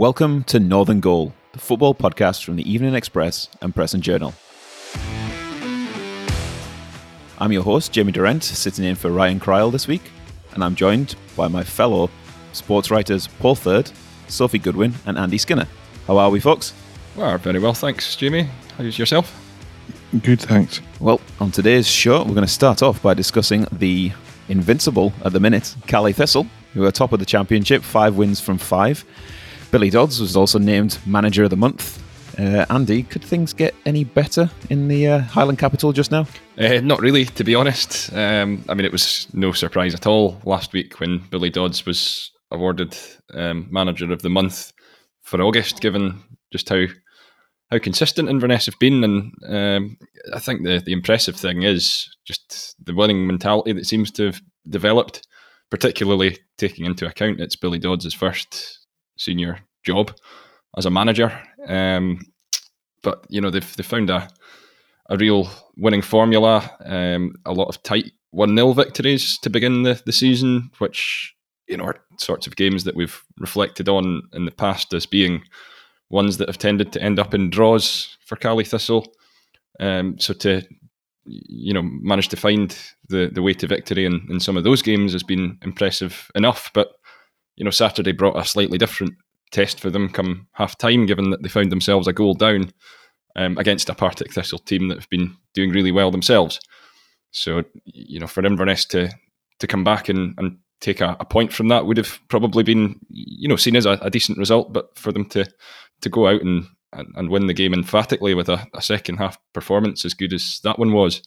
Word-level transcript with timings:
Welcome 0.00 0.44
to 0.44 0.58
Northern 0.58 1.00
Goal, 1.00 1.34
the 1.52 1.58
football 1.58 1.94
podcast 1.94 2.42
from 2.42 2.56
the 2.56 2.66
Evening 2.66 2.94
Express 2.94 3.50
and 3.60 3.74
Press 3.74 3.92
and 3.92 4.02
Journal. 4.02 4.32
I'm 7.38 7.52
your 7.52 7.62
host, 7.62 7.92
Jamie 7.92 8.10
Durent, 8.10 8.42
sitting 8.42 8.86
in 8.86 8.94
for 8.94 9.10
Ryan 9.10 9.38
Cryle 9.38 9.70
this 9.70 9.86
week, 9.86 10.00
and 10.54 10.64
I'm 10.64 10.74
joined 10.74 11.16
by 11.36 11.48
my 11.48 11.62
fellow 11.62 12.08
sports 12.54 12.90
writers 12.90 13.26
Paul 13.26 13.54
Third, 13.54 13.92
Sophie 14.26 14.58
Goodwin, 14.58 14.94
and 15.04 15.18
Andy 15.18 15.36
Skinner. 15.36 15.68
How 16.06 16.16
are 16.16 16.30
we, 16.30 16.40
folks? 16.40 16.72
Well, 17.14 17.36
very 17.36 17.58
well, 17.58 17.74
thanks, 17.74 18.16
Jamie. 18.16 18.48
How's 18.78 18.98
yourself? 18.98 19.38
Good, 20.22 20.40
thanks. 20.40 20.80
Well, 20.98 21.20
on 21.40 21.50
today's 21.50 21.86
show, 21.86 22.20
we're 22.20 22.32
going 22.32 22.40
to 22.40 22.46
start 22.46 22.82
off 22.82 23.02
by 23.02 23.12
discussing 23.12 23.66
the 23.70 24.12
invincible 24.48 25.12
at 25.26 25.34
the 25.34 25.40
minute 25.40 25.74
Caley 25.86 26.14
Thistle, 26.14 26.46
who 26.72 26.86
are 26.86 26.90
top 26.90 27.12
of 27.12 27.18
the 27.18 27.26
championship, 27.26 27.82
five 27.82 28.16
wins 28.16 28.40
from 28.40 28.56
five. 28.56 29.04
Billy 29.70 29.90
Dodds 29.90 30.20
was 30.20 30.36
also 30.36 30.58
named 30.58 30.98
Manager 31.06 31.44
of 31.44 31.50
the 31.50 31.56
Month. 31.56 32.02
Uh, 32.36 32.66
Andy, 32.70 33.04
could 33.04 33.22
things 33.22 33.52
get 33.52 33.74
any 33.86 34.02
better 34.02 34.50
in 34.68 34.88
the 34.88 35.06
uh, 35.06 35.18
Highland 35.20 35.58
capital 35.58 35.92
just 35.92 36.10
now? 36.10 36.26
Uh, 36.58 36.80
not 36.80 37.00
really, 37.00 37.24
to 37.24 37.44
be 37.44 37.54
honest. 37.54 38.12
Um, 38.12 38.64
I 38.68 38.74
mean, 38.74 38.84
it 38.84 38.90
was 38.90 39.28
no 39.32 39.52
surprise 39.52 39.94
at 39.94 40.06
all 40.06 40.40
last 40.44 40.72
week 40.72 40.98
when 40.98 41.18
Billy 41.30 41.50
Dodds 41.50 41.86
was 41.86 42.32
awarded 42.50 42.96
um, 43.32 43.68
Manager 43.70 44.10
of 44.12 44.22
the 44.22 44.30
Month 44.30 44.72
for 45.22 45.40
August, 45.40 45.80
given 45.80 46.20
just 46.52 46.68
how 46.68 46.86
how 47.70 47.78
consistent 47.78 48.28
Inverness 48.28 48.66
have 48.66 48.78
been. 48.80 49.04
And 49.04 49.32
um, 49.46 49.96
I 50.34 50.40
think 50.40 50.64
the, 50.64 50.82
the 50.84 50.92
impressive 50.92 51.36
thing 51.36 51.62
is 51.62 52.12
just 52.24 52.74
the 52.84 52.94
winning 52.94 53.24
mentality 53.24 53.72
that 53.74 53.86
seems 53.86 54.10
to 54.12 54.26
have 54.26 54.40
developed, 54.68 55.26
particularly 55.70 56.38
taking 56.58 56.86
into 56.86 57.06
account 57.06 57.40
it's 57.40 57.54
Billy 57.54 57.78
Dodds' 57.78 58.12
first 58.12 58.80
senior 59.16 59.60
job 59.84 60.12
as 60.76 60.86
a 60.86 60.90
manager. 60.90 61.32
Um, 61.66 62.20
but 63.02 63.24
you 63.28 63.40
know 63.40 63.50
they've 63.50 63.76
they 63.76 63.82
found 63.82 64.10
a 64.10 64.28
a 65.08 65.16
real 65.16 65.50
winning 65.76 66.02
formula. 66.02 66.70
Um, 66.84 67.34
a 67.44 67.52
lot 67.52 67.68
of 67.68 67.82
tight 67.82 68.12
one 68.30 68.56
0 68.56 68.72
victories 68.72 69.38
to 69.38 69.50
begin 69.50 69.82
the, 69.82 70.00
the 70.06 70.12
season, 70.12 70.70
which 70.78 71.34
you 71.66 71.76
know 71.76 71.84
are 71.84 71.96
sorts 72.18 72.46
of 72.46 72.56
games 72.56 72.84
that 72.84 72.96
we've 72.96 73.22
reflected 73.38 73.88
on 73.88 74.22
in 74.32 74.44
the 74.44 74.50
past 74.50 74.92
as 74.94 75.06
being 75.06 75.42
ones 76.10 76.36
that 76.36 76.48
have 76.48 76.58
tended 76.58 76.92
to 76.92 77.02
end 77.02 77.18
up 77.18 77.34
in 77.34 77.50
draws 77.50 78.16
for 78.24 78.36
Caley 78.36 78.64
Thistle. 78.64 79.06
Um, 79.78 80.18
so 80.18 80.34
to 80.34 80.62
you 81.24 81.72
know 81.72 81.82
manage 81.82 82.28
to 82.28 82.36
find 82.36 82.76
the 83.08 83.30
the 83.32 83.42
way 83.42 83.54
to 83.54 83.66
victory 83.66 84.04
in, 84.04 84.26
in 84.30 84.40
some 84.40 84.56
of 84.56 84.64
those 84.64 84.82
games 84.82 85.12
has 85.12 85.22
been 85.22 85.58
impressive 85.62 86.30
enough. 86.34 86.70
But 86.72 86.92
you 87.56 87.64
know, 87.64 87.70
Saturday 87.70 88.12
brought 88.12 88.38
a 88.38 88.44
slightly 88.44 88.78
different 88.78 89.14
test 89.50 89.80
for 89.80 89.90
them 89.90 90.08
come 90.08 90.46
half 90.52 90.78
time, 90.78 91.06
given 91.06 91.30
that 91.30 91.42
they 91.42 91.48
found 91.48 91.72
themselves 91.72 92.06
a 92.06 92.12
goal 92.12 92.34
down 92.34 92.72
um, 93.36 93.58
against 93.58 93.88
a 93.88 93.94
Partick 93.94 94.32
Thistle 94.32 94.58
team 94.58 94.88
that 94.88 94.98
have 94.98 95.08
been 95.08 95.36
doing 95.54 95.70
really 95.70 95.92
well 95.92 96.10
themselves. 96.10 96.60
So, 97.32 97.64
you 97.84 98.18
know, 98.20 98.26
for 98.26 98.44
Inverness 98.44 98.84
to 98.86 99.10
to 99.60 99.66
come 99.66 99.84
back 99.84 100.08
and, 100.08 100.34
and 100.38 100.58
take 100.80 101.00
a, 101.00 101.16
a 101.20 101.24
point 101.24 101.52
from 101.52 101.68
that 101.68 101.84
would 101.86 101.98
have 101.98 102.18
probably 102.28 102.62
been, 102.62 102.98
you 103.10 103.46
know, 103.48 103.56
seen 103.56 103.76
as 103.76 103.84
a, 103.84 103.98
a, 104.00 104.08
decent 104.08 104.38
result. 104.38 104.72
But 104.72 104.96
for 104.98 105.12
them 105.12 105.26
to 105.26 105.46
to 106.00 106.08
go 106.08 106.26
out 106.26 106.40
and, 106.40 106.64
and, 106.92 107.08
and 107.14 107.28
win 107.28 107.46
the 107.46 107.54
game 107.54 107.74
emphatically 107.74 108.34
with 108.34 108.48
a, 108.48 108.66
a, 108.74 108.80
second 108.80 109.18
half 109.18 109.38
performance 109.52 110.04
as 110.04 110.14
good 110.14 110.32
as 110.32 110.60
that 110.64 110.78
one 110.78 110.92
was, 110.92 111.22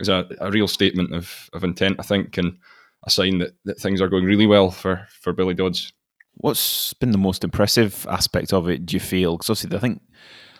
is 0.00 0.08
a, 0.08 0.28
a 0.40 0.50
real 0.50 0.66
statement 0.66 1.14
of, 1.14 1.48
of 1.52 1.62
intent, 1.62 1.96
I 2.00 2.02
think, 2.02 2.36
and 2.36 2.58
a 3.04 3.10
sign 3.10 3.38
that, 3.38 3.52
that 3.64 3.78
things 3.78 4.00
are 4.00 4.08
going 4.08 4.24
really 4.24 4.46
well 4.46 4.70
for, 4.70 5.06
for 5.22 5.32
Billy 5.32 5.54
Dodds. 5.54 5.92
What's 6.40 6.92
been 6.94 7.12
the 7.12 7.18
most 7.18 7.44
impressive 7.44 8.06
aspect 8.08 8.52
of 8.52 8.68
it, 8.68 8.86
do 8.86 8.96
you 8.96 9.00
feel? 9.00 9.36
Because 9.36 9.50
obviously, 9.50 9.76
I 9.76 9.80
think 9.80 10.02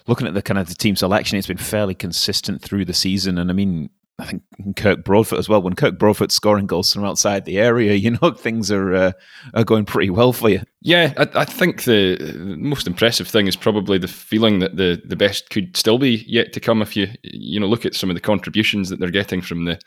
looking 0.06 0.26
at 0.26 0.34
the 0.34 0.42
kind 0.42 0.58
of 0.58 0.68
the 0.68 0.74
team 0.74 0.96
selection, 0.96 1.38
it's 1.38 1.46
been 1.46 1.56
fairly 1.56 1.94
consistent 1.94 2.62
through 2.62 2.84
the 2.84 2.92
season. 2.92 3.38
And 3.38 3.50
I 3.50 3.54
mean, 3.54 3.88
I 4.18 4.26
think 4.26 4.42
Kirk 4.76 5.04
Broadfoot 5.04 5.38
as 5.38 5.48
well. 5.48 5.62
When 5.62 5.74
Kirk 5.74 5.98
Broadfoot's 5.98 6.34
scoring 6.34 6.66
goals 6.66 6.92
from 6.92 7.04
outside 7.04 7.44
the 7.44 7.58
area, 7.58 7.94
you 7.94 8.10
know 8.10 8.30
things 8.32 8.70
are 8.70 8.94
uh, 8.94 9.12
are 9.54 9.64
going 9.64 9.84
pretty 9.84 10.10
well 10.10 10.32
for 10.32 10.50
you. 10.50 10.60
Yeah, 10.82 11.14
I, 11.16 11.40
I, 11.40 11.44
think 11.44 11.84
the 11.84 12.56
most 12.58 12.86
impressive 12.86 13.28
thing 13.28 13.46
is 13.46 13.56
probably 13.56 13.98
the 13.98 14.08
feeling 14.08 14.58
that 14.58 14.76
the 14.76 15.00
the 15.04 15.16
best 15.16 15.50
could 15.50 15.76
still 15.76 15.98
be 15.98 16.24
yet 16.26 16.52
to 16.52 16.60
come. 16.60 16.82
If 16.82 16.96
you 16.96 17.08
you 17.22 17.58
know 17.58 17.66
look 17.66 17.86
at 17.86 17.94
some 17.94 18.10
of 18.10 18.16
the 18.16 18.20
contributions 18.20 18.88
that 18.90 19.00
they're 19.00 19.10
getting 19.10 19.40
from 19.40 19.64
the 19.64 19.78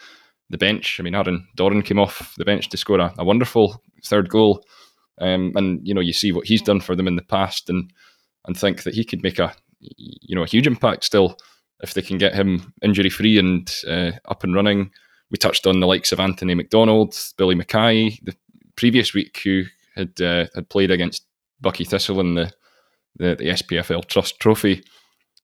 the 0.49 0.57
bench. 0.57 0.99
I 0.99 1.03
mean, 1.03 1.15
Aaron 1.15 1.47
Doran 1.55 1.81
came 1.81 1.99
off 1.99 2.33
the 2.37 2.45
bench 2.45 2.69
to 2.69 2.77
score 2.77 2.99
a, 2.99 3.13
a 3.17 3.25
wonderful 3.25 3.81
third 4.03 4.29
goal, 4.29 4.63
um, 5.19 5.51
and 5.55 5.85
you 5.87 5.93
know 5.93 6.01
you 6.01 6.13
see 6.13 6.31
what 6.31 6.47
he's 6.47 6.61
done 6.61 6.79
for 6.79 6.95
them 6.95 7.07
in 7.07 7.15
the 7.15 7.23
past, 7.23 7.69
and 7.69 7.91
and 8.45 8.57
think 8.57 8.83
that 8.83 8.93
he 8.93 9.03
could 9.03 9.23
make 9.23 9.39
a 9.39 9.53
you 9.79 10.35
know 10.35 10.43
a 10.43 10.47
huge 10.47 10.67
impact 10.67 11.03
still 11.03 11.37
if 11.81 11.93
they 11.93 12.01
can 12.01 12.17
get 12.17 12.33
him 12.33 12.73
injury 12.81 13.09
free 13.09 13.37
and 13.37 13.73
uh, 13.87 14.11
up 14.25 14.43
and 14.43 14.55
running. 14.55 14.91
We 15.29 15.37
touched 15.37 15.65
on 15.65 15.79
the 15.79 15.87
likes 15.87 16.11
of 16.11 16.19
Anthony 16.19 16.53
McDonald, 16.53 17.15
Billy 17.37 17.55
Mackay 17.55 18.19
the 18.23 18.35
previous 18.75 19.13
week, 19.13 19.39
who 19.43 19.63
had 19.95 20.19
uh, 20.21 20.47
had 20.55 20.69
played 20.69 20.91
against 20.91 21.25
Buckie 21.61 21.87
Thistle 21.87 22.19
in 22.19 22.35
the 22.35 22.51
the, 23.17 23.35
the 23.35 23.49
SPFL 23.49 24.05
Trust 24.05 24.39
Trophy, 24.39 24.83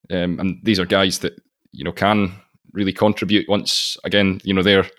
um, 0.09 0.39
and 0.39 0.59
these 0.63 0.79
are 0.79 0.85
guys 0.85 1.19
that 1.19 1.33
you 1.71 1.83
know 1.83 1.91
can 1.91 2.33
really 2.73 2.93
contribute 2.93 3.47
once 3.47 3.97
again. 4.03 4.39
You 4.43 4.53
know 4.53 4.63
they're 4.63 4.89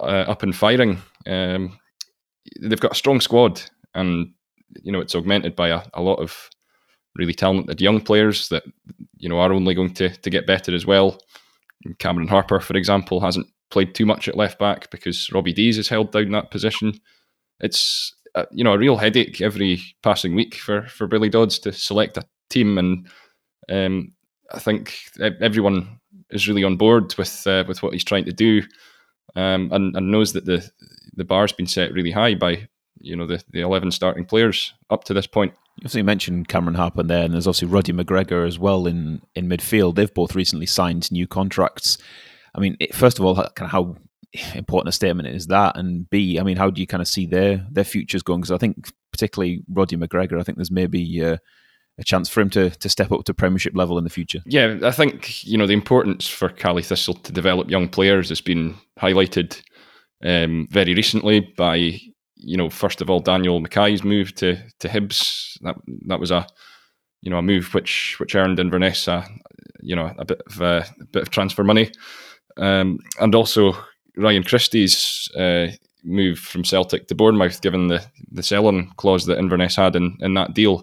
uh, 0.00 0.24
up 0.28 0.42
and 0.42 0.54
firing. 0.54 0.98
Um, 1.26 1.78
they've 2.60 2.80
got 2.80 2.92
a 2.92 2.96
strong 2.96 3.20
squad, 3.20 3.62
and 3.94 4.32
you 4.82 4.92
know 4.92 5.00
it's 5.00 5.14
augmented 5.14 5.56
by 5.56 5.68
a, 5.68 5.82
a 5.94 6.02
lot 6.02 6.20
of 6.20 6.50
really 7.16 7.34
talented 7.34 7.80
young 7.80 8.00
players 8.00 8.48
that 8.48 8.64
you 9.16 9.28
know 9.28 9.38
are 9.38 9.52
only 9.52 9.74
going 9.74 9.94
to 9.94 10.08
to 10.08 10.30
get 10.30 10.46
better 10.46 10.74
as 10.74 10.86
well. 10.86 11.18
Cameron 11.98 12.28
Harper, 12.28 12.60
for 12.60 12.76
example, 12.76 13.20
hasn't 13.20 13.46
played 13.70 13.94
too 13.94 14.06
much 14.06 14.28
at 14.28 14.36
left 14.36 14.58
back 14.58 14.90
because 14.90 15.30
Robbie 15.32 15.52
Deas 15.52 15.76
has 15.76 15.88
held 15.88 16.12
down 16.12 16.30
that 16.30 16.50
position. 16.50 16.94
It's 17.60 18.14
a, 18.34 18.46
you 18.50 18.64
know 18.64 18.74
a 18.74 18.78
real 18.78 18.96
headache 18.96 19.40
every 19.40 19.82
passing 20.02 20.34
week 20.34 20.54
for 20.54 20.82
for 20.86 21.06
Billy 21.06 21.28
Dodds 21.28 21.58
to 21.60 21.72
select 21.72 22.16
a 22.16 22.24
team, 22.50 22.78
and 22.78 23.08
um, 23.70 24.12
I 24.52 24.58
think 24.58 24.96
everyone 25.40 26.00
is 26.30 26.48
really 26.48 26.64
on 26.64 26.76
board 26.76 27.14
with 27.16 27.46
uh, 27.46 27.64
with 27.66 27.82
what 27.82 27.92
he's 27.92 28.04
trying 28.04 28.24
to 28.24 28.32
do, 28.32 28.62
um, 29.34 29.70
and, 29.72 29.96
and 29.96 30.10
knows 30.10 30.32
that 30.32 30.44
the 30.44 30.68
the 31.16 31.24
bar's 31.24 31.52
been 31.52 31.66
set 31.66 31.92
really 31.92 32.10
high 32.10 32.34
by 32.34 32.68
you 32.98 33.16
know 33.16 33.26
the, 33.26 33.42
the 33.50 33.60
eleven 33.60 33.90
starting 33.90 34.24
players 34.24 34.72
up 34.90 35.04
to 35.04 35.14
this 35.14 35.26
point. 35.26 35.52
You 35.76 35.82
obviously 35.82 36.02
mentioned 36.02 36.48
Cameron 36.48 36.76
Harper 36.76 37.02
there, 37.02 37.24
and 37.24 37.34
there's 37.34 37.46
obviously 37.46 37.68
Roddy 37.68 37.92
McGregor 37.92 38.46
as 38.46 38.58
well 38.58 38.86
in 38.86 39.22
in 39.34 39.48
midfield. 39.48 39.94
They've 39.94 40.12
both 40.12 40.34
recently 40.34 40.66
signed 40.66 41.10
new 41.10 41.26
contracts. 41.26 41.98
I 42.54 42.60
mean, 42.60 42.76
first 42.92 43.18
of 43.18 43.24
all, 43.24 43.34
kind 43.34 43.66
of 43.66 43.70
how 43.70 43.96
important 44.54 44.88
a 44.88 44.92
statement 44.92 45.28
is 45.28 45.48
that, 45.48 45.76
and 45.76 46.08
B, 46.10 46.38
I 46.38 46.42
mean, 46.42 46.56
how 46.56 46.70
do 46.70 46.80
you 46.80 46.86
kind 46.86 47.00
of 47.00 47.08
see 47.08 47.26
their 47.26 47.66
their 47.70 47.84
futures 47.84 48.22
going? 48.22 48.40
Because 48.40 48.52
I 48.52 48.58
think 48.58 48.90
particularly 49.10 49.62
Roddy 49.68 49.96
McGregor, 49.96 50.40
I 50.40 50.42
think 50.42 50.56
there's 50.58 50.70
maybe 50.70 51.24
uh, 51.24 51.36
a 51.98 52.04
chance 52.04 52.28
for 52.28 52.40
him 52.40 52.50
to 52.50 52.70
to 52.70 52.88
step 52.88 53.12
up 53.12 53.24
to 53.24 53.34
Premiership 53.34 53.76
level 53.76 53.98
in 53.98 54.04
the 54.04 54.10
future. 54.10 54.40
Yeah, 54.46 54.78
I 54.82 54.90
think 54.90 55.44
you 55.44 55.56
know 55.56 55.66
the 55.66 55.74
importance 55.74 56.28
for 56.28 56.48
Caley 56.48 56.82
Thistle 56.82 57.14
to 57.14 57.32
develop 57.32 57.70
young 57.70 57.88
players 57.88 58.28
has 58.28 58.40
been 58.40 58.74
highlighted 58.98 59.60
um, 60.24 60.66
very 60.70 60.94
recently 60.94 61.40
by 61.56 61.76
you 62.36 62.56
know 62.56 62.70
first 62.70 63.00
of 63.00 63.10
all 63.10 63.20
Daniel 63.20 63.60
Mackay's 63.60 64.04
move 64.04 64.34
to 64.36 64.56
to 64.80 64.88
Hibs. 64.88 65.58
That 65.62 65.76
that 66.06 66.20
was 66.20 66.30
a 66.30 66.46
you 67.22 67.30
know 67.30 67.38
a 67.38 67.42
move 67.42 67.74
which 67.74 68.16
which 68.18 68.34
earned 68.34 68.58
Inverness 68.58 69.08
a 69.08 69.26
you 69.80 69.94
know 69.94 70.12
a 70.18 70.24
bit 70.24 70.42
of 70.46 70.60
uh, 70.60 70.84
a 71.00 71.06
bit 71.06 71.22
of 71.22 71.30
transfer 71.30 71.64
money, 71.64 71.90
um, 72.56 72.98
and 73.20 73.34
also 73.34 73.76
Ryan 74.16 74.44
Christie's. 74.44 75.28
Uh, 75.36 75.68
move 76.06 76.38
from 76.38 76.64
Celtic 76.64 77.08
to 77.08 77.14
Bournemouth, 77.14 77.62
given 77.62 77.88
the, 77.88 78.04
the 78.30 78.42
selling 78.42 78.92
clause 78.96 79.24
that 79.24 79.38
Inverness 79.38 79.76
had 79.76 79.96
in, 79.96 80.18
in 80.20 80.34
that 80.34 80.52
deal. 80.52 80.82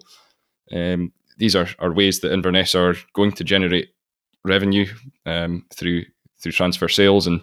Um, 0.71 1.11
these 1.37 1.55
are, 1.55 1.67
are 1.79 1.93
ways 1.93 2.19
that 2.19 2.31
Inverness 2.31 2.75
are 2.75 2.95
going 3.13 3.31
to 3.33 3.43
generate 3.43 3.89
revenue 4.43 4.85
um, 5.25 5.65
through 5.73 6.05
through 6.39 6.51
transfer 6.51 6.87
sales, 6.87 7.27
and 7.27 7.41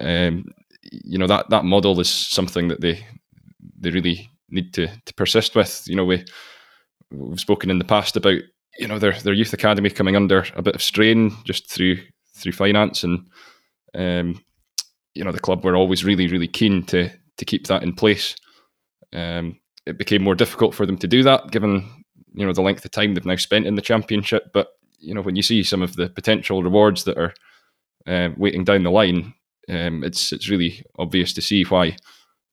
um, 0.00 0.44
you 0.82 1.18
know 1.18 1.26
that 1.26 1.50
that 1.50 1.64
model 1.64 1.98
is 2.00 2.08
something 2.08 2.68
that 2.68 2.80
they 2.80 3.04
they 3.78 3.90
really 3.90 4.30
need 4.50 4.72
to 4.74 4.88
to 5.04 5.14
persist 5.14 5.54
with. 5.54 5.84
You 5.86 5.96
know, 5.96 6.04
we 6.04 6.24
we've 7.10 7.40
spoken 7.40 7.70
in 7.70 7.78
the 7.78 7.84
past 7.84 8.16
about 8.16 8.40
you 8.78 8.88
know 8.88 8.98
their 8.98 9.12
their 9.20 9.34
youth 9.34 9.52
academy 9.52 9.90
coming 9.90 10.16
under 10.16 10.46
a 10.54 10.62
bit 10.62 10.74
of 10.74 10.82
strain 10.82 11.32
just 11.44 11.70
through 11.70 11.98
through 12.34 12.52
finance, 12.52 13.04
and 13.04 13.26
um, 13.94 14.42
you 15.14 15.24
know 15.24 15.32
the 15.32 15.40
club 15.40 15.64
were 15.64 15.76
always 15.76 16.04
really 16.04 16.28
really 16.28 16.48
keen 16.48 16.84
to 16.86 17.10
to 17.38 17.44
keep 17.44 17.66
that 17.66 17.82
in 17.82 17.94
place. 17.94 18.36
Um, 19.12 19.58
it 19.86 19.98
became 19.98 20.22
more 20.22 20.34
difficult 20.34 20.74
for 20.74 20.84
them 20.84 20.98
to 20.98 21.06
do 21.06 21.22
that 21.22 21.50
given 21.52 21.95
you 22.36 22.46
know 22.46 22.52
the 22.52 22.62
length 22.62 22.84
of 22.84 22.90
time 22.90 23.14
they've 23.14 23.26
now 23.26 23.36
spent 23.36 23.66
in 23.66 23.74
the 23.74 23.82
championship. 23.82 24.52
But 24.52 24.68
you 24.98 25.14
know 25.14 25.22
when 25.22 25.36
you 25.36 25.42
see 25.42 25.62
some 25.62 25.82
of 25.82 25.96
the 25.96 26.08
potential 26.08 26.62
rewards 26.62 27.04
that 27.04 27.18
are 27.18 27.34
uh, 28.06 28.30
waiting 28.36 28.64
down 28.64 28.84
the 28.84 28.90
line, 28.90 29.34
um, 29.68 30.04
it's 30.04 30.32
it's 30.32 30.48
really 30.48 30.84
obvious 30.98 31.32
to 31.32 31.42
see 31.42 31.64
why 31.64 31.96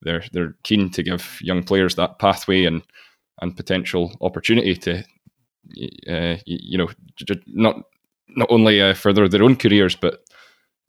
they're 0.02 0.24
they're 0.32 0.56
keen 0.64 0.90
to 0.92 1.04
give 1.04 1.38
young 1.42 1.64
players 1.64 1.96
that 1.96 2.18
pathway 2.18 2.66
and 2.66 2.82
and 3.42 3.58
potential 3.58 4.16
opportunity 4.22 4.76
to, 4.76 5.04
uh, 6.08 6.38
you 6.46 6.78
know, 6.78 6.88
not 7.48 7.84
not 8.30 8.50
only 8.50 8.82
uh, 8.82 8.94
further 8.94 9.28
their 9.28 9.44
own 9.44 9.56
careers, 9.56 9.96
but 9.96 10.24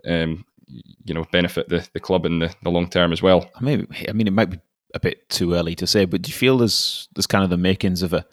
um, 0.07 0.45
you 0.67 1.15
know, 1.15 1.25
benefit 1.33 1.69
the, 1.69 1.87
the 1.93 2.01
club 2.01 2.27
in 2.27 2.39
the, 2.39 2.55
the 2.63 2.71
long 2.71 2.89
term 2.89 3.13
as 3.13 3.23
well. 3.23 3.51
Maybe 3.61 3.87
I 4.09 4.13
mean 4.13 4.27
it 4.27 4.33
might 4.33 4.51
be 4.51 4.61
a 4.95 5.01
bit 5.01 5.29
too 5.29 5.55
early 5.55 5.75
to 5.75 5.87
say, 5.87 6.05
but 6.05 6.23
do 6.23 6.29
you 6.29 6.35
feel 6.35 6.59
there's 6.59 7.09
there's 7.15 7.27
kind 7.27 7.45
of 7.45 7.51
the 7.51 7.57
makings 7.57 8.03
of 8.03 8.13
a 8.13 8.25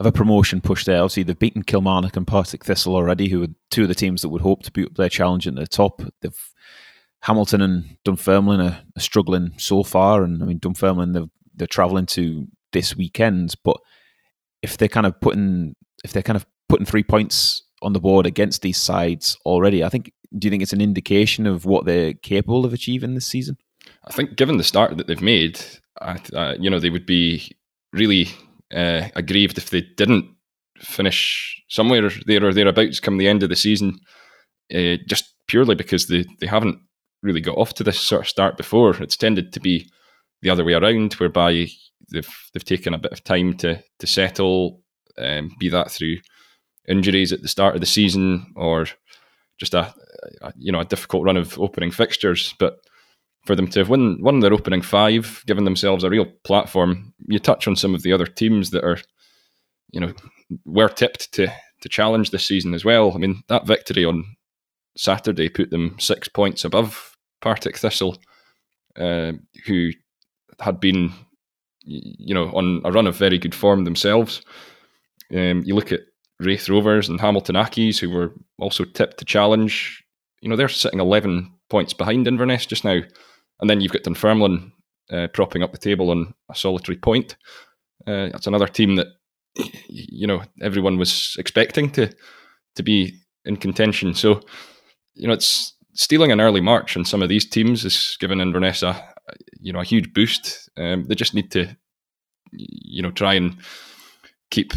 of 0.00 0.06
a 0.06 0.12
promotion 0.12 0.60
push 0.60 0.84
there? 0.84 1.02
Obviously, 1.02 1.22
they've 1.22 1.38
beaten 1.38 1.62
Kilmarnock 1.62 2.16
and 2.16 2.26
Partick 2.26 2.64
Thistle 2.64 2.96
already, 2.96 3.28
who 3.28 3.44
are 3.44 3.48
two 3.70 3.82
of 3.82 3.88
the 3.88 3.94
teams 3.94 4.22
that 4.22 4.30
would 4.30 4.40
hope 4.40 4.62
to 4.62 4.86
up 4.86 4.94
their 4.94 5.08
challenge 5.08 5.46
at 5.46 5.54
the 5.54 5.66
top. 5.66 6.02
They've 6.22 6.52
Hamilton 7.22 7.60
and 7.60 7.96
Dunfermline 8.04 8.60
are, 8.60 8.82
are, 8.96 9.00
struggling 9.00 9.52
so 9.58 9.82
far, 9.82 10.24
and 10.24 10.42
I 10.42 10.46
mean 10.46 10.58
Dunfermline 10.58 11.12
they're, 11.12 11.26
they're 11.54 11.66
travelling 11.66 12.06
to 12.06 12.48
this 12.72 12.96
weekend, 12.96 13.54
but 13.62 13.76
if 14.62 14.78
they're 14.78 14.88
kind 14.88 15.06
of 15.06 15.20
putting 15.20 15.76
if 16.02 16.12
they're 16.12 16.22
kind 16.22 16.36
of 16.36 16.46
putting 16.68 16.86
three 16.86 17.02
points 17.02 17.62
on 17.82 17.92
the 17.92 18.00
board 18.00 18.26
against 18.26 18.62
these 18.62 18.78
sides 18.78 19.36
already, 19.44 19.84
I 19.84 19.88
think. 19.88 20.12
Do 20.38 20.46
you 20.46 20.50
think 20.50 20.62
it's 20.62 20.72
an 20.72 20.80
indication 20.80 21.44
of 21.44 21.64
what 21.64 21.86
they're 21.86 22.14
capable 22.14 22.64
of 22.64 22.72
achieving 22.72 23.14
this 23.14 23.26
season? 23.26 23.56
I 24.04 24.12
think, 24.12 24.36
given 24.36 24.58
the 24.58 24.62
start 24.64 24.96
that 24.96 25.08
they've 25.08 25.20
made, 25.20 25.60
uh, 26.00 26.54
you 26.56 26.70
know, 26.70 26.78
they 26.78 26.88
would 26.88 27.04
be 27.04 27.50
really 27.92 28.28
uh, 28.74 29.08
aggrieved 29.16 29.58
if 29.58 29.70
they 29.70 29.82
didn't 29.96 30.26
finish 30.78 31.62
somewhere 31.68 32.10
there 32.26 32.44
or 32.44 32.52
thereabouts 32.52 33.00
come 33.00 33.18
the 33.18 33.28
end 33.28 33.42
of 33.42 33.48
the 33.48 33.56
season, 33.56 33.98
uh, 34.74 34.96
just 35.06 35.34
purely 35.46 35.74
because 35.74 36.06
they, 36.06 36.24
they 36.40 36.46
haven't 36.46 36.78
really 37.22 37.40
got 37.40 37.58
off 37.58 37.74
to 37.74 37.84
this 37.84 38.00
sort 38.00 38.22
of 38.22 38.28
start 38.28 38.56
before. 38.56 38.90
It's 39.02 39.16
tended 39.16 39.52
to 39.52 39.60
be 39.60 39.90
the 40.42 40.50
other 40.50 40.64
way 40.64 40.72
around, 40.72 41.14
whereby 41.14 41.66
they've 42.12 42.34
they've 42.52 42.64
taken 42.64 42.94
a 42.94 42.98
bit 42.98 43.12
of 43.12 43.24
time 43.24 43.56
to 43.58 43.82
to 43.98 44.06
settle, 44.06 44.82
um, 45.18 45.50
be 45.58 45.68
that 45.68 45.90
through 45.90 46.16
injuries 46.88 47.32
at 47.32 47.42
the 47.42 47.48
start 47.48 47.74
of 47.74 47.80
the 47.80 47.86
season 47.86 48.52
or 48.56 48.86
just 49.58 49.74
a, 49.74 49.94
a, 50.42 50.52
you 50.56 50.72
know 50.72 50.80
a 50.80 50.84
difficult 50.84 51.24
run 51.24 51.36
of 51.36 51.58
opening 51.58 51.90
fixtures. 51.90 52.54
But 52.58 52.78
for 53.44 53.56
them 53.56 53.68
to 53.68 53.80
have 53.80 53.88
won 53.88 54.22
won 54.22 54.40
their 54.40 54.52
opening 54.52 54.82
five, 54.82 55.42
given 55.46 55.64
themselves 55.64 56.04
a 56.04 56.10
real 56.10 56.26
platform, 56.44 57.14
you 57.26 57.38
touch 57.38 57.66
on 57.66 57.76
some 57.76 57.94
of 57.94 58.02
the 58.02 58.12
other 58.12 58.26
teams 58.26 58.70
that 58.70 58.84
are 58.84 58.98
you 59.92 60.00
know 60.00 60.12
were 60.64 60.88
tipped 60.88 61.32
to 61.32 61.52
to 61.82 61.88
challenge 61.88 62.30
this 62.30 62.46
season 62.46 62.74
as 62.74 62.84
well. 62.84 63.12
I 63.14 63.18
mean 63.18 63.42
that 63.48 63.66
victory 63.66 64.04
on 64.04 64.24
Saturday 64.96 65.48
put 65.48 65.70
them 65.70 65.96
six 65.98 66.28
points 66.28 66.64
above 66.64 67.16
Partick 67.40 67.78
Thistle, 67.78 68.18
uh, 68.96 69.32
who 69.66 69.90
had 70.60 70.80
been 70.80 71.12
you 71.84 72.34
know 72.34 72.50
on 72.50 72.82
a 72.84 72.92
run 72.92 73.06
of 73.06 73.16
very 73.16 73.38
good 73.38 73.54
form 73.54 73.84
themselves. 73.84 74.42
Um, 75.32 75.62
you 75.64 75.74
look 75.74 75.92
at 75.92 76.00
Raith 76.40 76.68
Rovers 76.68 77.08
and 77.08 77.20
Hamilton 77.20 77.54
Accies, 77.54 77.98
who 77.98 78.10
were 78.10 78.34
also 78.58 78.84
tipped 78.84 79.18
to 79.18 79.24
challenge. 79.24 80.04
You 80.40 80.48
know, 80.48 80.56
they're 80.56 80.68
sitting 80.68 81.00
11 81.00 81.52
points 81.68 81.92
behind 81.92 82.26
Inverness 82.26 82.66
just 82.66 82.84
now. 82.84 83.00
And 83.60 83.68
then 83.68 83.80
you've 83.80 83.92
got 83.92 84.02
Dunfermline 84.02 84.72
uh, 85.10 85.28
propping 85.28 85.62
up 85.62 85.72
the 85.72 85.78
table 85.78 86.10
on 86.10 86.34
a 86.50 86.54
solitary 86.54 86.96
point. 86.96 87.36
Uh, 88.06 88.28
that's 88.30 88.46
another 88.46 88.66
team 88.66 88.96
that, 88.96 89.08
you 89.88 90.26
know, 90.26 90.42
everyone 90.62 90.98
was 90.98 91.36
expecting 91.38 91.90
to 91.90 92.12
to 92.76 92.82
be 92.82 93.14
in 93.44 93.56
contention. 93.56 94.14
So, 94.14 94.42
you 95.14 95.26
know, 95.26 95.34
it's 95.34 95.74
stealing 95.94 96.30
an 96.30 96.40
early 96.40 96.60
march 96.60 96.96
on 96.96 97.04
some 97.04 97.22
of 97.22 97.28
these 97.28 97.48
teams 97.48 97.82
has 97.82 98.16
given 98.20 98.40
Inverness 98.40 98.82
a, 98.82 99.12
you 99.58 99.72
know, 99.72 99.80
a 99.80 99.84
huge 99.84 100.14
boost. 100.14 100.70
Um, 100.76 101.04
they 101.04 101.14
just 101.14 101.34
need 101.34 101.50
to, 101.50 101.76
you 102.52 103.02
know, 103.02 103.10
try 103.10 103.34
and 103.34 103.56
keep 104.50 104.72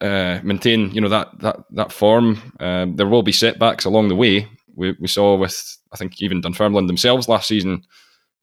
uh, 0.00 0.40
maintain 0.42 0.90
you 0.92 1.00
know 1.00 1.08
that 1.08 1.28
that 1.40 1.56
that 1.70 1.92
form. 1.92 2.52
Um, 2.60 2.96
there 2.96 3.08
will 3.08 3.22
be 3.22 3.32
setbacks 3.32 3.84
along 3.84 4.08
the 4.08 4.16
way. 4.16 4.48
We, 4.74 4.94
we 5.00 5.08
saw 5.08 5.36
with 5.36 5.78
I 5.92 5.96
think 5.96 6.20
even 6.20 6.42
Dunfermline 6.42 6.86
themselves 6.86 7.28
last 7.28 7.48
season 7.48 7.82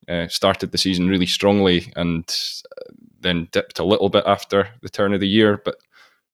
uh, 0.07 0.27
started 0.27 0.71
the 0.71 0.77
season 0.77 1.07
really 1.07 1.25
strongly 1.25 1.91
and 1.95 2.23
uh, 2.71 2.93
then 3.19 3.47
dipped 3.51 3.79
a 3.79 3.85
little 3.85 4.09
bit 4.09 4.23
after 4.27 4.69
the 4.81 4.89
turn 4.89 5.13
of 5.13 5.19
the 5.19 5.27
year. 5.27 5.61
But 5.63 5.75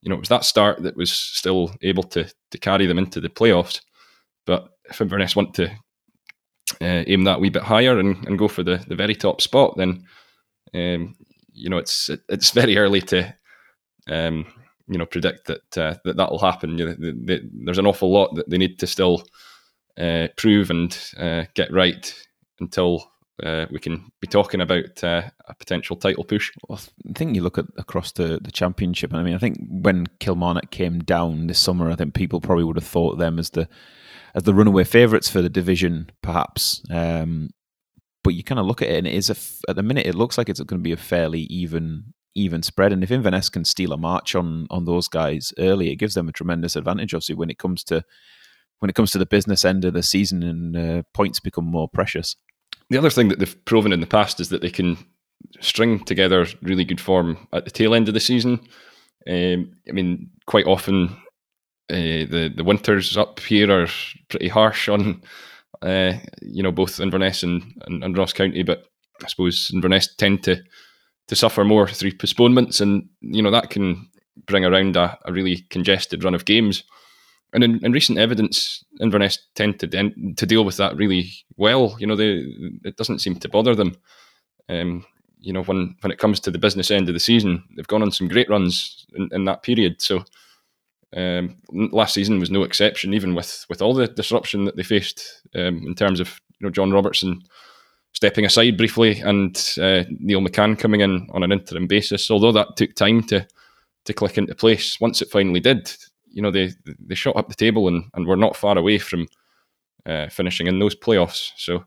you 0.02 0.10
know 0.10 0.16
it 0.16 0.20
was 0.20 0.30
that 0.30 0.46
start 0.46 0.82
that 0.84 0.98
was 0.98 1.12
still 1.12 1.72
able 1.82 2.04
to 2.04 2.32
to 2.52 2.58
carry 2.58 2.86
them 2.86 2.98
into 2.98 3.20
the 3.22 3.30
playoffs. 3.30 3.82
But 4.46 4.70
if 4.86 5.02
Inverness 5.02 5.36
want 5.36 5.54
to 5.56 5.70
uh, 6.82 7.04
aim 7.08 7.24
that 7.24 7.40
wee 7.40 7.50
bit 7.50 7.64
higher 7.64 8.00
and, 8.00 8.26
and 8.26 8.40
go 8.40 8.48
for 8.48 8.64
the, 8.64 8.84
the 8.88 8.96
very 8.96 9.16
top 9.16 9.42
spot, 9.42 9.76
then 9.78 10.06
um, 10.74 11.16
you 11.54 11.70
know 11.70 11.78
it's 11.78 12.10
it, 12.10 12.22
it's 12.30 12.52
very 12.52 12.78
early 12.78 13.02
to 13.02 13.36
um, 14.08 14.46
you 14.88 14.98
know 14.98 15.06
predict 15.06 15.48
that 15.48 15.78
uh, 15.78 15.96
that 16.06 16.18
that 16.18 16.32
will 16.32 16.40
happen. 16.40 16.78
You 16.78 16.86
know, 16.88 16.94
the, 16.94 17.12
the, 17.12 17.50
there's 17.66 17.78
an 17.78 17.88
awful 17.88 18.12
lot 18.12 18.36
that 18.36 18.50
they 18.50 18.58
need 18.58 18.80
to 18.80 18.88
still 18.88 19.24
uh, 19.98 20.28
prove 20.38 20.70
and 20.70 20.98
uh, 21.18 21.44
get 21.54 21.72
right 21.72 22.14
until 22.60 23.12
uh, 23.44 23.66
we 23.72 23.80
can 23.80 24.12
be 24.20 24.28
talking 24.28 24.62
about 24.62 25.04
uh, 25.04 25.24
a 25.48 25.54
potential 25.56 25.96
title 25.96 26.24
push. 26.24 26.52
Well, 26.68 26.80
I 27.10 27.14
think 27.14 27.36
you 27.36 27.42
look 27.42 27.58
at 27.58 27.66
across 27.78 28.12
the, 28.12 28.40
the 28.42 28.52
championship, 28.52 29.12
and 29.12 29.20
I 29.20 29.24
mean, 29.24 29.36
I 29.36 29.40
think 29.40 29.58
when 29.70 30.08
Kilmarnock 30.20 30.72
came 30.72 31.00
down 31.00 31.48
this 31.48 31.60
summer, 31.60 31.90
I 31.90 31.96
think 31.96 32.14
people 32.14 32.42
probably 32.42 32.64
would 32.64 32.78
have 32.78 32.88
thought 32.88 33.18
them 33.18 33.40
as 33.40 33.52
the 33.52 33.68
as 34.36 34.44
the 34.44 34.54
runaway 34.54 34.84
favourites 34.84 35.30
for 35.30 35.42
the 35.42 35.50
division, 35.50 36.12
perhaps. 36.22 36.84
Um, 36.92 37.50
but 38.24 38.36
you 38.36 38.44
kind 38.44 38.60
of 38.60 38.66
look 38.66 38.82
at 38.82 38.90
it, 38.90 38.98
and 38.98 39.08
it 39.08 39.14
is 39.14 39.30
at 39.68 39.76
the 39.76 39.84
minute 39.84 40.06
it 40.06 40.16
looks 40.16 40.38
like 40.38 40.50
it's 40.50 40.60
going 40.60 40.80
to 40.80 40.84
be 40.84 40.92
a 40.92 40.98
fairly 40.98 41.42
even 41.42 42.14
even 42.36 42.62
spread. 42.62 42.94
And 42.94 43.04
if 43.04 43.12
Inverness 43.12 43.50
can 43.50 43.66
steal 43.66 43.94
a 43.94 43.98
march 43.98 44.36
on 44.36 44.68
on 44.70 44.86
those 44.86 45.08
guys 45.08 45.54
early, 45.58 45.92
it 45.92 45.96
gives 45.96 46.14
them 46.14 46.30
a 46.30 46.34
tremendous 46.34 46.76
advantage. 46.76 47.14
Obviously, 47.14 47.36
when 47.36 47.50
it 47.50 47.58
comes 47.58 47.84
to 47.86 48.04
when 48.80 48.90
it 48.90 48.96
comes 48.96 49.12
to 49.12 49.18
the 49.18 49.26
business 49.26 49.66
end 49.66 49.86
of 49.86 49.94
the 49.94 50.04
season 50.04 50.42
and 50.44 50.78
uh, 50.78 51.04
points 51.14 51.40
become 51.40 51.66
more 51.66 51.88
precious. 51.90 52.36
The 52.90 52.98
other 52.98 53.10
thing 53.10 53.28
that 53.30 53.40
they've 53.40 53.66
proven 53.66 53.94
in 53.94 54.02
the 54.02 54.08
past 54.08 54.40
is 54.40 54.50
that 54.50 54.62
they 54.62 54.72
can 54.72 54.98
string 55.62 56.04
together 56.04 56.48
really 56.62 56.86
good 56.86 57.02
form 57.02 57.48
at 57.54 57.66
the 57.66 57.72
tail 57.72 57.94
end 57.94 58.08
of 58.08 58.14
the 58.14 58.20
season. 58.20 58.60
Um, 59.28 59.74
I 59.88 59.92
mean, 59.92 60.30
quite 60.46 60.66
often 60.66 61.10
uh, 61.90 62.26
the 62.30 62.52
the 62.56 62.64
winters 62.64 63.18
up 63.18 63.40
here 63.40 63.72
are 63.72 63.88
pretty 64.30 64.48
harsh 64.48 64.90
on 64.90 65.22
uh, 65.82 66.14
you 66.42 66.64
know 66.64 66.72
both 66.72 67.00
Inverness 67.00 67.44
and, 67.44 67.64
and, 67.86 68.04
and 68.04 68.18
Ross 68.18 68.34
County, 68.34 68.64
but 68.64 68.86
I 69.24 69.28
suppose 69.28 69.72
Inverness 69.74 70.14
tend 70.16 70.44
to 70.44 70.62
to 71.28 71.36
suffer 71.36 71.64
more 71.64 71.88
through 71.88 72.18
postponements, 72.18 72.80
and 72.82 73.08
you 73.22 73.42
know 73.42 73.52
that 73.52 73.70
can 73.70 74.10
bring 74.46 74.66
around 74.66 74.96
a, 74.96 75.18
a 75.26 75.32
really 75.32 75.58
congested 75.70 76.24
run 76.24 76.36
of 76.36 76.46
games. 76.46 76.84
And 77.54 77.64
in, 77.64 77.84
in, 77.84 77.92
recent 77.92 78.20
evidence, 78.20 78.84
Inverness 79.00 79.40
tend 79.56 79.80
to 79.80 79.88
to 79.88 80.46
deal 80.46 80.64
with 80.64 80.78
that 80.78 80.96
really 80.96 81.32
well. 81.58 81.96
You 82.00 82.08
know, 82.08 82.16
they, 82.16 82.46
it 82.84 82.96
doesn't 82.96 83.20
seem 83.20 83.36
to 83.36 83.50
bother 83.50 83.74
them. 83.74 83.98
Um, 84.70 85.06
you 85.40 85.54
know, 85.54 85.64
when 85.64 85.96
when 86.02 86.12
it 86.12 86.20
comes 86.20 86.40
to 86.42 86.52
the 86.52 86.60
business 86.60 86.92
end 86.92 87.08
of 87.08 87.16
the 87.16 87.20
season, 87.20 87.64
they've 87.76 87.88
gone 87.88 88.04
on 88.04 88.12
some 88.12 88.28
great 88.28 88.50
runs 88.50 89.06
in, 89.14 89.30
in 89.32 89.46
that 89.46 89.64
period. 89.64 90.02
So 90.02 90.24
um, 91.16 91.58
last 91.72 92.14
season 92.14 92.40
was 92.40 92.52
no 92.52 92.64
exception, 92.64 93.14
even 93.14 93.34
with 93.34 93.66
with 93.70 93.82
all 93.82 93.94
the 93.94 94.08
disruption 94.08 94.66
that 94.66 94.76
they 94.76 94.84
faced 94.84 95.42
um, 95.56 95.84
in 95.88 95.96
terms 95.96 96.20
of 96.20 96.40
you 96.60 96.68
know 96.68 96.72
John 96.72 96.92
Robertson 96.92 97.42
stepping 98.14 98.46
aside 98.46 98.78
briefly 98.78 99.20
and 99.20 99.56
uh, 99.80 100.04
Neil 100.20 100.42
McCann 100.42 100.78
coming 100.78 101.02
in 101.02 101.28
on 101.32 101.44
an 101.44 101.52
interim 101.52 101.88
basis. 101.88 102.30
Although 102.30 102.52
that 102.52 102.76
took 102.76 102.94
time 102.96 103.24
to 103.24 103.48
to 104.06 104.14
click 104.14 104.38
into 104.38 104.56
place, 104.56 105.00
once 105.00 105.22
it 105.22 105.32
finally 105.32 105.60
did, 105.60 105.92
you 106.32 106.42
know 106.42 106.52
they 106.52 106.72
they 107.00 107.16
shot 107.16 107.36
up 107.36 107.50
the 107.50 107.56
table 107.56 107.88
and 107.88 108.06
and 108.14 108.28
were 108.28 108.36
not 108.36 108.56
far 108.56 108.78
away 108.78 108.98
from 108.98 109.28
uh, 110.06 110.28
finishing 110.30 110.68
in 110.68 110.80
those 110.80 110.96
playoffs. 110.96 111.52
So 111.58 111.84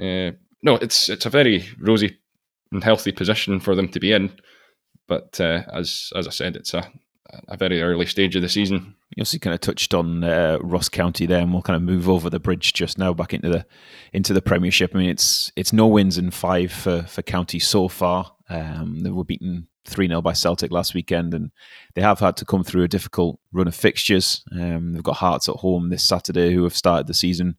uh, 0.00 0.32
no, 0.62 0.76
it's 0.76 1.08
it's 1.08 1.26
a 1.26 1.30
very 1.30 1.68
rosy 1.80 2.18
and 2.72 2.84
healthy 2.84 3.12
position 3.12 3.60
for 3.60 3.74
them 3.74 3.88
to 3.88 4.00
be 4.00 4.12
in. 4.12 4.30
But 5.06 5.40
uh, 5.40 5.62
as 5.72 6.12
as 6.14 6.26
I 6.26 6.30
said, 6.30 6.56
it's 6.56 6.74
a 6.74 6.90
a 7.48 7.56
very 7.56 7.82
early 7.82 8.06
stage 8.06 8.36
of 8.36 8.42
the 8.42 8.48
season. 8.48 8.94
You 9.14 9.22
also 9.22 9.38
kind 9.38 9.54
of 9.54 9.60
touched 9.60 9.94
on 9.94 10.24
uh, 10.24 10.58
Ross 10.62 10.88
County 10.88 11.26
there, 11.26 11.40
and 11.40 11.52
we'll 11.52 11.62
kind 11.62 11.76
of 11.76 11.82
move 11.82 12.08
over 12.08 12.30
the 12.30 12.40
bridge 12.40 12.72
just 12.72 12.98
now 12.98 13.12
back 13.12 13.34
into 13.34 13.48
the 13.48 13.66
into 14.12 14.32
the 14.32 14.42
Premiership. 14.42 14.92
I 14.94 14.98
mean, 14.98 15.10
it's 15.10 15.52
it's 15.56 15.72
no 15.72 15.86
wins 15.86 16.18
in 16.18 16.30
five 16.30 16.72
for 16.72 17.02
for 17.02 17.22
County 17.22 17.58
so 17.58 17.88
far. 17.88 18.34
Um, 18.48 19.00
they 19.00 19.10
were 19.10 19.24
beaten 19.24 19.68
three 19.88 20.08
0 20.08 20.22
by 20.22 20.32
Celtic 20.32 20.70
last 20.70 20.94
weekend, 20.94 21.34
and 21.34 21.50
they 21.94 22.02
have 22.02 22.20
had 22.20 22.36
to 22.38 22.44
come 22.44 22.64
through 22.64 22.84
a 22.84 22.88
difficult 22.88 23.40
run 23.52 23.68
of 23.68 23.74
fixtures. 23.74 24.42
Um, 24.52 24.92
they've 24.92 25.02
got 25.02 25.16
Hearts 25.16 25.48
at 25.48 25.56
home 25.56 25.90
this 25.90 26.04
Saturday, 26.04 26.52
who 26.52 26.64
have 26.64 26.76
started 26.76 27.06
the 27.06 27.14
season 27.14 27.56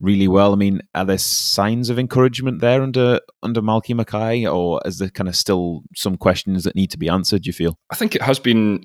really 0.00 0.28
well. 0.28 0.52
I 0.52 0.56
mean, 0.56 0.80
are 0.94 1.04
there 1.04 1.18
signs 1.18 1.90
of 1.90 1.98
encouragement 1.98 2.60
there 2.60 2.82
under 2.82 3.20
under 3.42 3.62
Malky 3.62 3.94
Mackay, 3.94 4.46
or 4.46 4.80
is 4.84 4.98
there 4.98 5.10
kind 5.10 5.28
of 5.28 5.36
still 5.36 5.82
some 5.94 6.16
questions 6.16 6.64
that 6.64 6.74
need 6.74 6.90
to 6.90 6.98
be 6.98 7.08
answered? 7.08 7.46
You 7.46 7.52
feel? 7.52 7.78
I 7.90 7.96
think 7.96 8.14
it 8.14 8.22
has 8.22 8.38
been 8.38 8.84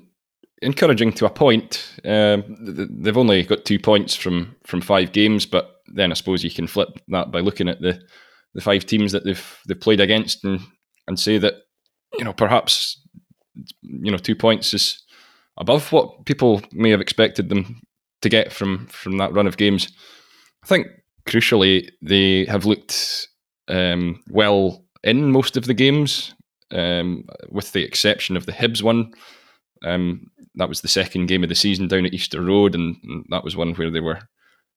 encouraging 0.62 1.12
to 1.14 1.26
a 1.26 1.30
point. 1.30 1.92
Um, 2.04 2.56
they've 3.00 3.16
only 3.16 3.42
got 3.42 3.64
two 3.64 3.78
points 3.78 4.14
from 4.14 4.54
from 4.64 4.80
five 4.80 5.12
games, 5.12 5.46
but 5.46 5.76
then 5.94 6.10
I 6.10 6.14
suppose 6.14 6.44
you 6.44 6.50
can 6.50 6.66
flip 6.66 7.00
that 7.08 7.30
by 7.30 7.40
looking 7.40 7.68
at 7.68 7.80
the 7.80 8.00
the 8.54 8.62
five 8.62 8.86
teams 8.86 9.12
that 9.12 9.24
they've 9.24 9.58
they've 9.66 9.80
played 9.80 10.00
against 10.00 10.44
and 10.44 10.60
and 11.08 11.18
say 11.18 11.38
that 11.38 11.54
you 12.14 12.24
know 12.24 12.32
perhaps 12.32 13.00
you 13.82 14.10
know, 14.10 14.18
two 14.18 14.36
points 14.36 14.74
is 14.74 15.02
above 15.56 15.90
what 15.92 16.24
people 16.26 16.62
may 16.72 16.90
have 16.90 17.00
expected 17.00 17.48
them 17.48 17.80
to 18.22 18.28
get 18.28 18.52
from 18.52 18.86
from 18.86 19.18
that 19.18 19.32
run 19.32 19.46
of 19.46 19.56
games. 19.56 19.88
I 20.62 20.66
think 20.66 20.86
crucially 21.26 21.88
they 22.02 22.44
have 22.46 22.64
looked 22.64 23.28
um, 23.68 24.22
well 24.28 24.84
in 25.02 25.30
most 25.30 25.56
of 25.56 25.66
the 25.66 25.74
games, 25.74 26.34
um, 26.72 27.24
with 27.50 27.72
the 27.72 27.84
exception 27.84 28.36
of 28.36 28.46
the 28.46 28.52
Hibs 28.52 28.82
one. 28.82 29.12
Um, 29.84 30.30
that 30.54 30.68
was 30.68 30.80
the 30.80 30.88
second 30.88 31.26
game 31.26 31.42
of 31.42 31.48
the 31.48 31.54
season 31.54 31.86
down 31.86 32.06
at 32.06 32.14
Easter 32.14 32.40
Road, 32.40 32.74
and, 32.74 32.96
and, 33.04 33.26
that 33.28 33.44
was 33.44 33.56
one 33.56 33.74
where 33.74 33.90
they 33.90 34.00
were 34.00 34.20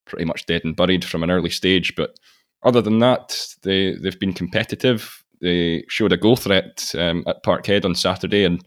pretty 0.05 0.25
much 0.25 0.45
dead 0.45 0.65
and 0.65 0.75
buried 0.75 1.05
from 1.05 1.23
an 1.23 1.31
early 1.31 1.49
stage. 1.49 1.95
But 1.95 2.15
other 2.63 2.81
than 2.81 2.99
that, 2.99 3.55
they 3.63 3.95
they've 3.95 4.19
been 4.19 4.33
competitive. 4.33 5.18
They 5.41 5.83
showed 5.87 6.11
a 6.11 6.17
goal 6.17 6.35
threat 6.35 6.91
um, 6.97 7.23
at 7.27 7.43
Parkhead 7.43 7.85
on 7.85 7.95
Saturday, 7.95 8.43
and 8.43 8.61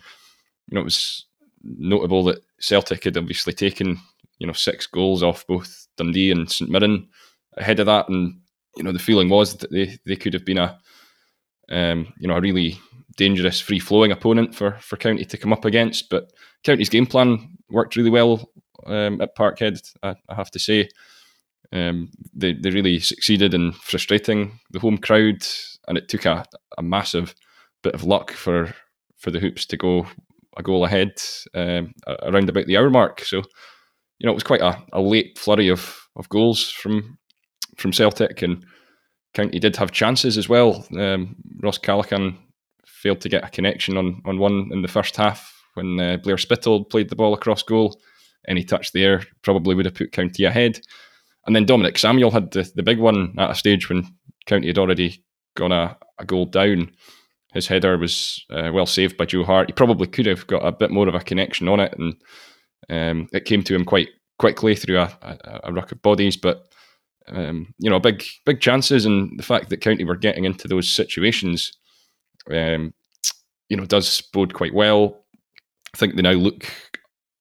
you 0.68 0.74
know 0.74 0.80
it 0.80 0.84
was 0.84 1.26
notable 1.62 2.24
that 2.24 2.42
Celtic 2.60 3.04
had 3.04 3.16
obviously 3.16 3.52
taken 3.52 3.98
you 4.38 4.46
know 4.46 4.52
six 4.52 4.86
goals 4.86 5.22
off 5.22 5.46
both 5.46 5.86
Dundee 5.96 6.30
and 6.30 6.50
St 6.50 6.70
Mirren 6.70 7.08
ahead 7.56 7.80
of 7.80 7.86
that, 7.86 8.08
and 8.08 8.40
you 8.76 8.82
know 8.82 8.92
the 8.92 8.98
feeling 8.98 9.28
was 9.28 9.56
that 9.56 9.70
they 9.70 9.98
they 10.06 10.16
could 10.16 10.34
have 10.34 10.44
been 10.44 10.58
a 10.58 10.78
um, 11.70 12.12
you 12.18 12.28
know 12.28 12.36
a 12.36 12.40
really 12.40 12.78
dangerous 13.16 13.60
free 13.60 13.78
flowing 13.78 14.12
opponent 14.12 14.54
for 14.54 14.72
for 14.80 14.96
County 14.96 15.24
to 15.24 15.38
come 15.38 15.52
up 15.52 15.64
against, 15.64 16.10
but 16.10 16.32
County's 16.64 16.88
game 16.88 17.06
plan 17.06 17.56
worked 17.70 17.96
really 17.96 18.10
well 18.10 18.50
um, 18.86 19.20
at 19.20 19.36
Parkhead. 19.36 19.80
I, 20.02 20.14
I, 20.28 20.34
have 20.34 20.50
to 20.52 20.58
say, 20.58 20.88
um, 21.72 22.10
they 22.34 22.54
they 22.54 22.70
really 22.70 22.98
succeeded 22.98 23.54
in 23.54 23.72
frustrating 23.72 24.58
the 24.70 24.80
home 24.80 24.98
crowd, 24.98 25.44
and 25.88 25.98
it 25.98 26.08
took 26.08 26.24
a, 26.24 26.44
a 26.78 26.82
massive 26.82 27.34
bit 27.82 27.94
of 27.94 28.04
luck 28.04 28.30
for 28.32 28.74
for 29.18 29.30
the 29.30 29.40
hoops 29.40 29.66
to 29.66 29.76
go 29.76 30.06
a 30.56 30.62
goal 30.62 30.84
ahead 30.84 31.12
um, 31.54 31.92
around 32.22 32.48
about 32.48 32.66
the 32.66 32.76
hour 32.76 32.90
mark. 32.90 33.20
So, 33.20 33.38
you 33.38 34.26
know, 34.26 34.32
it 34.32 34.34
was 34.34 34.42
quite 34.42 34.60
a, 34.60 34.76
a 34.92 35.00
late 35.00 35.38
flurry 35.38 35.68
of, 35.68 36.06
of 36.16 36.28
goals 36.28 36.70
from 36.70 37.18
from 37.76 37.92
Celtic, 37.92 38.42
and 38.42 38.64
County 39.34 39.58
did 39.58 39.76
have 39.76 39.92
chances 39.92 40.36
as 40.36 40.48
well. 40.48 40.86
Um, 40.98 41.36
Ross 41.62 41.78
Callaghan 41.78 42.38
failed 42.86 43.20
to 43.22 43.28
get 43.28 43.44
a 43.44 43.50
connection 43.50 43.96
on 43.96 44.20
on 44.26 44.38
one 44.38 44.68
in 44.72 44.82
the 44.82 44.88
first 44.88 45.16
half 45.16 45.52
when 45.74 45.98
uh, 45.98 46.18
Blair 46.18 46.36
Spittal 46.36 46.84
played 46.84 47.08
the 47.08 47.16
ball 47.16 47.34
across 47.34 47.62
goal. 47.62 47.98
Any 48.46 48.64
touch 48.64 48.92
there 48.92 49.22
probably 49.42 49.74
would 49.74 49.86
have 49.86 49.94
put 49.94 50.12
County 50.12 50.44
ahead. 50.44 50.80
And 51.46 51.56
then 51.56 51.66
Dominic 51.66 51.98
Samuel 51.98 52.30
had 52.30 52.50
the, 52.50 52.70
the 52.74 52.82
big 52.82 52.98
one 52.98 53.34
at 53.38 53.50
a 53.50 53.54
stage 53.54 53.88
when 53.88 54.06
County 54.46 54.66
had 54.68 54.78
already 54.78 55.24
gone 55.54 55.72
a, 55.72 55.96
a 56.18 56.24
goal 56.24 56.46
down 56.46 56.90
his 57.52 57.66
header 57.66 57.98
was 57.98 58.44
uh, 58.50 58.70
well 58.72 58.86
saved 58.86 59.16
by 59.16 59.26
Joe 59.26 59.44
Hart. 59.44 59.68
He 59.68 59.72
probably 59.72 60.06
could 60.06 60.26
have 60.26 60.46
got 60.46 60.66
a 60.66 60.72
bit 60.72 60.90
more 60.90 61.08
of 61.08 61.14
a 61.14 61.20
connection 61.20 61.68
on 61.68 61.80
it, 61.80 61.94
and 61.98 62.14
um, 62.88 63.28
it 63.32 63.44
came 63.44 63.62
to 63.64 63.74
him 63.74 63.84
quite 63.84 64.08
quickly 64.38 64.74
through 64.74 64.98
a, 64.98 65.16
a, 65.22 65.60
a 65.64 65.72
ruck 65.72 65.92
of 65.92 66.02
bodies. 66.02 66.36
But 66.36 66.66
um, 67.28 67.74
you 67.78 67.90
know, 67.90 68.00
big 68.00 68.24
big 68.46 68.60
chances, 68.60 69.04
and 69.04 69.38
the 69.38 69.42
fact 69.42 69.68
that 69.68 69.82
County 69.82 70.04
were 70.04 70.16
getting 70.16 70.44
into 70.44 70.66
those 70.66 70.88
situations, 70.88 71.72
um, 72.50 72.94
you 73.68 73.76
know, 73.76 73.84
does 73.84 74.22
bode 74.32 74.54
quite 74.54 74.74
well. 74.74 75.18
I 75.94 75.98
think 75.98 76.16
they 76.16 76.22
now 76.22 76.32
look 76.32 76.64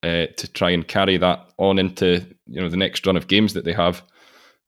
uh, 0.03 0.27
to 0.35 0.51
try 0.53 0.71
and 0.71 0.85
carry 0.85 1.15
that 1.17 1.47
on 1.57 1.79
into 1.79 2.25
you 2.47 2.61
know 2.61 2.69
the 2.69 2.75
next 2.75 3.07
run 3.07 3.15
of 3.15 3.27
games 3.27 3.53
that 3.53 3.63
they 3.63 3.73
have, 3.73 4.03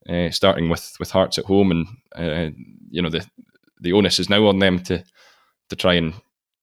uh, 0.09 0.29
starting 0.31 0.69
with 0.69 0.95
with 0.99 1.11
Hearts 1.11 1.37
at 1.37 1.45
home, 1.45 1.71
and 1.71 1.87
uh, 2.15 2.55
you 2.89 3.01
know 3.01 3.09
the 3.09 3.25
the 3.81 3.93
onus 3.93 4.19
is 4.19 4.29
now 4.29 4.45
on 4.47 4.59
them 4.59 4.79
to 4.83 5.03
to 5.69 5.75
try 5.75 5.93
and 5.93 6.13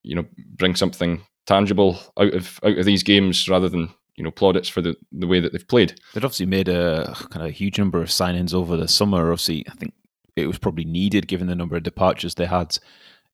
you 0.03 0.15
know 0.15 0.25
bring 0.55 0.75
something 0.75 1.21
tangible 1.45 1.99
out 2.19 2.33
of 2.33 2.59
out 2.63 2.77
of 2.77 2.85
these 2.85 3.03
games 3.03 3.49
rather 3.49 3.69
than 3.69 3.89
you 4.15 4.23
know 4.23 4.31
plaudits 4.31 4.69
for 4.69 4.81
the, 4.81 4.95
the 5.11 5.27
way 5.27 5.39
that 5.39 5.51
they've 5.51 5.67
played. 5.67 5.99
They'd 6.13 6.23
obviously 6.23 6.45
made 6.45 6.67
a 6.67 7.15
kind 7.29 7.45
of 7.45 7.53
huge 7.53 7.79
number 7.79 8.01
of 8.01 8.09
signings 8.09 8.53
over 8.53 8.77
the 8.77 8.87
summer. 8.87 9.31
Obviously, 9.31 9.65
I 9.67 9.73
think 9.73 9.93
it 10.35 10.47
was 10.47 10.59
probably 10.59 10.85
needed 10.85 11.27
given 11.27 11.47
the 11.47 11.55
number 11.55 11.75
of 11.75 11.83
departures 11.83 12.35
they 12.35 12.45
had 12.45 12.77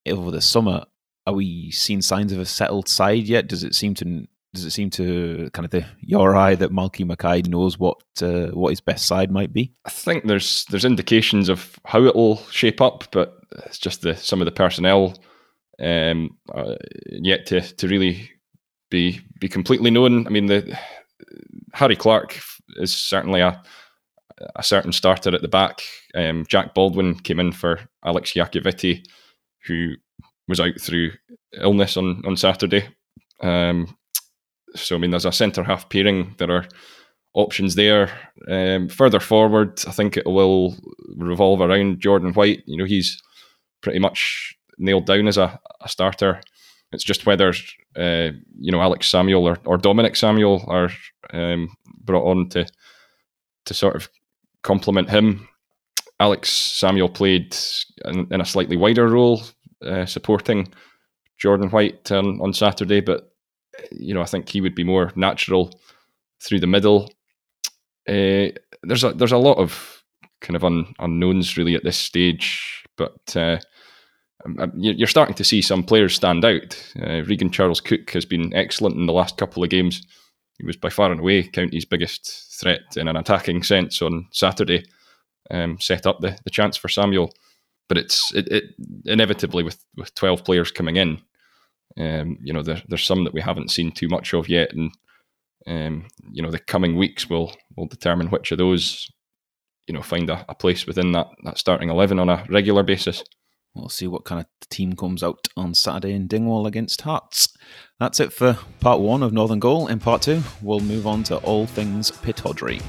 over 0.08 0.32
the 0.32 0.42
summer. 0.42 0.86
Are 1.26 1.34
we 1.34 1.72
seeing 1.72 2.02
signs 2.02 2.32
of 2.32 2.40
a 2.40 2.46
settled 2.46 2.88
side 2.88 3.26
yet? 3.26 3.48
Does 3.48 3.64
it 3.64 3.76
seem 3.76 3.94
to 3.96 4.28
does 4.54 4.66
it 4.66 4.72
seem 4.72 4.90
to 4.92 5.50
kind 5.54 5.66
of 5.66 5.72
the 5.72 5.86
your 6.02 6.36
eye 6.36 6.56
that 6.56 6.72
Malky 6.72 7.06
Mackay 7.06 7.44
knows 7.44 7.78
what 7.78 7.98
uh, 8.22 8.48
what 8.48 8.70
his 8.70 8.82
best 8.82 9.06
side 9.06 9.32
might 9.32 9.54
be? 9.54 9.74
I 9.86 9.90
think 9.90 10.26
there's 10.26 10.66
there's 10.66 10.86
indications 10.86 11.50
of 11.50 11.80
how 11.86 12.04
it 12.04 12.16
will 12.16 12.38
shape 12.50 12.82
up, 12.82 13.06
but 13.12 13.38
it's 13.66 13.78
just 13.78 14.02
the 14.02 14.16
some 14.16 14.42
of 14.42 14.46
the 14.46 14.52
personnel 14.52 15.16
um, 15.82 16.38
uh, 16.54 16.76
yet 17.10 17.46
to 17.48 17.62
to 17.62 17.88
really 17.88 18.32
be 18.90 19.22
be 19.40 19.48
completely 19.48 19.92
known. 19.92 20.26
I 20.26 20.30
mean, 20.30 20.48
the 20.48 20.78
Harry 21.74 21.96
Clark 21.96 22.40
is 22.78 22.96
certainly 22.96 23.42
a 23.42 23.62
a 24.56 24.64
certain 24.64 24.92
starter 24.92 25.34
at 25.34 25.42
the 25.42 25.48
back. 25.48 25.82
Um, 26.16 26.46
Jack 26.48 26.74
Baldwin 26.74 27.16
came 27.16 27.40
in 27.40 27.52
for 27.52 27.80
Alex 28.06 28.34
Iacovitti, 28.34 29.04
who 29.66 29.94
was 30.48 30.60
out 30.60 30.80
through 30.80 31.12
illness 31.54 31.98
on 31.98 32.24
on 32.26 32.38
Saturday. 32.38 32.88
Um, 33.42 33.96
so 34.76 34.96
I 34.96 35.00
mean, 35.00 35.12
there's 35.12 35.26
a 35.26 35.32
centre 35.32 35.64
half 35.64 35.90
pairing. 35.90 36.36
There 36.38 36.52
are 36.52 36.68
options 37.34 37.76
there. 37.76 38.12
Um, 38.50 38.90
further 38.90 39.20
forward, 39.20 39.82
I 39.88 39.92
think 39.92 40.18
it 40.18 40.26
will 40.26 40.76
revolve 41.16 41.62
around 41.62 42.00
Jordan 42.00 42.34
White. 42.34 42.64
You 42.66 42.78
know, 42.78 42.86
he's 42.86 43.22
pretty 43.82 44.00
much 44.00 44.56
nailed 44.78 45.06
down 45.06 45.28
as 45.28 45.38
a, 45.38 45.60
a 45.82 45.90
starter. 45.90 46.42
It's 46.92 47.04
just 47.04 47.26
whether 47.26 47.54
uh, 47.96 48.32
you 48.60 48.72
know 48.72 48.82
Alex 48.82 49.10
Samuel 49.10 49.48
or, 49.48 49.58
or 49.66 49.78
Dominic 49.78 50.16
Samuel 50.16 50.64
are 50.68 50.90
um, 51.34 51.70
brought 52.04 52.30
on 52.30 52.50
to 52.50 52.66
to 53.66 53.74
sort 53.74 53.96
of 53.96 54.10
complement 54.64 55.10
him. 55.10 55.48
Alex 56.20 56.50
Samuel 56.50 57.10
played 57.10 57.56
in, 58.06 58.28
in 58.32 58.42
a 58.42 58.46
slightly 58.46 58.78
wider 58.78 59.08
role, 59.08 59.42
uh, 59.86 60.06
supporting 60.06 60.74
Jordan 61.38 61.70
White 61.70 62.12
on, 62.12 62.40
on 62.42 62.54
Saturday, 62.54 63.02
but 63.02 63.32
you 63.92 64.14
know 64.14 64.22
I 64.22 64.26
think 64.26 64.50
he 64.50 64.62
would 64.62 64.76
be 64.76 64.84
more 64.84 65.12
natural 65.16 65.80
through 66.42 66.60
the 66.60 66.68
middle. 66.68 67.12
Uh, 68.08 68.50
there's 68.84 69.04
a 69.04 69.14
there's 69.14 69.32
a 69.32 69.38
lot 69.38 69.58
of 69.58 70.04
kind 70.42 70.56
of 70.56 70.64
un, 70.64 70.94
unknowns 71.00 71.58
really 71.58 71.76
at 71.76 71.84
this 71.84 71.98
stage, 71.98 72.84
but 72.96 73.36
uh, 73.36 73.58
you're 74.76 75.08
starting 75.08 75.36
to 75.36 75.44
see 75.44 75.62
some 75.62 75.84
players 75.84 76.16
stand 76.16 76.46
out. 76.46 76.94
Uh, 77.02 77.24
Regan 77.24 77.50
Charles 77.50 77.82
Cook 77.82 78.12
has 78.12 78.26
been 78.26 78.54
excellent 78.54 78.96
in 78.96 79.06
the 79.06 79.14
last 79.14 79.38
couple 79.38 79.64
of 79.64 79.70
games. 79.70 80.02
He 80.58 80.66
was 80.66 80.78
by 80.78 80.90
far 80.90 81.12
and 81.12 81.20
away 81.20 81.44
County's 81.44 81.86
biggest 81.86 82.60
threat 82.60 82.82
in 82.96 83.08
an 83.08 83.16
attacking 83.16 83.64
sense 83.64 84.02
on 84.02 84.28
Saturday. 84.32 84.86
Um, 85.50 85.80
set 85.80 86.06
up 86.06 86.20
the, 86.20 86.38
the 86.44 86.50
chance 86.50 86.76
for 86.76 86.90
Samuel, 86.90 87.32
but 87.88 87.98
it's 87.98 88.34
it, 88.34 88.48
it 88.50 88.64
inevitably 89.06 89.64
with 89.64 89.84
with 89.96 90.14
twelve 90.14 90.44
players 90.44 90.72
coming 90.72 90.98
in. 90.98 91.22
Um, 92.00 92.38
you 92.44 92.54
know, 92.54 92.62
there, 92.62 92.82
there's 92.88 93.04
some 93.04 93.24
that 93.24 93.34
we 93.34 93.42
haven't 93.42 93.72
seen 93.72 93.92
too 93.92 94.08
much 94.08 94.34
of 94.34 94.48
yet, 94.48 94.72
and 94.74 94.92
um, 95.66 96.08
you 96.32 96.44
know, 96.44 96.52
the 96.52 96.60
coming 96.60 96.96
weeks 96.96 97.30
will 97.30 97.56
will 97.76 97.88
determine 97.88 98.28
which 98.28 98.52
of 98.52 98.58
those 98.58 99.10
you 99.88 99.94
know 99.94 100.02
find 100.02 100.30
a, 100.30 100.46
a 100.50 100.56
place 100.56 100.86
within 100.86 101.12
that 101.14 101.28
that 101.44 101.58
starting 101.58 101.90
eleven 101.90 102.20
on 102.20 102.30
a 102.30 102.46
regular 102.50 102.84
basis. 102.84 103.24
We'll 103.74 103.90
see 103.90 104.08
what 104.08 104.26
kind 104.26 104.42
of 104.42 104.48
team 104.70 104.94
comes 104.94 105.22
out 105.22 105.48
on 105.56 105.76
Saturday 105.76 106.14
in 106.14 106.28
Dingwall 106.28 106.66
against 106.66 107.02
Hearts. 107.02 107.56
That's 108.00 108.20
it 108.20 108.34
for 108.34 108.58
part 108.80 109.02
one 109.02 109.22
of 109.22 109.34
Northern 109.34 109.60
Goal. 109.60 109.88
In 109.88 110.00
part 110.00 110.24
two, 110.24 110.42
we'll 110.64 110.80
move 110.80 111.06
on 111.06 111.22
to 111.24 111.38
all 111.38 111.68
things 111.68 112.10
Pittodrie. 112.10 112.82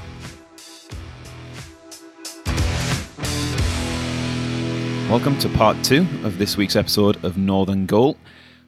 Welcome 5.09 5.37
to 5.39 5.49
part 5.49 5.83
two 5.83 6.07
of 6.23 6.37
this 6.37 6.57
week's 6.57 6.75
episode 6.75 7.23
of 7.23 7.37
Northern 7.37 7.85
Goal. 7.85 8.17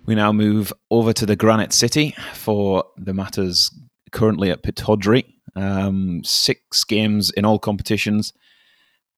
We 0.05 0.15
now 0.15 0.31
move 0.31 0.74
over 0.89 1.13
to 1.13 1.25
the 1.25 1.36
Granite 1.36 1.74
City 1.74 2.15
for 2.34 2.86
the 2.98 3.13
matters 3.13 3.70
currently 4.12 4.50
at 4.50 4.63
Pittodrie. 4.63 5.25
Um, 5.55 6.24
six 6.24 6.84
games 6.84 7.29
in 7.29 7.46
all 7.46 7.60
competitions 7.60 8.34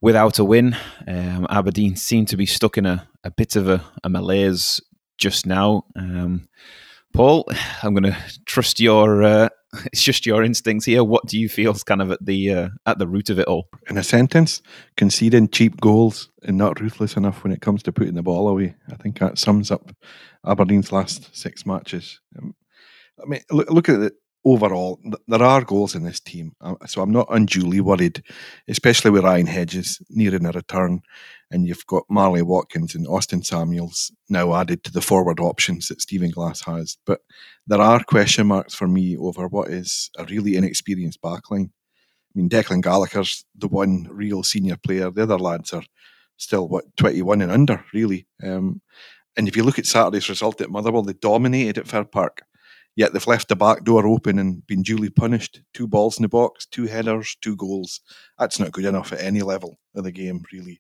without 0.01 0.39
a 0.39 0.43
win. 0.43 0.75
Um, 1.07 1.47
Aberdeen 1.49 1.95
seem 1.95 2.25
to 2.25 2.37
be 2.37 2.45
stuck 2.45 2.77
in 2.77 2.85
a, 2.85 3.07
a 3.23 3.31
bit 3.31 3.55
of 3.55 3.69
a, 3.69 3.81
a 4.03 4.09
malaise 4.09 4.81
just 5.17 5.45
now. 5.45 5.85
Um, 5.95 6.49
Paul, 7.13 7.47
I'm 7.81 7.93
going 7.93 8.11
to 8.11 8.17
trust 8.45 8.79
your. 8.79 9.23
Uh, 9.23 9.49
it's 9.85 10.03
just 10.03 10.25
your 10.25 10.43
instincts 10.43 10.85
here. 10.85 11.03
What 11.03 11.25
do 11.27 11.39
you 11.39 11.47
feel 11.47 11.71
is 11.71 11.83
kind 11.83 12.01
of 12.01 12.11
at 12.11 12.25
the 12.25 12.51
uh, 12.51 12.69
at 12.85 12.99
the 12.99 13.07
root 13.07 13.29
of 13.29 13.39
it 13.39 13.47
all? 13.47 13.69
In 13.87 13.97
a 13.97 14.03
sentence, 14.03 14.61
conceding 14.97 15.47
cheap 15.47 15.79
goals 15.79 16.29
and 16.43 16.57
not 16.57 16.81
ruthless 16.81 17.15
enough 17.15 17.43
when 17.43 17.53
it 17.53 17.61
comes 17.61 17.83
to 17.83 17.91
putting 17.91 18.15
the 18.15 18.23
ball 18.23 18.47
away. 18.47 18.75
I 18.91 18.95
think 18.95 19.19
that 19.19 19.37
sums 19.37 19.71
up 19.71 19.95
Aberdeen's 20.45 20.91
last 20.91 21.35
six 21.35 21.65
matches. 21.65 22.19
Um, 22.37 22.55
I 23.21 23.25
mean, 23.27 23.41
look, 23.51 23.69
look 23.69 23.89
at 23.89 24.01
it. 24.01 24.13
overall, 24.45 24.99
there 25.27 25.43
are 25.43 25.63
goals 25.63 25.95
in 25.95 26.03
this 26.03 26.19
team, 26.19 26.53
uh, 26.61 26.75
so 26.85 27.01
I'm 27.01 27.11
not 27.11 27.27
unduly 27.29 27.79
worried, 27.79 28.23
especially 28.67 29.11
with 29.11 29.23
Ryan 29.23 29.47
Hedges 29.47 30.01
nearing 30.09 30.45
a 30.45 30.51
return, 30.51 31.01
and 31.51 31.65
you've 31.65 31.85
got 31.85 32.03
Marley 32.09 32.41
Watkins 32.41 32.95
and 32.95 33.07
Austin 33.07 33.43
Samuels 33.43 34.11
now 34.29 34.53
added 34.55 34.83
to 34.83 34.91
the 34.91 35.01
forward 35.01 35.39
options 35.39 35.87
that 35.87 36.01
Stephen 36.01 36.31
Glass 36.31 36.61
has. 36.61 36.97
But 37.05 37.21
there 37.67 37.81
are 37.81 38.03
question 38.03 38.47
marks 38.47 38.73
for 38.73 38.87
me 38.87 39.15
over 39.15 39.47
what 39.47 39.69
is 39.69 40.09
a 40.17 40.25
really 40.25 40.55
inexperienced 40.55 41.21
backline. 41.21 41.69
I 41.69 42.33
mean, 42.39 42.49
Declan 42.49 42.81
Gallagher's 42.81 43.45
the 43.55 43.67
one 43.67 44.07
real 44.09 44.43
senior 44.43 44.75
player. 44.75 45.11
The 45.11 45.23
other 45.23 45.37
lads 45.37 45.71
are 45.71 45.83
still 46.37 46.67
what 46.67 46.85
21 46.97 47.41
and 47.41 47.51
under, 47.51 47.85
really. 47.93 48.25
Um, 48.43 48.81
and 49.35 49.47
if 49.47 49.55
you 49.55 49.63
look 49.63 49.79
at 49.79 49.85
Saturday's 49.85 50.29
result 50.29 50.61
at 50.61 50.69
Motherwell, 50.69 51.03
they 51.03 51.13
dominated 51.13 51.77
at 51.77 51.87
Fir 51.87 52.03
Park. 52.03 52.43
Yet 52.95 53.11
they've 53.11 53.27
left 53.27 53.47
the 53.47 53.55
back 53.55 53.83
door 53.83 54.05
open 54.05 54.37
and 54.37 54.65
been 54.67 54.83
duly 54.83 55.09
punished. 55.09 55.61
Two 55.73 55.87
balls 55.87 56.17
in 56.17 56.21
the 56.21 56.29
box, 56.29 56.67
two 56.67 56.85
headers, 56.85 57.35
two 57.41 57.55
goals. 57.55 58.01
That's 58.37 58.59
not 58.59 58.71
good 58.71 58.85
enough 58.85 59.11
at 59.11 59.21
any 59.21 59.41
level 59.41 59.79
of 59.95 60.03
the 60.03 60.11
game, 60.11 60.43
really. 60.51 60.79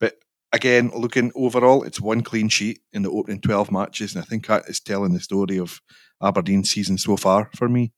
But 0.00 0.14
again, 0.52 0.90
looking 0.94 1.32
overall, 1.34 1.82
it's 1.82 2.00
one 2.00 2.22
clean 2.22 2.48
sheet 2.48 2.80
in 2.94 3.02
the 3.02 3.10
opening 3.10 3.42
12 3.42 3.70
matches. 3.70 4.14
And 4.14 4.22
I 4.22 4.26
think 4.26 4.46
that 4.46 4.68
is 4.68 4.80
telling 4.80 5.12
the 5.12 5.20
story 5.20 5.58
of 5.58 5.82
Aberdeen's 6.22 6.70
season 6.70 6.96
so 6.96 7.16
far 7.18 7.50
for 7.54 7.68
me. 7.68 7.92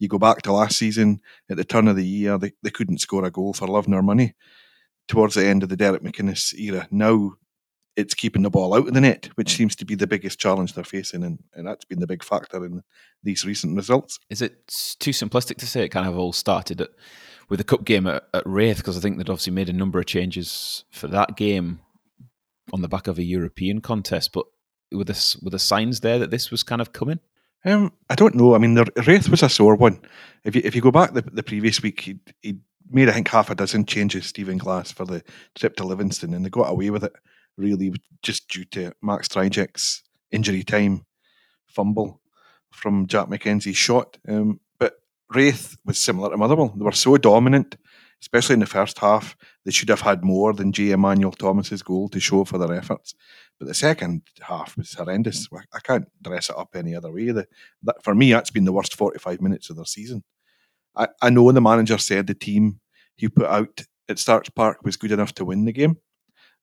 You 0.00 0.08
go 0.08 0.18
back 0.18 0.42
to 0.42 0.52
last 0.52 0.76
season, 0.76 1.20
at 1.48 1.56
the 1.56 1.64
turn 1.64 1.86
of 1.88 1.96
the 1.96 2.06
year, 2.06 2.36
they, 2.38 2.52
they 2.62 2.70
couldn't 2.70 2.98
score 2.98 3.24
a 3.24 3.30
goal 3.30 3.52
for 3.52 3.68
love 3.68 3.86
nor 3.86 4.02
money. 4.02 4.34
Towards 5.06 5.34
the 5.34 5.46
end 5.46 5.62
of 5.62 5.68
the 5.68 5.76
Derek 5.76 6.02
McInnes 6.02 6.52
era, 6.58 6.86
now 6.90 7.34
it's 7.98 8.14
keeping 8.14 8.42
the 8.42 8.50
ball 8.50 8.74
out 8.74 8.86
of 8.86 8.94
the 8.94 9.00
net, 9.00 9.28
which 9.34 9.56
seems 9.56 9.74
to 9.74 9.84
be 9.84 9.96
the 9.96 10.06
biggest 10.06 10.38
challenge 10.38 10.72
they're 10.72 10.84
facing, 10.84 11.24
and, 11.24 11.42
and 11.52 11.66
that's 11.66 11.84
been 11.84 11.98
the 11.98 12.06
big 12.06 12.22
factor 12.22 12.64
in 12.64 12.84
these 13.24 13.44
recent 13.44 13.74
results. 13.74 14.20
Is 14.30 14.40
it 14.40 14.68
too 15.00 15.10
simplistic 15.10 15.56
to 15.56 15.66
say 15.66 15.82
it 15.82 15.88
kind 15.88 16.06
of 16.06 16.16
all 16.16 16.32
started 16.32 16.80
at, 16.80 16.90
with 17.48 17.58
the 17.58 17.64
cup 17.64 17.84
game 17.84 18.06
at, 18.06 18.22
at 18.32 18.44
Raith? 18.46 18.76
Because 18.76 18.96
I 18.96 19.00
think 19.00 19.18
they'd 19.18 19.28
obviously 19.28 19.52
made 19.52 19.68
a 19.68 19.72
number 19.72 19.98
of 19.98 20.06
changes 20.06 20.84
for 20.92 21.08
that 21.08 21.36
game 21.36 21.80
on 22.72 22.82
the 22.82 22.88
back 22.88 23.08
of 23.08 23.18
a 23.18 23.24
European 23.24 23.80
contest, 23.80 24.32
but 24.32 24.46
were 24.92 25.02
this 25.02 25.36
were 25.42 25.50
the 25.50 25.58
signs 25.58 25.98
there 25.98 26.20
that 26.20 26.30
this 26.30 26.52
was 26.52 26.62
kind 26.62 26.80
of 26.80 26.92
coming? 26.92 27.18
Um, 27.64 27.92
I 28.08 28.14
don't 28.14 28.36
know. 28.36 28.54
I 28.54 28.58
mean, 28.58 28.74
the 28.74 28.86
Raith 29.08 29.28
was 29.28 29.42
a 29.42 29.48
sore 29.48 29.74
one. 29.74 30.00
If 30.44 30.54
you 30.54 30.62
if 30.64 30.76
you 30.76 30.82
go 30.82 30.92
back 30.92 31.14
the, 31.14 31.22
the 31.22 31.42
previous 31.42 31.82
week, 31.82 32.00
he 32.02 32.20
he 32.42 32.58
made 32.88 33.08
I 33.08 33.12
think 33.12 33.26
half 33.26 33.50
a 33.50 33.56
dozen 33.56 33.86
changes, 33.86 34.26
Stephen 34.26 34.58
Glass, 34.58 34.92
for 34.92 35.04
the 35.04 35.24
trip 35.56 35.74
to 35.76 35.84
Livingston, 35.84 36.32
and 36.32 36.44
they 36.44 36.50
got 36.50 36.70
away 36.70 36.90
with 36.90 37.02
it 37.02 37.12
really 37.58 37.92
just 38.22 38.48
due 38.48 38.64
to 38.66 38.92
Max 39.02 39.28
Stryjek's 39.28 40.02
injury 40.30 40.62
time 40.62 41.04
fumble 41.66 42.20
from 42.70 43.06
Jack 43.06 43.28
McKenzie's 43.28 43.76
shot. 43.76 44.16
Um, 44.28 44.60
but 44.78 44.94
Raith 45.34 45.76
was 45.84 45.98
similar 45.98 46.30
to 46.30 46.36
Motherwell. 46.36 46.72
They 46.76 46.84
were 46.84 46.92
so 46.92 47.16
dominant, 47.16 47.76
especially 48.22 48.54
in 48.54 48.60
the 48.60 48.66
first 48.66 48.98
half. 48.98 49.36
They 49.64 49.70
should 49.70 49.88
have 49.88 50.00
had 50.00 50.24
more 50.24 50.52
than 50.52 50.72
Jay 50.72 50.90
Emmanuel 50.90 51.32
Thomas's 51.32 51.82
goal 51.82 52.08
to 52.10 52.20
show 52.20 52.44
for 52.44 52.58
their 52.58 52.72
efforts. 52.72 53.14
But 53.58 53.68
the 53.68 53.74
second 53.74 54.22
half 54.40 54.76
was 54.76 54.94
horrendous. 54.94 55.48
I 55.72 55.80
can't 55.80 56.06
dress 56.22 56.50
it 56.50 56.56
up 56.56 56.74
any 56.74 56.94
other 56.94 57.12
way. 57.12 57.30
The, 57.32 57.46
that, 57.82 58.02
for 58.02 58.14
me, 58.14 58.32
that's 58.32 58.50
been 58.50 58.64
the 58.64 58.72
worst 58.72 58.94
45 58.94 59.40
minutes 59.40 59.70
of 59.70 59.76
their 59.76 59.84
season. 59.84 60.22
I, 60.94 61.08
I 61.20 61.30
know 61.30 61.50
the 61.52 61.60
manager 61.60 61.98
said 61.98 62.26
the 62.26 62.34
team 62.34 62.80
he 63.16 63.28
put 63.28 63.46
out 63.46 63.82
at 64.08 64.18
Starks 64.18 64.48
Park 64.48 64.78
was 64.84 64.96
good 64.96 65.12
enough 65.12 65.34
to 65.34 65.44
win 65.44 65.64
the 65.64 65.72
game. 65.72 65.96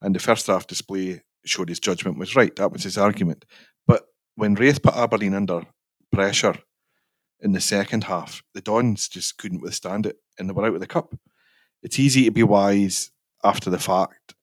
And 0.06 0.14
the 0.14 0.20
first 0.20 0.46
half 0.46 0.68
display 0.68 1.24
showed 1.46 1.68
his 1.68 1.80
judgment 1.80 2.20
was 2.20 2.36
right. 2.36 2.56
That 2.58 2.72
was 2.72 2.84
his 2.84 2.96
argument. 2.96 3.44
But 3.88 4.04
when 4.36 4.54
Raith 4.54 4.84
put 4.84 4.96
Aberdeen 4.96 5.34
under 5.34 5.64
pressure 6.12 6.60
in 7.40 7.54
the 7.54 7.60
second 7.60 8.04
half, 8.04 8.44
the 8.54 8.62
Dons 8.62 9.08
just 9.08 9.40
couldn't 9.40 9.64
withstand 9.64 10.06
it 10.06 10.18
and 10.38 10.48
they 10.48 10.54
were 10.54 10.64
out 10.64 10.76
of 10.76 10.80
the 10.80 10.86
cup. 10.86 11.16
It's 11.82 11.98
easy 11.98 12.26
to 12.26 12.32
be 12.32 12.44
wise 12.44 13.10
after 13.44 13.72
the 13.72 13.80
fact, 13.80 14.36